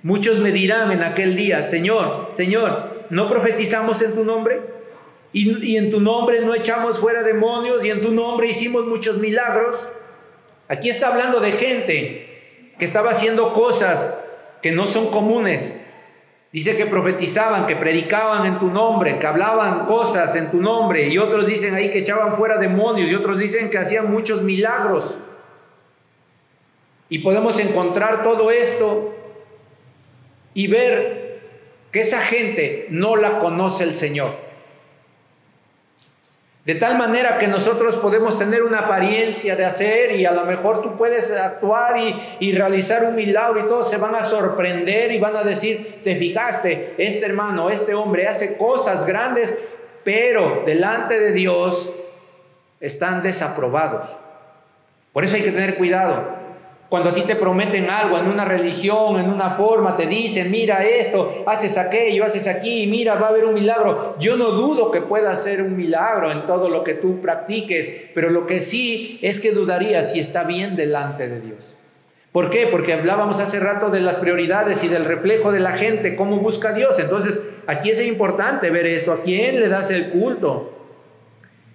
muchos 0.03 0.39
me 0.41 0.51
dirán 0.51 0.91
en 0.91 1.03
aquel 1.03 1.37
día, 1.37 1.63
Señor, 1.63 2.31
Señor, 2.33 2.94
¿no 3.15 3.29
profetizamos 3.29 4.03
en 4.03 4.15
tu 4.15 4.25
nombre? 4.25 4.61
y, 5.35 5.77
en 5.77 5.91
tu 5.91 6.01
nombre 6.01 6.41
no 6.43 6.55
echamos 6.55 6.99
fuera 6.99 7.25
demonios 7.25 7.85
y 7.85 7.91
en 7.91 8.01
tu 8.01 8.15
nombre 8.15 8.49
hicimos 8.49 8.87
muchos 8.87 9.19
milagros. 9.19 9.91
Aquí 10.69 10.89
está 10.89 11.09
hablando 11.09 11.41
de 11.41 11.51
gente 11.51 12.73
que 12.79 12.85
estaba 12.85 13.11
haciendo 13.11 13.53
cosas 13.53 14.17
que 14.63 14.71
no 14.71 14.87
son 14.87 15.11
comunes. 15.11 15.81
Dice 16.53 16.77
que 16.77 16.87
profetizaban, 16.87 17.67
que 17.67 17.75
predicaban 17.75 18.47
en 18.47 18.61
tu 18.61 18.69
nombre, 18.69 19.19
que 19.19 19.27
hablaban 19.27 19.87
cosas 19.87 20.37
en 20.37 20.53
tu 20.53 20.63
nombre. 20.63 21.09
Y 21.09 21.19
otros 21.19 21.49
dicen 21.49 21.75
ahí 21.75 21.91
que 21.91 21.99
echaban 21.99 22.37
fuera 22.37 22.59
demonios 22.59 23.11
y 23.11 23.17
otros 23.17 23.37
dicen 23.37 23.71
que 23.71 23.79
hacían 23.79 24.13
muchos 24.13 24.43
milagros. 24.43 25.17
Y 27.09 27.19
podemos 27.19 27.59
encontrar 27.59 28.23
todo 28.23 28.53
esto 28.53 29.17
y 30.55 30.69
ver 30.69 31.24
que 31.95 32.01
esa 32.01 32.23
gente 32.23 32.89
no 32.91 33.15
la 33.15 33.39
conoce 33.39 33.85
el 33.85 33.95
Señor. 33.95 34.33
De 36.65 36.75
tal 36.75 36.99
manera 36.99 37.39
que 37.39 37.47
nosotros 37.47 37.95
podemos 37.95 38.37
tener 38.37 38.65
una 38.65 38.81
apariencia 38.81 39.55
de 39.55 39.65
hacer 39.65 40.17
y 40.17 40.27
a 40.27 40.33
lo 40.33 40.45
mejor 40.45 40.83
tú 40.83 40.97
puedes 40.97 41.31
actuar 41.31 41.95
y, 42.41 42.53
realizar 42.53 43.05
un 43.05 43.15
milagro 43.15 43.61
y 43.61 43.69
todos 43.69 43.89
se 43.89 43.99
van 43.99 44.17
a 44.17 44.25
sorprender 44.25 45.13
y 45.13 45.21
van 45.21 45.37
a 45.37 45.45
decir, 45.45 46.01
te 46.03 46.17
fijaste, 46.17 46.97
este 46.99 47.27
hermano, 47.27 47.71
este 47.71 47.95
hombre 47.95 48.27
hace 48.27 48.59
cosas 48.59 49.07
grandes, 49.07 49.57
pero 50.03 50.65
delante 50.67 51.21
de 51.21 51.31
Dios 51.31 51.93
están 52.81 53.23
desaprobados. 53.23 54.09
Por 55.13 55.23
eso 55.23 55.37
hay 55.37 55.43
que 55.43 55.53
tener 55.53 55.77
cuidado. 55.77 56.44
Cuando 56.89 57.11
a 57.11 57.13
ti 57.13 57.23
te 57.23 57.37
prometen 57.37 57.91
algo 57.91 58.19
en 58.19 58.27
una 58.27 58.45
religión, 58.45 59.19
en 59.19 59.29
una 59.29 59.51
forma, 59.51 59.97
te 59.97 60.07
dicen, 60.07 60.51
mira 60.51 60.85
esto, 60.85 61.43
haces 61.47 61.77
aquello, 61.77 62.25
haces 62.25 62.47
aquí, 62.47 62.87
mira, 62.87 63.15
va 63.17 63.27
a 63.27 63.31
haber 63.31 63.47
un 63.47 63.55
milagro. 63.55 64.17
Yo 64.19 64.37
no 64.37 64.51
dudo 64.51 64.91
que 64.91 65.01
pueda 65.01 65.35
ser 65.35 65.63
un 65.63 65.77
milagro 65.77 66.31
en 66.31 66.47
todo 66.47 66.69
lo 66.69 66.85
que 66.85 66.95
tú 66.95 67.21
practiques, 67.21 68.11
pero 68.15 68.31
lo 68.31 68.47
que 68.47 68.61
sí 68.61 69.19
es 69.23 69.41
que 69.41 69.53
dudaría 69.53 70.03
si 70.03 70.21
está 70.21 70.45
bien 70.45 70.77
delante 70.77 71.29
de 71.29 71.41
Dios. 71.41 71.77
¿Por 72.31 72.51
qué? 72.51 72.67
Porque 72.67 72.93
hablábamos 72.93 73.39
hace 73.39 73.61
rato 73.61 73.91
de 73.91 74.01
las 74.01 74.17
prioridades 74.17 74.83
y 74.83 74.89
del 74.89 75.05
reflejo 75.05 75.53
de 75.53 75.61
la 75.61 75.79
gente, 75.79 76.17
cómo 76.17 76.39
busca 76.39 76.73
Dios. 76.73 76.99
Entonces, 76.99 77.49
aquí 77.69 77.91
es 77.91 78.05
importante 78.05 78.71
ver 78.71 78.87
esto. 78.87 79.13
¿A 79.13 79.23
quién 79.23 79.61
le 79.61 79.69
das 79.69 79.91
el 79.93 80.09
culto? 80.09 80.74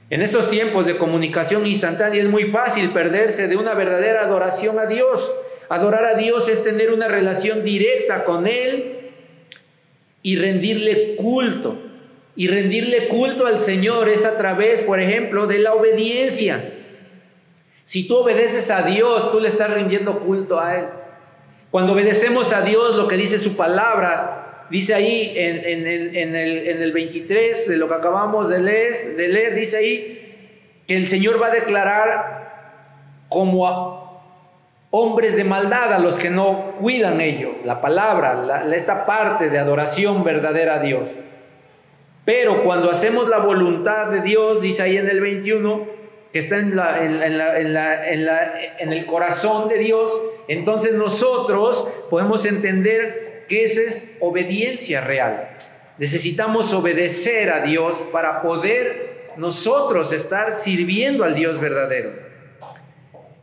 En 0.10 0.24
estos 0.24 0.49
tiempos 0.49 0.88
de 0.88 0.97
comunicación 0.97 1.68
instantánea 1.68 2.22
es 2.22 2.28
muy 2.28 2.45
fácil 2.45 2.89
perderse 2.89 3.47
de 3.47 3.57
una 3.57 3.76
verdadera 3.76 4.22
adoración 4.22 4.80
a 4.80 4.88
Dios. 4.88 5.32
Adorar 5.70 6.05
a 6.05 6.16
Dios 6.16 6.49
es 6.49 6.64
tener 6.64 6.91
una 6.91 7.07
relación 7.07 7.64
directa 7.64 8.24
con 8.24 8.47
Él 8.47 9.12
y 10.24 10.36
rendirle 10.36 11.16
culto. 11.16 11.78
Y 12.36 12.47
rendirle 12.47 13.07
culto 13.07 13.45
al 13.45 13.62
Señor 13.62 14.10
es 14.10 14.26
a 14.26 14.38
través, 14.38 14.82
por 14.82 14.99
ejemplo, 14.99 15.45
de 15.45 15.60
la 15.60 15.74
obediencia. 15.74 16.74
Si 17.86 18.07
tú 18.07 18.18
obedeces 18.18 18.72
a 18.72 18.82
Dios, 18.82 19.32
tú 19.32 19.39
le 19.39 19.47
estás 19.47 19.74
rindiendo 19.74 20.22
culto 20.22 20.60
a 20.60 20.76
Él. 20.76 20.86
Cuando 21.70 21.93
obedecemos 21.93 22.51
a 22.51 22.62
Dios, 22.62 22.95
lo 22.95 23.07
que 23.07 23.18
dice 23.18 23.38
su 23.38 23.55
palabra, 23.55 24.49
dice 24.70 24.93
ahí 24.93 25.34
en, 25.36 26.36
el, 26.36 26.91
23 26.91 27.67
de 27.67 27.78
lo 27.78 27.88
que 27.88 27.93
acabamos 27.93 28.49
de 28.49 28.59
leer, 28.59 29.55
dice 29.55 29.78
ahí 29.78 30.84
que 30.88 30.97
el 30.97 31.07
Señor 31.07 31.41
va 31.41 31.47
a 31.47 31.51
declarar 31.51 33.26
como 33.30 34.09
hombres 34.91 35.38
de 35.38 35.43
maldad 35.43 35.93
a 35.93 35.99
los 35.99 36.17
que 36.17 36.30
no 36.30 36.76
cuidan 36.80 37.22
ello, 37.22 37.51
la 37.63 37.82
palabra, 37.82 38.65
esta 38.74 39.05
parte 39.05 39.49
de 39.49 39.59
adoración 39.59 40.24
verdadera 40.24 40.76
a 40.76 40.80
Dios. 40.80 41.09
Pero 42.26 42.63
cuando 42.63 42.89
hacemos 42.89 43.28
la 43.28 43.39
voluntad 43.39 44.07
de 44.07 44.22
Dios, 44.22 44.61
dice 44.61 44.84
ahí 44.84 44.97
en 44.97 45.09
el 45.09 45.20
21, 45.20 45.99
que 46.32 46.39
está 46.39 46.57
en, 46.57 46.78
en, 46.78 48.93
el 48.93 49.05
corazón 49.07 49.67
de 49.67 49.80
Dios, 49.80 50.22
entonces 50.47 50.93
nosotros 50.93 51.88
podemos 52.09 52.45
entender 52.45 53.28
que 53.50 53.64
esa 53.64 53.82
es 53.82 54.18
obediencia 54.22 55.02
real. 55.02 55.58
Necesitamos 55.97 56.72
obedecer 56.74 57.50
a 57.50 57.62
Dios 57.62 57.97
para 58.14 58.41
poder 58.41 59.32
nosotros 59.36 60.14
estar 60.14 60.54
sirviendo 60.54 61.26
al 61.26 61.36
Dios 61.36 61.60
verdadero. 61.60 62.12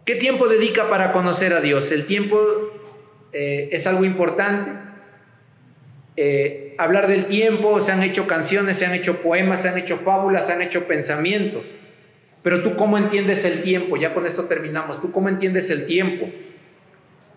¿Qué 0.06 0.14
tiempo 0.14 0.48
dedica 0.48 0.88
para 0.88 1.12
conocer 1.12 1.52
a 1.52 1.60
Dios? 1.60 1.92
El 1.92 2.06
tiempo 2.06 2.40
eh, 3.32 3.68
es 3.72 3.86
algo 3.86 4.04
importante. 4.04 4.70
Eh, 6.16 6.74
hablar 6.78 7.08
del 7.08 7.26
tiempo, 7.26 7.80
se 7.80 7.92
han 7.92 8.02
hecho 8.02 8.26
canciones, 8.26 8.78
se 8.78 8.86
han 8.86 8.94
hecho 8.94 9.20
poemas, 9.20 9.62
se 9.62 9.68
han 9.68 9.78
hecho 9.78 9.98
fábulas, 9.98 10.46
se 10.46 10.52
han 10.52 10.62
hecho 10.62 10.86
pensamientos. 10.86 11.64
Pero 12.42 12.62
tú 12.62 12.76
cómo 12.76 12.96
entiendes 12.96 13.44
el 13.44 13.62
tiempo, 13.62 13.96
ya 13.96 14.14
con 14.14 14.24
esto 14.24 14.44
terminamos, 14.44 15.02
tú 15.02 15.10
cómo 15.10 15.28
entiendes 15.28 15.68
el 15.70 15.84
tiempo. 15.84 16.30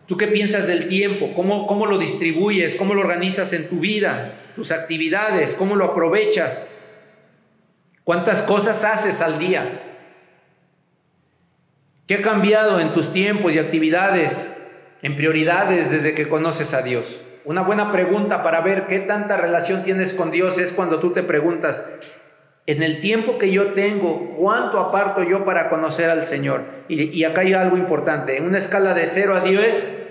¿Tú 0.10 0.18
qué 0.18 0.26
piensas 0.26 0.66
del 0.66 0.88
tiempo? 0.88 1.36
¿Cómo, 1.36 1.68
¿Cómo 1.68 1.86
lo 1.86 2.00
distribuyes? 2.00 2.74
¿Cómo 2.74 2.96
lo 2.96 3.02
organizas 3.02 3.54
en 3.54 3.70
tu 3.70 3.80
vida? 3.80 4.40
¿Tus 4.56 4.72
actividades? 4.72 5.54
¿Cómo 5.54 5.76
lo 5.76 5.86
aprovechas? 5.86 6.72
¿Cuántas 8.04 8.42
cosas 8.42 8.84
haces 8.84 9.22
al 9.22 9.38
día? 9.38 9.84
¿Qué 12.08 12.16
ha 12.16 12.22
cambiado 12.24 12.80
en 12.80 12.92
tus 12.92 13.14
tiempos 13.14 13.54
y 13.54 13.60
actividades, 13.60 14.58
en 15.04 15.16
prioridades 15.16 15.92
desde 15.92 16.16
que 16.16 16.28
conoces 16.28 16.74
a 16.74 16.82
Dios? 16.82 17.20
Una 17.46 17.62
buena 17.62 17.92
pregunta 17.92 18.42
para 18.42 18.62
ver 18.62 18.88
qué 18.88 18.98
tanta 18.98 19.38
relación 19.38 19.84
tienes 19.84 20.14
con 20.14 20.32
Dios 20.32 20.58
es 20.58 20.74
cuando 20.74 21.00
tú 21.00 21.14
te 21.14 21.22
preguntas, 21.22 21.88
en 22.70 22.84
el 22.84 23.00
tiempo 23.00 23.40
que 23.40 23.52
yo 23.52 23.74
tengo, 23.74 24.36
¿cuánto 24.38 24.80
aparto 24.80 25.24
yo 25.24 25.44
para 25.44 25.70
conocer 25.70 26.08
al 26.12 26.28
Señor? 26.28 26.62
Y, 26.88 27.24
acá 27.24 27.42
hay 27.42 27.54
algo 27.54 27.78
importante. 27.78 28.38
En 28.38 28.46
una 28.46 28.60
escala 28.60 28.94
de 28.94 29.08
0 29.08 29.38
a 29.38 29.40
10, 29.40 30.08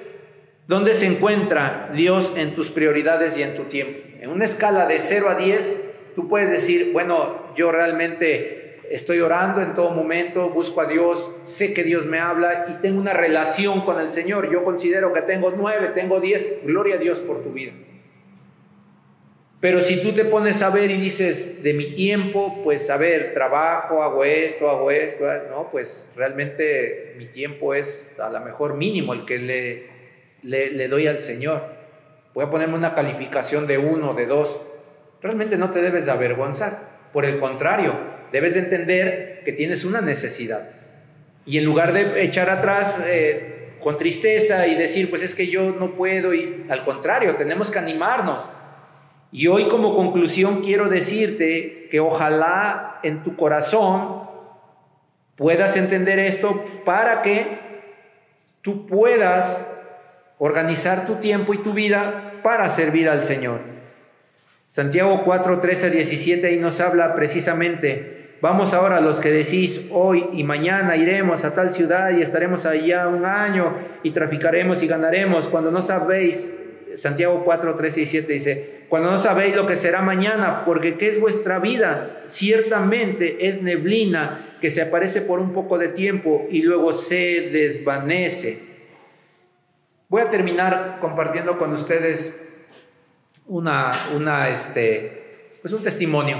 ¿dónde 0.66 0.92
se 0.94 1.06
encuentra 1.06 1.88
Dios 1.94 2.32
en 2.36 2.56
tus 2.56 2.70
prioridades 2.70 3.38
y 3.38 3.44
en 3.44 3.56
tu 3.56 3.66
tiempo? 3.66 4.00
En 4.20 4.30
una 4.30 4.44
escala 4.44 4.86
de 4.86 4.98
0 4.98 5.28
a 5.28 5.34
10, 5.36 5.90
tú 6.16 6.28
puedes 6.28 6.50
decir, 6.50 6.90
bueno, 6.92 7.44
yo 7.54 7.70
realmente 7.70 8.80
estoy 8.90 9.20
orando 9.20 9.62
en 9.62 9.74
todo 9.74 9.90
momento, 9.90 10.48
busco 10.50 10.80
a 10.80 10.86
Dios, 10.86 11.32
sé 11.44 11.72
que 11.72 11.84
Dios 11.84 12.06
me 12.06 12.18
habla 12.18 12.66
y 12.70 12.80
tengo 12.80 13.00
una 13.00 13.12
relación 13.12 13.82
con 13.82 14.00
el 14.00 14.10
Señor. 14.10 14.50
Yo 14.50 14.64
considero 14.64 15.12
que 15.12 15.22
tengo 15.22 15.52
9, 15.56 15.92
tengo 15.94 16.18
10. 16.18 16.64
Gloria 16.64 16.96
a 16.96 16.98
Dios 16.98 17.20
por 17.20 17.44
tu 17.44 17.52
vida. 17.52 17.70
Pero 19.60 19.80
si 19.80 20.00
tú 20.00 20.12
te 20.12 20.24
pones 20.24 20.62
a 20.62 20.70
ver 20.70 20.90
y 20.92 20.98
dices, 20.98 21.64
de 21.64 21.74
mi 21.74 21.92
tiempo, 21.92 22.60
pues 22.62 22.90
a 22.90 22.96
ver, 22.96 23.34
trabajo, 23.34 24.04
hago 24.04 24.22
esto, 24.22 24.70
hago 24.70 24.92
esto, 24.92 25.28
ah, 25.28 25.42
no, 25.50 25.68
pues 25.72 26.12
realmente 26.16 27.14
mi 27.16 27.26
tiempo 27.26 27.74
es 27.74 28.18
a 28.20 28.30
lo 28.30 28.40
mejor 28.40 28.74
mínimo 28.74 29.14
el 29.14 29.24
que 29.24 29.38
le, 29.38 29.86
le, 30.44 30.86
doy 30.86 31.08
al 31.08 31.22
Señor. 31.22 31.62
Voy 32.34 32.44
a 32.44 32.50
ponerme 32.50 32.76
una 32.76 32.94
calificación 32.94 33.66
de 33.66 33.78
uno, 33.78 34.14
de 34.14 34.26
dos. 34.26 34.62
Realmente 35.20 35.56
no 35.56 35.70
te 35.70 35.82
debes 35.82 36.08
avergonzar. 36.08 36.78
Por 37.12 37.24
el 37.24 37.40
contrario, 37.40 37.94
debes 38.30 38.54
entender 38.54 39.42
que 39.44 39.52
tienes 39.52 39.84
una 39.84 40.00
necesidad. 40.00 40.70
Y 41.46 41.58
en 41.58 41.64
lugar 41.64 41.92
de 41.92 42.22
echar 42.22 42.48
atrás 42.48 43.02
eh, 43.08 43.70
con 43.80 43.98
tristeza 43.98 44.68
y 44.68 44.76
decir, 44.76 45.10
pues 45.10 45.24
es 45.24 45.34
que 45.34 45.48
yo 45.48 45.72
no 45.72 45.96
puedo, 45.96 46.32
y 46.32 46.66
al 46.68 46.84
contrario, 46.84 47.34
tenemos 47.34 47.72
que 47.72 47.80
animarnos 47.80 48.44
y 49.30 49.46
hoy 49.46 49.68
como 49.68 49.94
conclusión 49.94 50.62
quiero 50.62 50.88
decirte 50.88 51.88
que 51.90 52.00
ojalá 52.00 52.98
en 53.02 53.22
tu 53.22 53.36
corazón 53.36 54.22
puedas 55.36 55.76
entender 55.76 56.18
esto 56.18 56.64
para 56.84 57.22
que 57.22 57.58
tú 58.62 58.86
puedas 58.86 59.70
organizar 60.38 61.06
tu 61.06 61.16
tiempo 61.16 61.52
y 61.52 61.58
tu 61.58 61.72
vida 61.72 62.32
para 62.42 62.70
servir 62.70 63.08
al 63.08 63.22
Señor. 63.22 63.60
Santiago 64.70 65.22
4, 65.24 65.60
13 65.60 65.90
17 65.90 66.46
ahí 66.46 66.58
nos 66.58 66.80
habla 66.80 67.14
precisamente, 67.14 68.36
vamos 68.40 68.74
ahora 68.74 69.00
los 69.00 69.20
que 69.20 69.30
decís 69.30 69.88
hoy 69.90 70.26
y 70.32 70.44
mañana 70.44 70.96
iremos 70.96 71.44
a 71.44 71.54
tal 71.54 71.72
ciudad 71.72 72.10
y 72.10 72.22
estaremos 72.22 72.66
allá 72.66 73.08
un 73.08 73.24
año 73.24 73.74
y 74.02 74.10
traficaremos 74.10 74.82
y 74.82 74.86
ganaremos 74.86 75.48
cuando 75.48 75.70
no 75.70 75.82
sabéis 75.82 76.54
Santiago 76.96 77.42
4, 77.44 77.74
13 77.76 78.00
y 78.00 78.06
7 78.06 78.32
dice, 78.32 78.77
cuando 78.88 79.10
no 79.10 79.18
sabéis 79.18 79.54
lo 79.54 79.66
que 79.66 79.76
será 79.76 80.00
mañana, 80.00 80.64
porque 80.64 80.96
¿qué 80.96 81.08
es 81.08 81.20
vuestra 81.20 81.58
vida? 81.58 82.22
Ciertamente 82.26 83.48
es 83.48 83.62
neblina 83.62 84.56
que 84.60 84.70
se 84.70 84.82
aparece 84.82 85.22
por 85.22 85.40
un 85.40 85.52
poco 85.52 85.78
de 85.78 85.88
tiempo 85.88 86.46
y 86.50 86.62
luego 86.62 86.92
se 86.92 87.50
desvanece. 87.52 88.60
Voy 90.08 90.22
a 90.22 90.30
terminar 90.30 90.98
compartiendo 91.00 91.58
con 91.58 91.72
ustedes 91.74 92.42
una, 93.46 93.92
una, 94.16 94.48
este, 94.48 95.58
pues 95.60 95.74
un 95.74 95.82
testimonio. 95.82 96.38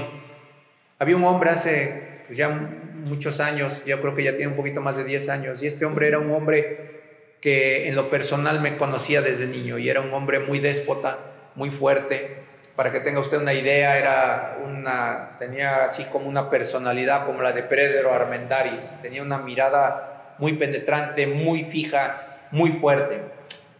Había 0.97 1.15
un 1.15 1.23
hombre 1.23 1.51
hace 1.51 2.23
pues 2.25 2.37
ya 2.37 2.49
muchos 2.49 3.39
años, 3.39 3.83
yo 3.85 4.01
creo 4.01 4.15
que 4.15 4.23
ya 4.23 4.35
tiene 4.35 4.47
un 4.47 4.57
poquito 4.57 4.81
más 4.81 4.97
de 4.97 5.03
10 5.03 5.29
años, 5.29 5.63
y 5.63 5.67
este 5.67 5.85
hombre 5.85 6.07
era 6.07 6.19
un 6.19 6.31
hombre 6.31 6.99
que 7.41 7.87
en 7.87 7.95
lo 7.95 8.09
personal 8.09 8.59
me 8.59 8.77
conocía 8.77 9.21
desde 9.21 9.47
niño 9.47 9.77
y 9.77 9.89
era 9.89 10.01
un 10.01 10.13
hombre 10.13 10.39
muy 10.39 10.59
déspota, 10.59 11.19
muy 11.55 11.71
fuerte. 11.71 12.38
Para 12.79 12.93
que 12.93 13.01
tenga 13.01 13.19
usted 13.19 13.41
una 13.41 13.53
idea, 13.53 13.97
era 13.97 14.57
una, 14.63 15.31
tenía 15.37 15.83
así 15.83 16.05
como 16.05 16.29
una 16.29 16.49
personalidad 16.49 17.25
como 17.25 17.41
la 17.41 17.51
de 17.51 17.63
Pedro 17.63 18.13
Armendaris, 18.13 19.01
tenía 19.01 19.21
una 19.21 19.37
mirada 19.37 20.35
muy 20.37 20.53
penetrante, 20.53 21.27
muy 21.27 21.65
fija, 21.65 22.39
muy 22.51 22.71
fuerte. 22.71 23.19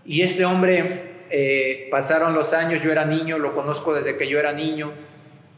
Y 0.04 0.22
este 0.22 0.44
hombre, 0.44 1.04
eh, 1.30 1.88
pasaron 1.90 2.34
los 2.34 2.52
años, 2.54 2.84
yo 2.84 2.92
era 2.92 3.06
niño, 3.06 3.40
lo 3.40 3.56
conozco 3.56 3.94
desde 3.94 4.18
que 4.18 4.28
yo 4.28 4.38
era 4.38 4.52
niño, 4.52 4.92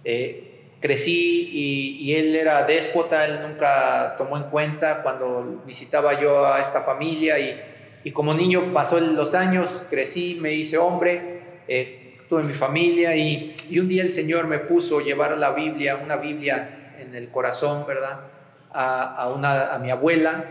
eh, 0.03 0.75
crecí 0.79 1.49
y, 1.51 2.11
y, 2.11 2.15
él 2.17 2.35
era 2.35 2.63
déspota, 2.65 3.25
él 3.25 3.39
nunca 3.41 4.13
tomó 4.19 4.37
en 4.37 4.43
cuenta 4.51 5.01
cuando 5.01 5.63
visitaba 5.65 6.21
yo 6.21 6.45
a 6.45 6.61
esta 6.61 6.81
familia 6.81 7.39
y 7.39 7.59
y 8.03 8.11
como 8.11 8.33
niño 8.33 8.73
pasó 8.73 8.99
los 8.99 9.35
años, 9.35 9.85
crecí, 9.89 10.37
me 10.41 10.53
hice 10.53 10.77
hombre, 10.77 11.41
eh, 11.67 12.00
tuve 12.31 12.43
mi 12.43 12.53
familia 12.53 13.13
y, 13.13 13.53
un 13.77 13.89
día 13.89 14.03
el 14.03 14.13
Señor 14.13 14.47
me 14.47 14.59
puso 14.59 15.01
llevar 15.01 15.37
la 15.37 15.51
Biblia, 15.51 15.97
una 16.01 16.15
Biblia 16.15 16.93
en 16.97 17.13
el 17.13 17.29
corazón, 17.29 17.85
¿verdad? 17.85 18.21
A, 18.71 19.29
una, 19.35 19.73
a 19.73 19.79
mi 19.79 19.91
abuela. 19.91 20.45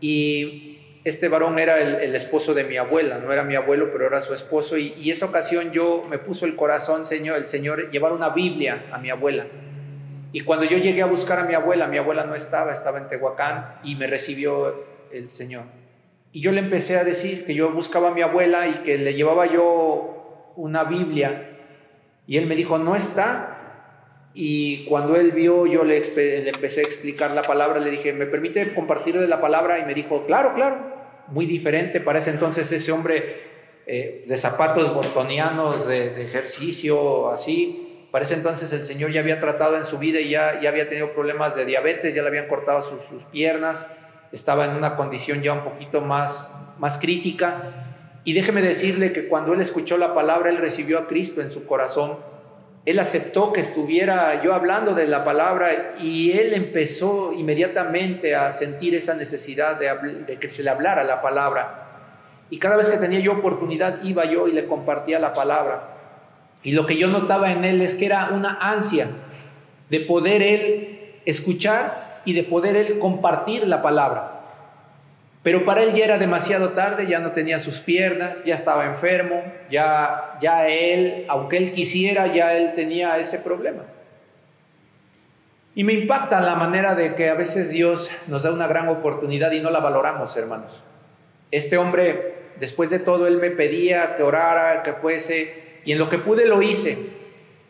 Y 0.00 0.80
este 1.04 1.28
varón 1.28 1.60
era 1.60 1.80
el, 1.80 2.12
esposo 2.16 2.54
de 2.54 2.64
mi 2.64 2.76
abuela, 2.76 3.18
no 3.18 3.32
era 3.32 3.44
mi 3.44 3.54
abuelo, 3.54 3.90
pero 3.92 4.08
era 4.08 4.20
su 4.20 4.34
esposo. 4.34 4.76
Y, 4.76 4.94
y, 4.98 5.12
esa 5.12 5.26
ocasión 5.26 5.70
yo 5.70 6.02
me 6.10 6.18
puso 6.18 6.44
el 6.44 6.56
corazón, 6.56 7.06
Señor, 7.06 7.36
el 7.36 7.46
Señor, 7.46 7.92
llevar 7.92 8.12
una 8.12 8.30
Biblia 8.30 8.86
a 8.90 8.98
mi 8.98 9.10
abuela. 9.10 9.46
Y 10.32 10.40
cuando 10.40 10.64
yo 10.64 10.78
llegué 10.78 11.02
a 11.02 11.06
buscar 11.06 11.38
a 11.38 11.44
mi 11.44 11.54
abuela, 11.54 11.86
mi 11.86 11.98
abuela 11.98 12.24
no 12.24 12.34
estaba, 12.34 12.72
estaba 12.72 12.98
en 12.98 13.08
Tehuacán 13.08 13.76
y 13.84 13.94
me 13.94 14.08
recibió 14.08 14.74
el 15.12 15.30
Señor. 15.30 15.62
Y 16.32 16.40
yo 16.40 16.50
le 16.50 16.58
empecé 16.58 16.98
a 16.98 17.04
decir 17.04 17.44
que 17.44 17.54
yo 17.54 17.70
buscaba 17.70 18.08
a 18.08 18.12
mi 18.12 18.22
abuela 18.22 18.66
y 18.66 18.82
que 18.82 18.98
le 18.98 19.14
llevaba 19.14 19.46
yo 19.46 20.18
una 20.56 20.84
Biblia. 20.84 21.50
Y 22.26 22.36
él 22.36 22.46
me 22.46 22.54
dijo, 22.54 22.78
no 22.78 22.96
está. 22.96 23.58
Y 24.34 24.84
cuando 24.86 25.16
él 25.16 25.32
vio, 25.32 25.66
yo 25.66 25.84
le, 25.84 25.96
empecé 26.48 26.80
a 26.80 26.84
explicar 26.84 27.32
la 27.32 27.42
palabra, 27.42 27.80
le 27.80 27.90
dije, 27.90 28.12
¿me 28.12 28.26
permite 28.26 28.72
compartir 28.74 29.18
de 29.18 29.28
la 29.28 29.40
palabra? 29.40 29.78
Y 29.78 29.84
me 29.84 29.94
dijo, 29.94 30.26
claro, 30.26 30.54
claro. 30.54 30.92
Muy 31.28 31.46
diferente. 31.46 32.00
Para 32.00 32.18
ese 32.18 32.30
entonces 32.30 32.70
ese 32.72 32.92
hombre 32.92 33.42
eh, 33.86 34.24
de 34.26 34.36
zapatos 34.36 34.94
bostonianos, 34.94 35.86
de, 35.86 36.22
ejercicio, 36.22 37.30
así. 37.30 38.06
Para 38.10 38.24
ese 38.24 38.34
entonces 38.34 38.72
el 38.72 38.86
Señor 38.86 39.10
ya 39.10 39.20
había 39.20 39.38
tratado 39.38 39.76
en 39.76 39.84
su 39.84 39.98
vida 39.98 40.20
y 40.20 40.30
ya, 40.30 40.60
ya 40.60 40.68
había 40.68 40.86
tenido 40.88 41.12
problemas 41.12 41.54
de 41.54 41.64
diabetes, 41.64 42.14
ya 42.14 42.22
le 42.22 42.28
habían 42.28 42.46
cortado 42.46 42.82
sus, 42.82 43.04
sus 43.06 43.22
piernas 43.24 43.96
estaba 44.32 44.64
en 44.64 44.72
una 44.72 44.96
condición 44.96 45.42
ya 45.42 45.52
un 45.52 45.62
poquito 45.62 46.00
más, 46.00 46.54
más 46.78 46.98
crítica. 46.98 47.91
Y 48.24 48.34
déjeme 48.34 48.62
decirle 48.62 49.12
que 49.12 49.28
cuando 49.28 49.52
él 49.52 49.60
escuchó 49.60 49.96
la 49.96 50.14
palabra, 50.14 50.50
él 50.50 50.58
recibió 50.58 50.98
a 50.98 51.06
Cristo 51.06 51.40
en 51.40 51.50
su 51.50 51.66
corazón 51.66 52.16
él 52.84 52.98
aceptó 52.98 53.52
que 53.52 53.60
estuviera 53.60 54.42
yo 54.42 54.54
hablando 54.54 54.94
de 54.94 55.06
la 55.06 55.24
palabra 55.24 55.94
y 56.00 56.32
él 56.32 56.52
empezó 56.52 57.32
inmediatamente 57.32 58.34
a 58.34 58.52
sentir 58.52 58.96
esa 58.96 59.14
necesidad 59.14 59.78
de, 59.78 60.24
de, 60.26 60.36
que 60.36 60.50
se 60.50 60.64
le 60.64 60.70
hablara 60.70 61.04
la 61.04 61.22
palabra. 61.22 61.78
Y 62.50 62.58
cada 62.58 62.76
vez 62.76 62.88
que 62.88 62.96
tenía 62.96 63.20
yo 63.20 63.34
oportunidad 63.34 64.02
iba 64.02 64.24
yo 64.24 64.48
y 64.48 64.52
le 64.52 64.66
compartía 64.66 65.20
la 65.20 65.32
palabra. 65.32 65.90
Y 66.64 66.72
lo 66.72 66.84
que 66.84 66.96
yo 66.96 67.06
notaba 67.06 67.52
en 67.52 67.64
él 67.64 67.80
es 67.82 67.94
que 67.94 68.06
era 68.06 68.30
una 68.32 68.58
ansia 68.60 69.06
de 69.88 70.00
poder 70.00 70.42
él 70.42 71.20
escuchar 71.24 72.22
y 72.24 72.32
de 72.32 72.42
poder 72.42 72.74
él 72.74 72.98
compartir 72.98 73.66
la 73.68 73.80
palabra. 73.80 74.41
Pero 75.42 75.64
para 75.64 75.82
él 75.82 75.92
ya 75.92 76.04
era 76.04 76.18
demasiado 76.18 76.70
tarde, 76.70 77.08
ya 77.08 77.18
no 77.18 77.32
tenía 77.32 77.58
sus 77.58 77.80
piernas, 77.80 78.42
ya 78.44 78.54
estaba 78.54 78.86
enfermo, 78.86 79.42
ya, 79.70 80.38
ya 80.40 80.68
él, 80.68 81.24
aunque 81.28 81.56
él 81.56 81.72
quisiera, 81.72 82.28
ya 82.28 82.56
él 82.56 82.74
tenía 82.74 83.18
ese 83.18 83.40
problema. 83.40 83.82
Y 85.74 85.82
me 85.82 85.94
impacta 85.94 86.40
la 86.40 86.54
manera 86.54 86.94
de 86.94 87.14
que 87.14 87.28
a 87.28 87.34
veces 87.34 87.70
Dios 87.70 88.10
nos 88.28 88.44
da 88.44 88.52
una 88.52 88.68
gran 88.68 88.88
oportunidad 88.88 89.50
y 89.52 89.60
no 89.60 89.70
la 89.70 89.80
valoramos, 89.80 90.36
hermanos. 90.36 90.80
Este 91.50 91.76
hombre, 91.76 92.34
después 92.60 92.90
de 92.90 93.00
todo, 93.00 93.26
él 93.26 93.38
me 93.38 93.50
pedía 93.50 94.16
que 94.16 94.22
orara, 94.22 94.82
que 94.84 94.92
fuese, 94.92 95.80
y 95.84 95.92
en 95.92 95.98
lo 95.98 96.08
que 96.08 96.18
pude 96.18 96.46
lo 96.46 96.62
hice. 96.62 96.98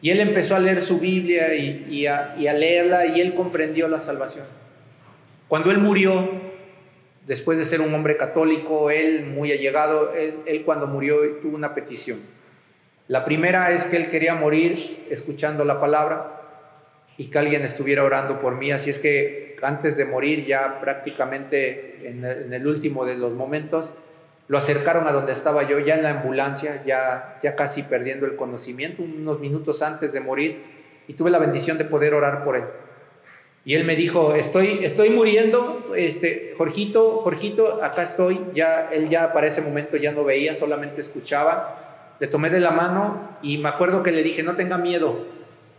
Y 0.03 0.11
él 0.11 0.20
empezó 0.20 0.57
a 0.57 0.59
leer 0.59 0.83
su 0.83 0.99
Biblia 0.99 1.55
y, 1.55 1.87
y, 1.89 2.07
a, 2.07 2.35
y 2.37 2.49
a 2.49 2.53
leerla 2.53 3.07
y 3.07 3.20
él 3.20 3.35
comprendió 3.35 3.89
la 3.89 4.01
salvación. 4.01 4.45
Cuando 5.47 5.70
él 5.70 5.79
murió, 5.79 6.52
después 7.27 7.59
de 7.59 7.64
ser 7.64 7.81
un 7.81 7.95
hombre 7.95 8.16
católico, 8.16 8.91
él 8.91 9.27
muy 9.27 9.53
allegado, 9.53 10.12
él, 10.14 10.62
cuando 10.64 10.87
murió 10.87 11.18
tuvo 11.41 11.57
una 11.57 11.75
petición. 11.75 12.18
La 13.09 13.25
primera 13.25 13.73
es 13.73 13.85
que 13.85 13.97
él 13.97 14.11
quería 14.11 14.35
morir 14.35 14.75
escuchando 15.11 15.64
la 15.64 15.81
palabra 15.81 16.41
y 17.18 17.27
que 17.27 17.39
alguien 17.39 17.62
estuviera 17.62 18.05
orando 18.05 18.41
por 18.41 18.57
mí. 18.57 18.70
Así 18.70 18.91
es 18.91 18.99
que 18.99 19.57
antes 19.62 19.97
de 19.97 20.05
morir, 20.05 20.47
ya 20.47 20.81
prácticamente 20.81 22.09
en 22.09 22.53
el, 22.53 22.66
último 22.66 23.05
de 23.05 23.16
los 23.16 23.33
momentos, 23.33 23.95
lo 24.49 24.59
acercaron 24.59 25.07
a 25.07 25.12
donde 25.12 25.33
estaba 25.33 25.68
yo, 25.68 25.79
ya 25.79 25.95
en 25.95 26.03
la 26.03 26.11
ambulancia, 26.11 26.83
ya, 26.85 27.39
ya 27.43 27.55
casi 27.55 27.85
perdiendo 27.85 28.27
el 28.27 28.37
conocimiento, 28.37 29.03
unos 29.03 29.39
minutos 29.41 29.83
antes 29.83 30.12
de 30.12 30.20
morir, 30.20 30.62
y 31.07 31.14
tuve 31.14 31.31
la 31.31 31.39
bendición 31.39 31.79
de 31.79 31.85
poder 31.85 32.14
orar 32.14 32.45
por 32.45 32.57
él. 32.57 32.64
Y 33.65 33.75
él 33.75 33.85
me 33.85 33.95
dijo, 33.95 34.35
estoy, 34.35 34.81
estoy 34.83 35.11
muriendo, 35.11 35.93
este, 35.97 36.55
Jorgito, 36.59 37.21
Jorgito, 37.23 37.83
acá 37.83 38.03
estoy. 38.03 38.41
Ya, 38.55 38.89
él 38.93 39.09
ya 39.09 39.33
para 39.33 39.47
ese 39.47 39.63
momento 39.63 39.97
ya 39.97 40.11
no 40.13 40.25
veía, 40.25 40.55
solamente 40.55 41.01
escuchaba. 41.01 42.17
Le 42.19 42.27
tomé 42.27 42.51
de 42.51 42.61
la 42.61 42.71
mano 42.71 43.37
y 43.41 43.59
me 43.59 43.69
acuerdo 43.69 44.03
que 44.03 44.11
le 44.11 44.23
dije, 44.23 44.43
no 44.43 44.57
tenga 44.57 44.79
miedo, 44.79 45.27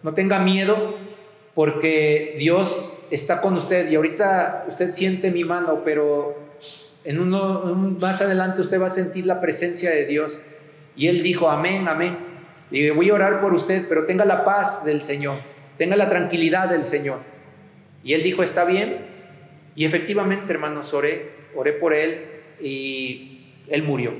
no 0.02 0.14
tenga 0.14 0.40
miedo 0.40 0.96
porque 1.54 2.36
Dios 2.38 3.00
está 3.12 3.42
con 3.42 3.56
usted 3.56 3.90
y 3.90 3.96
ahorita 3.96 4.66
usted 4.70 4.92
siente 4.92 5.30
mi 5.30 5.44
mano, 5.44 5.82
pero 5.86 6.36
en 7.04 7.20
uno, 7.20 7.96
más 8.00 8.22
adelante 8.22 8.62
usted 8.62 8.82
va 8.82 8.88
a 8.88 8.92
sentir 8.92 9.26
la 9.26 9.42
presencia 9.42 9.90
de 9.90 10.06
Dios. 10.06 10.40
Y 10.96 11.08
él 11.08 11.22
dijo, 11.22 11.50
amén, 11.50 11.88
amén. 11.88 12.18
Y 12.72 12.90
voy 12.92 13.10
a 13.10 13.14
orar 13.14 13.42
por 13.42 13.54
usted, 13.54 13.86
pero 13.88 14.06
tenga 14.06 14.26
la 14.26 14.46
paz 14.46 14.86
del 14.86 15.04
Señor, 15.04 15.36
tenga 15.78 15.96
la 15.96 16.10
tranquilidad 16.10 16.70
del 16.70 16.86
Señor. 16.86 17.33
Y 18.04 18.14
él 18.14 18.24
dijo, 18.24 18.44
está 18.44 18.66
bien. 18.66 18.98
Y 19.76 19.86
efectivamente, 19.86 20.52
hermanos, 20.52 20.94
oré, 20.94 21.30
oré 21.56 21.74
por 21.74 21.94
él 21.94 22.20
y 22.62 23.46
él 23.68 23.84
murió. 23.84 24.14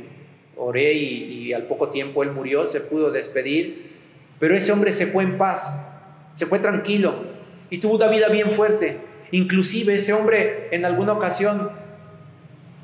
Oré 0.56 0.94
y, 0.94 1.54
al 1.54 1.64
poco 1.64 1.90
tiempo 1.90 2.24
él 2.24 2.32
murió, 2.32 2.66
se 2.66 2.80
pudo 2.80 3.12
despedir. 3.12 3.92
Pero 4.40 4.56
ese 4.56 4.72
hombre 4.72 4.92
se 4.92 5.08
fue 5.08 5.24
en 5.24 5.38
paz, 5.38 5.90
se 6.34 6.46
fue 6.46 6.60
tranquilo 6.60 7.16
y 7.70 7.78
tuvo 7.78 7.96
una 7.96 8.08
vida 8.08 8.30
bien 8.30 8.52
fuerte. 8.52 8.98
Inclusive 9.32 9.96
ese 9.96 10.14
hombre 10.14 10.70
en 10.72 10.86
alguna 10.86 11.14
ocasión 11.14 11.70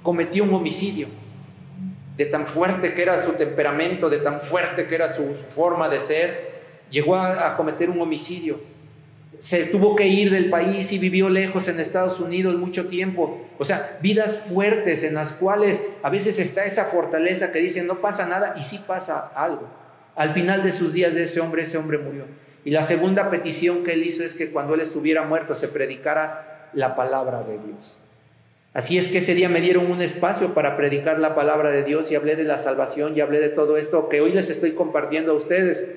cometió 0.03 0.43
un 0.43 0.53
homicidio. 0.53 1.07
De 2.17 2.25
tan 2.25 2.45
fuerte 2.45 2.93
que 2.93 3.01
era 3.01 3.17
su 3.19 3.33
temperamento, 3.33 4.09
de 4.09 4.17
tan 4.17 4.41
fuerte 4.41 4.87
que 4.87 4.95
era 4.95 5.09
su, 5.09 5.35
forma 5.49 5.87
de 5.87 5.99
ser, 5.99 6.49
llegó 6.89 7.15
a 7.15 7.55
cometer 7.55 7.89
un 7.89 8.01
homicidio 8.01 8.59
se 9.39 9.65
tuvo 9.65 9.95
que 9.95 10.07
ir 10.07 10.31
del 10.31 10.49
país 10.49 10.91
y 10.91 10.99
vivió 10.99 11.29
lejos 11.29 11.69
en 11.69 11.79
Estados 11.79 12.19
Unidos 12.19 12.55
mucho 12.57 12.87
tiempo. 12.87 13.41
O 13.57 13.63
sea, 13.63 13.97
vidas 14.01 14.43
fuertes 14.49 15.03
en 15.03 15.13
las 15.13 15.31
cuales 15.31 15.81
a 16.03 16.09
veces 16.09 16.39
está 16.39 16.65
esa 16.65 16.85
fortaleza 16.85 17.51
que 17.53 17.59
dice 17.59 17.83
no 17.83 17.95
pasa 17.99 18.27
nada 18.27 18.55
y 18.59 18.63
sí 18.63 18.81
pasa 18.85 19.31
algo. 19.35 19.67
Al 20.15 20.33
final 20.33 20.61
de 20.61 20.73
sus 20.73 20.93
días 20.93 21.15
de 21.15 21.23
ese 21.23 21.39
hombre, 21.39 21.61
ese 21.61 21.77
hombre 21.77 21.97
murió. 21.97 22.25
Y 22.65 22.71
la 22.71 22.83
segunda 22.83 23.29
petición 23.29 23.85
que 23.85 23.93
él 23.93 24.03
hizo 24.03 24.23
es 24.23 24.35
que 24.35 24.51
cuando 24.51 24.73
él 24.73 24.81
estuviera 24.81 25.23
muerto 25.23 25.55
se 25.55 25.69
predicara 25.69 26.69
la 26.73 26.97
palabra 26.97 27.43
de 27.43 27.53
Dios. 27.53 27.97
Así 28.73 28.97
es 28.97 29.07
que 29.07 29.19
ese 29.19 29.33
día 29.35 29.47
me 29.47 29.61
dieron 29.61 29.89
un 29.89 30.01
espacio 30.01 30.53
para 30.53 30.75
predicar 30.75 31.17
la 31.19 31.33
palabra 31.33 31.71
de 31.71 31.83
Dios 31.83 32.11
y 32.11 32.15
hablé 32.15 32.35
de 32.35 32.43
la 32.43 32.57
salvación 32.57 33.15
y 33.15 33.21
hablé 33.21 33.39
de 33.39 33.49
todo 33.49 33.77
esto 33.77 34.09
que 34.09 34.19
hoy 34.19 34.33
les 34.33 34.49
estoy 34.49 34.73
compartiendo 34.73 35.31
a 35.31 35.35
ustedes. 35.35 35.89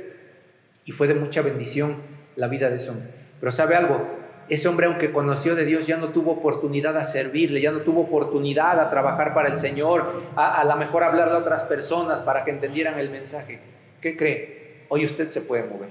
Y 0.85 0.93
fue 0.93 1.09
de 1.09 1.15
mucha 1.15 1.43
bendición 1.43 1.97
la 2.37 2.47
vida 2.47 2.71
de 2.71 2.77
ese 2.77 2.91
hombre. 2.91 3.22
Pero 3.43 3.51
sabe 3.51 3.75
algo, 3.75 4.07
ese 4.49 4.69
hombre 4.69 4.87
aunque 4.87 5.11
conoció 5.11 5.57
de 5.57 5.65
Dios 5.65 5.85
ya 5.85 5.97
no 5.97 6.11
tuvo 6.11 6.31
oportunidad 6.31 6.97
a 6.97 7.03
servirle, 7.03 7.61
ya 7.61 7.73
no 7.73 7.81
tuvo 7.81 8.03
oportunidad 8.03 8.79
a 8.79 8.89
trabajar 8.89 9.35
para 9.35 9.49
el 9.49 9.59
Señor, 9.59 10.13
a, 10.37 10.61
a 10.61 10.65
lo 10.65 10.77
mejor 10.77 11.03
hablarle 11.03 11.35
a 11.35 11.39
otras 11.39 11.65
personas 11.65 12.21
para 12.21 12.45
que 12.45 12.53
entendieran 12.53 13.01
el 13.01 13.11
mensaje. 13.11 13.59
¿Qué 14.01 14.17
cree? 14.17 14.85
Hoy 14.91 15.05
usted 15.05 15.29
se 15.31 15.41
puede 15.41 15.65
mover. 15.65 15.89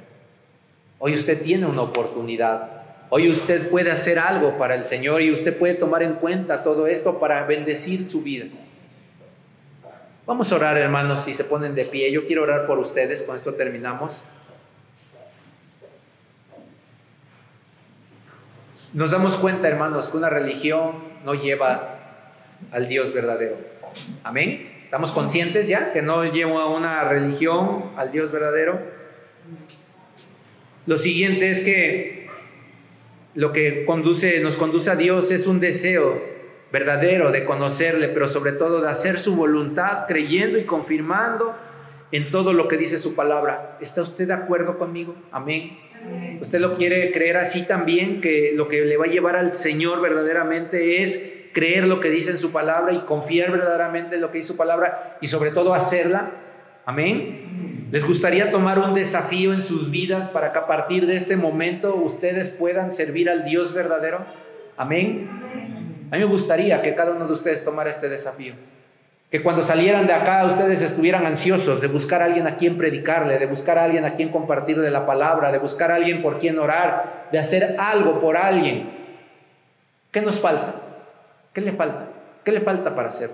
Hoy 0.99 1.13
usted 1.13 1.41
tiene 1.41 1.65
una 1.65 1.81
oportunidad. 1.81 2.83
Hoy 3.09 3.29
usted 3.29 3.69
puede 3.69 3.91
hacer 3.91 4.17
algo 4.17 4.57
para 4.57 4.75
el 4.75 4.85
Señor 4.85 5.21
y 5.21 5.33
usted 5.33 5.59
puede 5.59 5.73
tomar 5.73 6.03
en 6.03 6.13
cuenta 6.13 6.63
todo 6.63 6.87
esto 6.87 7.19
para 7.19 7.45
bendecir 7.45 8.05
su 8.05 8.21
vida. 8.21 8.45
Vamos 10.25 10.53
a 10.53 10.55
orar, 10.55 10.77
hermanos, 10.77 11.25
si 11.25 11.33
se 11.33 11.43
ponen 11.43 11.75
de 11.75 11.83
pie. 11.83 12.13
Yo 12.13 12.25
quiero 12.25 12.43
orar 12.43 12.65
por 12.65 12.79
ustedes. 12.79 13.23
Con 13.23 13.35
esto 13.35 13.55
terminamos. 13.55 14.21
Nos 18.93 19.11
damos 19.11 19.37
cuenta, 19.37 19.69
hermanos, 19.69 20.09
que 20.09 20.17
una 20.17 20.29
religión 20.29 20.95
no 21.23 21.33
lleva 21.33 21.99
al 22.71 22.89
Dios 22.89 23.13
verdadero. 23.13 23.57
Amén. 24.23 24.69
¿Estamos 24.83 25.13
conscientes 25.13 25.69
ya 25.69 25.93
que 25.93 26.01
no 26.01 26.25
lleva 26.25 26.69
una 26.69 27.05
religión 27.05 27.91
al 27.95 28.11
Dios 28.11 28.31
verdadero? 28.31 28.81
Lo 30.85 30.97
siguiente 30.97 31.49
es 31.49 31.61
que 31.61 32.27
lo 33.33 33.53
que 33.53 33.85
conduce, 33.85 34.41
nos 34.41 34.57
conduce 34.57 34.91
a 34.91 34.95
Dios 34.97 35.31
es 35.31 35.47
un 35.47 35.61
deseo 35.61 36.21
verdadero 36.71 37.31
de 37.31 37.45
conocerle, 37.45 38.09
pero 38.09 38.27
sobre 38.27 38.51
todo 38.51 38.81
de 38.81 38.89
hacer 38.89 39.19
su 39.19 39.37
voluntad, 39.37 40.05
creyendo 40.05 40.57
y 40.57 40.65
confirmando 40.65 41.55
en 42.11 42.29
todo 42.29 42.51
lo 42.51 42.67
que 42.67 42.75
dice 42.75 42.99
su 42.99 43.15
palabra. 43.15 43.77
¿Está 43.79 44.01
usted 44.01 44.27
de 44.27 44.33
acuerdo 44.33 44.77
conmigo? 44.77 45.15
Amén. 45.31 45.77
¿Usted 46.41 46.59
lo 46.59 46.75
quiere 46.75 47.11
creer 47.11 47.37
así 47.37 47.65
también? 47.65 48.19
Que 48.19 48.53
lo 48.55 48.67
que 48.67 48.81
le 48.81 48.97
va 48.97 49.05
a 49.05 49.09
llevar 49.09 49.35
al 49.35 49.53
Señor 49.53 50.01
verdaderamente 50.01 51.01
es 51.03 51.49
creer 51.53 51.85
lo 51.85 51.99
que 51.99 52.09
dice 52.09 52.31
en 52.31 52.37
su 52.37 52.51
palabra 52.51 52.93
y 52.93 52.99
confiar 52.99 53.51
verdaderamente 53.51 54.15
en 54.15 54.21
lo 54.21 54.31
que 54.31 54.39
dice 54.39 54.49
su 54.49 54.57
palabra 54.57 55.17
y 55.21 55.27
sobre 55.27 55.51
todo 55.51 55.73
hacerla. 55.73 56.31
Amén. 56.85 57.87
¿Les 57.91 58.05
gustaría 58.05 58.51
tomar 58.51 58.79
un 58.79 58.93
desafío 58.93 59.53
en 59.53 59.61
sus 59.61 59.91
vidas 59.91 60.29
para 60.29 60.51
que 60.51 60.59
a 60.59 60.65
partir 60.65 61.05
de 61.05 61.15
este 61.15 61.35
momento 61.35 61.95
ustedes 61.95 62.49
puedan 62.49 62.93
servir 62.93 63.29
al 63.29 63.45
Dios 63.45 63.73
verdadero? 63.73 64.25
Amén. 64.77 65.29
A 66.09 66.15
mí 66.15 66.19
me 66.19 66.25
gustaría 66.25 66.81
que 66.81 66.95
cada 66.95 67.11
uno 67.11 67.27
de 67.27 67.33
ustedes 67.33 67.63
tomara 67.63 67.89
este 67.89 68.09
desafío. 68.09 68.53
Que 69.31 69.41
cuando 69.41 69.61
salieran 69.61 70.07
de 70.07 70.13
acá 70.13 70.45
ustedes 70.45 70.81
estuvieran 70.81 71.25
ansiosos 71.25 71.79
de 71.79 71.87
buscar 71.87 72.21
a 72.21 72.25
alguien 72.25 72.47
a 72.47 72.57
quien 72.57 72.77
predicarle, 72.77 73.39
de 73.39 73.45
buscar 73.45 73.77
a 73.77 73.85
alguien 73.85 74.03
a 74.03 74.15
quien 74.15 74.27
compartir 74.27 74.77
de 74.77 74.91
la 74.91 75.05
palabra, 75.05 75.53
de 75.53 75.57
buscar 75.57 75.89
a 75.89 75.95
alguien 75.95 76.21
por 76.21 76.37
quien 76.37 76.59
orar, 76.59 77.29
de 77.31 77.39
hacer 77.39 77.77
algo 77.79 78.19
por 78.19 78.35
alguien. 78.35 78.89
¿Qué 80.11 80.21
nos 80.21 80.37
falta? 80.37 80.75
¿Qué 81.53 81.61
le 81.61 81.71
falta? 81.71 82.09
¿Qué 82.43 82.51
le 82.51 82.59
falta 82.59 82.93
para 82.93 83.07
hacer? 83.07 83.29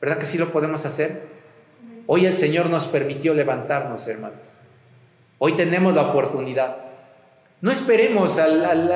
¿Verdad 0.00 0.18
que 0.18 0.26
sí 0.26 0.36
lo 0.36 0.48
podemos 0.48 0.84
hacer? 0.84 1.22
Hoy 2.08 2.26
el 2.26 2.36
Señor 2.36 2.66
nos 2.68 2.88
permitió 2.88 3.32
levantarnos, 3.32 4.08
hermanos. 4.08 4.40
Hoy 5.38 5.54
tenemos 5.54 5.94
la 5.94 6.10
oportunidad. 6.10 6.76
No 7.62 7.70
esperemos 7.70 8.38
a, 8.38 8.48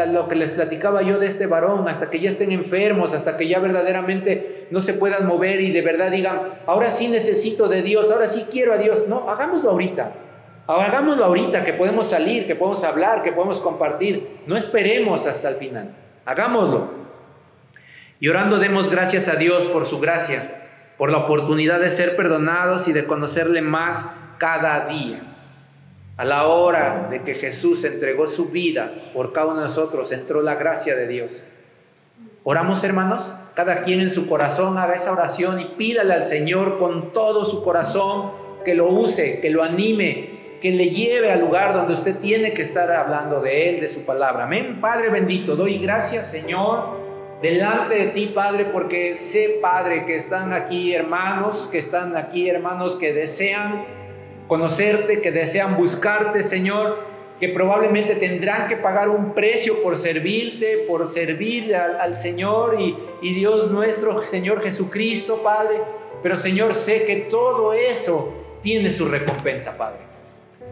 lo 0.06 0.26
que 0.26 0.36
les 0.36 0.50
platicaba 0.50 1.02
yo 1.02 1.18
de 1.18 1.26
este 1.26 1.46
varón 1.46 1.86
hasta 1.86 2.08
que 2.08 2.18
ya 2.18 2.30
estén 2.30 2.50
enfermos, 2.50 3.12
hasta 3.12 3.36
que 3.36 3.46
ya 3.46 3.58
verdaderamente 3.58 4.68
no 4.70 4.80
se 4.80 4.94
puedan 4.94 5.26
mover 5.26 5.60
y 5.60 5.70
de 5.70 5.82
verdad 5.82 6.10
digan, 6.10 6.40
ahora 6.66 6.90
sí 6.90 7.08
necesito 7.08 7.68
de 7.68 7.82
Dios, 7.82 8.10
ahora 8.10 8.26
sí 8.26 8.46
quiero 8.50 8.72
a 8.72 8.78
Dios. 8.78 9.06
No, 9.06 9.28
hagámoslo 9.28 9.70
ahorita. 9.70 10.12
Hagámoslo 10.66 11.26
ahorita, 11.26 11.62
que 11.62 11.74
podemos 11.74 12.08
salir, 12.08 12.46
que 12.46 12.54
podemos 12.54 12.82
hablar, 12.84 13.22
que 13.22 13.32
podemos 13.32 13.60
compartir. 13.60 14.38
No 14.46 14.56
esperemos 14.56 15.26
hasta 15.26 15.50
el 15.50 15.56
final. 15.56 15.94
Hagámoslo. 16.24 16.88
Y 18.18 18.28
orando 18.28 18.58
demos 18.58 18.90
gracias 18.90 19.28
a 19.28 19.36
Dios 19.36 19.64
por 19.64 19.84
su 19.84 20.00
gracia, 20.00 20.68
por 20.96 21.10
la 21.10 21.18
oportunidad 21.18 21.80
de 21.80 21.90
ser 21.90 22.16
perdonados 22.16 22.88
y 22.88 22.94
de 22.94 23.04
conocerle 23.04 23.60
más 23.60 24.10
cada 24.38 24.86
día. 24.86 25.33
A 26.16 26.24
la 26.24 26.46
hora 26.46 27.08
de 27.10 27.22
que 27.22 27.34
Jesús 27.34 27.84
entregó 27.84 28.28
su 28.28 28.50
vida 28.50 28.92
por 29.12 29.32
cada 29.32 29.46
uno 29.46 29.56
de 29.56 29.62
nosotros, 29.62 30.12
entró 30.12 30.42
la 30.42 30.54
gracia 30.54 30.94
de 30.94 31.08
Dios. 31.08 31.42
Oramos, 32.44 32.84
hermanos, 32.84 33.32
cada 33.54 33.82
quien 33.82 34.00
en 34.00 34.12
su 34.12 34.28
corazón 34.28 34.78
haga 34.78 34.94
esa 34.94 35.12
oración 35.12 35.58
y 35.58 35.64
pídale 35.76 36.14
al 36.14 36.28
Señor 36.28 36.78
con 36.78 37.12
todo 37.12 37.44
su 37.44 37.64
corazón 37.64 38.30
que 38.64 38.74
lo 38.74 38.88
use, 38.90 39.40
que 39.40 39.50
lo 39.50 39.64
anime, 39.64 40.58
que 40.60 40.70
le 40.70 40.90
lleve 40.90 41.32
al 41.32 41.40
lugar 41.40 41.74
donde 41.74 41.94
usted 41.94 42.18
tiene 42.18 42.54
que 42.54 42.62
estar 42.62 42.90
hablando 42.92 43.40
de 43.40 43.70
Él, 43.70 43.80
de 43.80 43.88
su 43.88 44.02
palabra. 44.02 44.44
Amén. 44.44 44.80
Padre 44.80 45.08
bendito, 45.08 45.56
doy 45.56 45.78
gracias, 45.78 46.30
Señor, 46.30 46.98
delante 47.42 47.96
de 47.96 48.06
ti, 48.08 48.32
Padre, 48.32 48.66
porque 48.66 49.16
sé, 49.16 49.58
Padre, 49.60 50.06
que 50.06 50.14
están 50.14 50.52
aquí 50.52 50.94
hermanos, 50.94 51.68
que 51.72 51.78
están 51.78 52.16
aquí 52.16 52.48
hermanos 52.48 52.94
que 52.96 53.12
desean 53.12 54.03
conocerte, 54.46 55.20
que 55.20 55.30
desean 55.30 55.76
buscarte, 55.76 56.42
Señor 56.42 57.14
que 57.40 57.48
probablemente 57.48 58.14
tendrán 58.14 58.68
que 58.68 58.76
pagar 58.76 59.08
un 59.08 59.34
precio 59.34 59.82
por 59.82 59.98
servirte, 59.98 60.84
por 60.88 61.06
servir 61.08 61.74
al, 61.74 62.18
Señor 62.18 62.80
y, 62.80 63.34
Dios 63.34 63.70
nuestro, 63.70 64.22
Señor 64.22 64.62
Jesucristo, 64.62 65.42
Padre. 65.42 65.80
Pero 66.22 66.36
Señor, 66.36 66.74
sé 66.74 67.04
que 67.04 67.16
todo 67.16 67.72
eso 67.72 68.32
tiene 68.62 68.90
su 68.90 69.06
recompensa, 69.08 69.76
Padre. 69.76 69.98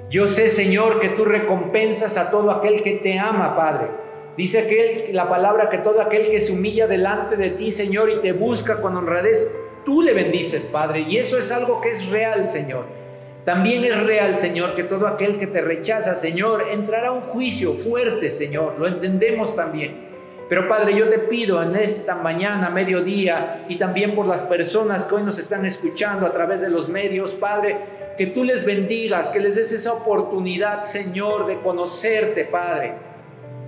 Yo 0.08 0.28
sé, 0.28 0.48
Señor, 0.48 1.00
que 1.00 1.08
tú 1.08 1.24
recompensas 1.24 2.16
a 2.16 2.30
todo 2.30 2.50
aquel 2.50 2.82
que 2.82 2.92
te 2.92 3.18
ama, 3.18 3.56
Padre. 3.56 3.88
Dice 4.36 4.66
que 4.66 5.12
la 5.12 5.28
palabra 5.28 5.68
que 5.68 5.78
todo 5.78 6.00
aquel 6.00 6.30
que 6.30 6.40
se 6.40 6.52
humilla 6.52 6.86
delante 6.86 7.36
de 7.36 7.50
ti, 7.50 7.70
Señor, 7.70 8.08
y 8.08 8.16
te 8.16 8.32
busca 8.32 8.80
con 8.80 8.96
honradez, 8.96 9.54
tú 9.84 10.00
le 10.00 10.14
bendices, 10.14 10.66
Padre. 10.66 11.00
Y 11.00 11.18
eso 11.18 11.38
es 11.38 11.50
algo 11.50 11.80
que 11.80 11.90
es 11.90 12.06
real, 12.06 12.48
Señor. 12.48 13.01
También 13.44 13.84
es 13.84 14.00
real, 14.04 14.38
Señor, 14.38 14.74
que 14.74 14.84
todo 14.84 15.06
aquel 15.06 15.36
que 15.38 15.48
te 15.48 15.60
rechaza, 15.60 16.14
Señor, 16.14 16.66
entrará 16.70 17.08
a 17.08 17.12
un 17.12 17.22
juicio 17.22 17.74
fuerte, 17.74 18.30
Señor. 18.30 18.76
Lo 18.78 18.86
entendemos 18.86 19.56
también. 19.56 20.12
Pero 20.48 20.68
Padre, 20.68 20.96
yo 20.96 21.08
te 21.08 21.18
pido 21.20 21.62
en 21.62 21.74
esta 21.76 22.16
mañana, 22.16 22.70
mediodía, 22.70 23.64
y 23.68 23.76
también 23.76 24.14
por 24.14 24.26
las 24.26 24.42
personas 24.42 25.06
que 25.06 25.14
hoy 25.16 25.22
nos 25.22 25.38
están 25.38 25.66
escuchando 25.66 26.26
a 26.26 26.32
través 26.32 26.60
de 26.60 26.70
los 26.70 26.88
medios, 26.88 27.32
Padre, 27.34 27.76
que 28.16 28.26
tú 28.26 28.44
les 28.44 28.64
bendigas, 28.64 29.30
que 29.30 29.40
les 29.40 29.56
des 29.56 29.72
esa 29.72 29.94
oportunidad, 29.94 30.84
Señor, 30.84 31.46
de 31.46 31.58
conocerte, 31.60 32.44
Padre 32.44 33.11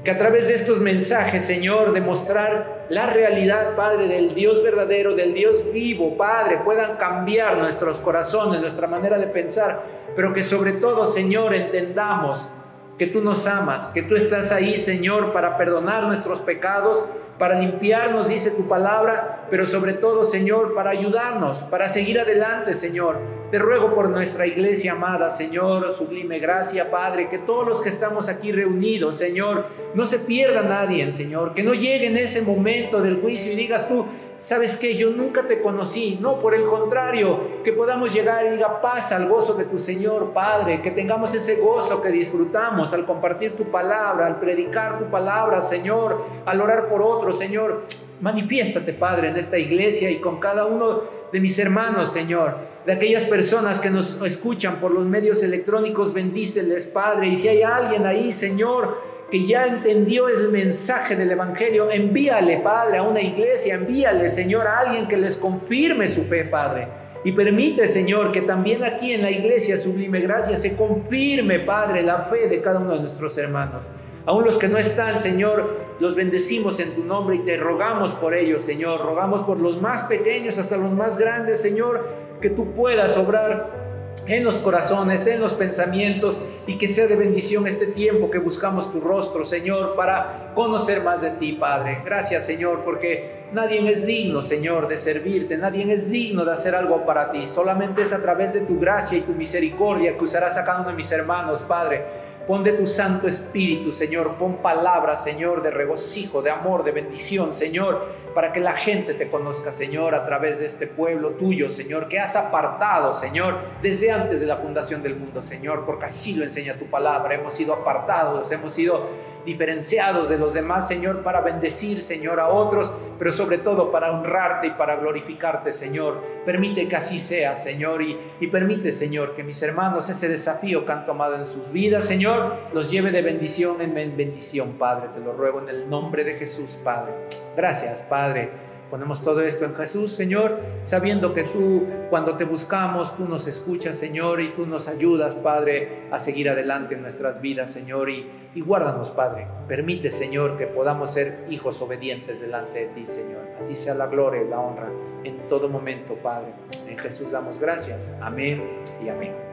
que 0.05 0.11
a 0.11 0.19
través 0.19 0.49
de 0.49 0.55
estos 0.55 0.81
mensajes, 0.81 1.47
Señor, 1.47 1.93
demostrar 1.95 2.85
la 2.91 3.07
realidad, 3.07 3.75
Padre, 3.75 4.07
del 4.07 4.35
Dios 4.35 4.63
verdadero, 4.63 5.15
del 5.15 5.33
Dios 5.33 5.73
vivo, 5.73 6.19
Padre, 6.19 6.61
puedan 6.63 6.99
cambiar 6.99 7.57
nuestros 7.57 7.97
corazones, 7.99 8.61
nuestra 8.61 8.87
manera 8.87 9.19
de 9.19 9.29
pensar, 9.29 9.81
pero 10.15 10.35
que 10.35 10.45
sobre 10.45 10.73
todo, 10.73 11.07
Señor, 11.07 11.55
entendamos 11.55 12.51
que 12.99 13.07
tú 13.07 13.23
nos 13.23 13.47
amas, 13.47 13.89
que 13.89 14.03
tú 14.03 14.15
estás 14.15 14.53
ahí, 14.53 14.77
Señor, 14.77 15.33
para 15.33 15.57
perdonar 15.57 16.05
nuestros 16.05 16.41
pecados, 16.41 17.07
para 17.39 17.59
limpiarnos, 17.59 18.29
dice 18.29 18.53
tu 18.53 18.69
palabra, 18.69 19.47
pero 19.51 19.67
sobre 19.67 19.95
todo, 19.95 20.25
Señor, 20.25 20.75
para 20.75 20.91
ayudarnos, 20.91 21.59
para 21.59 21.89
seguir 21.89 22.19
adelante, 22.21 22.75
Señor. 22.75 23.19
Te 23.51 23.59
ruego 23.59 23.95
por 23.95 24.09
nuestra 24.09 24.47
iglesia 24.47 24.93
amada, 24.93 25.31
Señor, 25.31 25.95
sublime 25.95 26.39
gracia, 26.39 26.91
Padre, 26.91 27.29
que 27.29 27.39
todos 27.39 27.67
los 27.67 27.83
que 27.83 27.89
estamos 27.89 28.29
aquí 28.29 28.53
reunidos, 28.53 29.17
Señor, 29.17 29.67
no 29.95 30.07
se 30.07 30.21
pierda 30.21 30.63
nadie, 30.63 31.13
Señor, 31.13 31.55
que 31.55 31.63
no 31.63 31.75
llegue 31.75 32.07
en 32.07 32.17
ese 32.17 32.43
momento 32.43 33.01
del 33.01 33.21
juicio 33.21 33.53
y 33.53 33.57
digas 33.57 33.89
tú, 33.89 34.07
¿sabes 34.45 34.77
qué? 34.77 34.95
Yo 34.95 35.11
nunca 35.11 35.49
te 35.49 35.63
conocí. 35.63 36.19
No, 36.21 36.39
por 36.39 36.55
el 36.55 36.65
contrario, 36.67 37.63
que 37.65 37.73
podamos 37.73 38.13
llegar 38.13 38.47
y 38.47 38.51
diga 38.51 38.81
paz 38.81 39.11
al 39.13 39.27
gozo 39.27 39.55
de 39.55 39.65
tu 39.65 39.79
Señor, 39.79 40.33
Padre, 40.33 40.83
que 40.83 40.91
tengamos 40.91 41.35
ese 41.35 41.57
gozo 41.57 42.03
que 42.03 42.11
disfrutamos 42.11 42.93
al 42.93 43.07
compartir 43.07 43.57
tu 43.57 43.71
palabra, 43.71 44.27
al 44.27 44.39
predicar 44.39 44.99
tu 44.99 45.07
palabra, 45.07 45.63
Señor, 45.63 46.25
al 46.45 46.61
orar 46.61 46.89
por 46.89 47.03
otros, 47.03 47.39
Señor. 47.39 47.83
Manifiéstate, 48.21 48.93
Padre, 48.93 49.31
en 49.31 49.37
esta 49.37 49.59
iglesia 49.59 50.11
y 50.11 50.21
con 50.21 50.39
cada 50.39 50.67
uno 50.67 51.03
de 51.33 51.41
mis 51.41 51.59
hermanos, 51.59 52.13
Señor, 52.13 52.55
de 52.87 52.93
aquellas 52.93 53.25
personas 53.25 53.81
que 53.81 53.91
nos 53.91 54.23
escuchan 54.23 54.77
por 54.77 54.93
los 54.93 55.07
medios 55.07 55.43
electrónicos, 55.43 56.15
bendíceles, 56.15 56.87
Padre. 56.87 57.29
Y 57.29 57.37
si 57.37 57.49
hay 57.49 57.63
alguien 57.63 58.07
ahí, 58.07 58.33
Señor, 58.33 59.14
que 59.35 59.45
ya 59.49 59.67
entendió 59.67 60.29
el 60.29 60.53
mensaje 60.53 61.17
del 61.17 61.33
Evangelio, 61.33 61.91
envíale, 61.91 62.59
Padre, 62.59 62.99
a 62.99 63.03
una 63.03 63.21
iglesia, 63.21 63.75
envíale, 63.75 64.31
Señor, 64.31 64.65
a 64.69 64.79
alguien 64.79 65.09
que 65.09 65.17
les 65.17 65.37
confirme 65.37 66.07
su 66.07 66.23
fe, 66.27 66.45
Padre. 66.45 66.87
Y 67.25 67.33
permite, 67.33 67.89
Señor, 67.89 68.31
que 68.31 68.43
también 68.43 68.85
aquí 68.85 69.13
en 69.13 69.23
la 69.23 69.33
iglesia 69.33 69.77
Sublime 69.77 70.21
Gracia 70.21 70.57
se 70.57 70.77
confirme, 70.77 71.59
Padre, 71.59 72.05
la 72.05 72.27
fe 72.27 72.49
de 72.49 72.63
cada 72.63 72.79
uno 72.79 72.95
de 72.95 73.01
nuestros 73.01 73.37
hermanos. 73.37 73.83
Aún 74.25 74.45
los 74.45 74.57
que 74.57 74.69
no 74.69 74.79
están, 74.79 75.21
Señor, 75.21 75.81
los 75.99 76.15
bendecimos 76.15 76.79
en 76.79 76.95
tu 76.95 77.03
nombre 77.03 77.35
y 77.35 77.41
te 77.41 77.57
rogamos 77.57 78.15
por 78.15 78.35
ellos, 78.35 78.63
Señor. 78.63 79.05
Rogamos 79.05 79.43
por 79.43 79.59
los 79.59 79.83
más 79.83 80.05
pequeños 80.05 80.61
hasta 80.61 80.77
los 80.77 80.93
más 80.93 81.19
grandes, 81.19 81.61
Señor, 81.61 82.09
que 82.41 82.51
tú 82.51 82.71
puedas 82.71 83.17
obrar 83.17 83.84
en 84.27 84.45
los 84.45 84.59
corazones, 84.59 85.27
en 85.27 85.41
los 85.41 85.55
pensamientos 85.55 86.41
y 86.67 86.79
que 86.79 86.89
sea 86.89 87.07
de 87.07 87.17
bendición 87.17 87.67
este 87.67 87.89
tiempo 87.89 88.31
que 88.31 88.39
buscamos 88.39 88.91
tu 88.91 89.01
rostro, 89.01 89.45
Señor, 89.45 89.95
para 89.97 90.53
conocer 90.55 91.03
más 91.03 91.23
de 91.23 91.31
ti, 91.31 91.53
Padre. 91.53 92.01
Gracias, 92.05 92.47
Señor, 92.47 92.83
porque 92.85 93.45
nadie 93.53 93.93
es 93.93 94.07
digno, 94.07 94.43
Señor, 94.43 94.89
de 94.89 94.99
servirte, 94.99 95.59
nadie 95.59 95.93
es 95.93 96.11
digno 96.11 96.45
de 96.45 96.53
hacer 96.53 96.75
algo 96.75 97.05
para 97.05 97.31
ti. 97.31 97.49
Solamente 97.49 98.03
es 98.03 98.13
a 98.13 98.23
través 98.23 98.55
de 98.55 98.61
tu 98.61 98.79
gracia 98.79 99.19
y 99.19 99.23
tu 99.23 99.33
misericordia 99.33 100.17
que 100.17 100.25
usarás 100.25 100.57
a 100.57 100.65
cada 100.65 100.81
uno 100.81 100.91
de 100.91 100.97
mis 100.97 101.13
hermanos, 101.13 101.63
Padre 101.63 102.25
Pon 102.47 102.63
de 102.63 102.73
tu 102.75 102.87
Santo 102.87 103.27
Espíritu, 103.27 103.91
Señor. 103.91 104.35
Pon 104.35 104.57
palabras, 104.59 105.25
Señor, 105.25 105.63
de 105.63 105.71
regocijo, 105.71 106.43
de 106.43 106.51
amor, 106.51 106.85
de 106.85 106.93
bendición, 106.93 107.55
Señor, 107.55 108.07
para 108.35 108.53
que 108.53 108.61
la 108.61 108.73
gente 108.73 109.15
te 109.15 109.31
conozca, 109.31 109.73
Señor, 109.73 110.15
a 110.15 110.27
través 110.27 110.59
de 110.59 110.67
este 110.67 110.87
pueblo 110.87 111.31
tuyo, 111.31 111.71
Señor, 111.71 112.07
que 112.07 112.21
has 112.21 112.37
apartado, 112.37 113.15
Señor, 113.15 113.57
desde 113.81 114.11
antes 114.11 114.41
de 114.41 114.47
la 114.47 114.57
fundación 114.57 115.03
del 115.03 115.17
mundo, 115.17 115.43
Señor, 115.43 115.87
porque 115.87 116.05
así 116.05 116.35
lo 116.35 116.45
enseña 116.45 116.77
tu 116.77 116.85
palabra. 116.87 117.35
Hemos 117.35 117.55
sido 117.55 117.73
apartados, 117.73 118.53
hemos 118.53 118.75
sido 118.75 119.09
diferenciados 119.45 120.29
de 120.29 120.39
los 120.39 120.55
demás, 120.55 120.89
Señor, 120.89 121.23
para 121.23 121.41
bendecir, 121.41 122.03
Señor, 122.03 122.41
a 122.41 122.49
otros, 122.49 122.93
pero 123.19 123.33
sobre 123.33 123.59
todo 123.59 123.91
para 123.91 124.11
honrarte 124.11 124.69
y 124.69 124.71
para 124.71 124.97
glorificarte, 124.97 125.73
Señor. 125.73 126.23
Permite 126.45 126.89
que 126.89 126.97
así 126.97 127.19
sea, 127.19 127.57
Señor, 127.57 128.03
y, 128.03 128.19
y 128.41 128.47
permite, 128.49 128.93
Señor, 128.93 129.35
que 129.35 129.45
mis 129.45 129.63
hermanos 129.63 130.09
ese 130.09 130.29
desafío 130.29 130.85
que 130.85 130.93
han 130.93 131.07
tomado 131.07 131.37
en 131.37 131.47
sus 131.47 131.71
vidas, 131.73 132.05
Señor, 132.05 132.57
los 132.73 132.91
lleve 132.91 133.11
de 133.11 133.23
bendición 133.23 133.81
en 133.81 133.95
bendición, 133.95 134.73
Padre. 134.79 135.09
Te 135.15 135.21
lo 135.21 135.33
ruego 135.33 135.61
en 135.61 135.69
el 135.69 135.89
nombre 135.89 136.25
de 136.25 136.35
Jesús, 136.35 136.79
Padre. 136.83 137.13
Gracias, 137.57 138.03
Padre 138.03 138.64
Ponemos 138.91 139.23
todo 139.23 139.41
esto 139.41 139.65
en 139.65 139.75
Jesús, 139.75 140.13
Señor, 140.13 140.59
sabiendo 140.83 141.35
que 141.35 141.45
tú, 141.45 141.87
cuando 142.11 142.37
te 142.37 142.45
buscamos, 142.45 143.17
tú 143.17 143.27
nos 143.27 143.47
escuchas, 143.47 143.97
Señor, 143.97 144.41
y 144.41 144.51
tú 144.51 144.67
nos 144.67 144.89
ayudas, 144.89 145.35
Padre, 145.37 146.09
a 146.11 146.19
seguir 146.19 146.49
adelante 146.49 146.95
en 146.95 147.03
nuestras 147.03 147.41
vidas, 147.41 147.71
Señor, 147.71 148.11
y, 148.11 148.31
y 148.55 148.61
guárdanos, 148.61 149.11
Padre. 149.11 149.47
Permite, 149.67 150.11
Señor, 150.11 150.57
que 150.57 150.67
podamos 150.67 151.13
ser 151.13 151.47
hijos 151.49 151.81
obedientes 151.83 152.41
delante 152.41 152.81
de 152.81 152.87
ti, 152.87 153.07
Señor. 153.07 153.43
A 153.61 153.67
ti 153.67 153.75
sea 153.75 153.95
la 153.95 154.07
gloria 154.07 154.43
y 154.43 154.49
la 154.49 154.61
honra 154.61 154.91
en 155.25 155.49
todo 155.49 155.69
momento, 155.69 156.15
Padre. 156.23 156.53
En 156.89 156.99
Jesús 156.99 157.33
damos 157.33 157.59
gracias. 157.59 158.17
Amén 158.21 158.63
y 159.05 159.09
amén. 159.09 159.44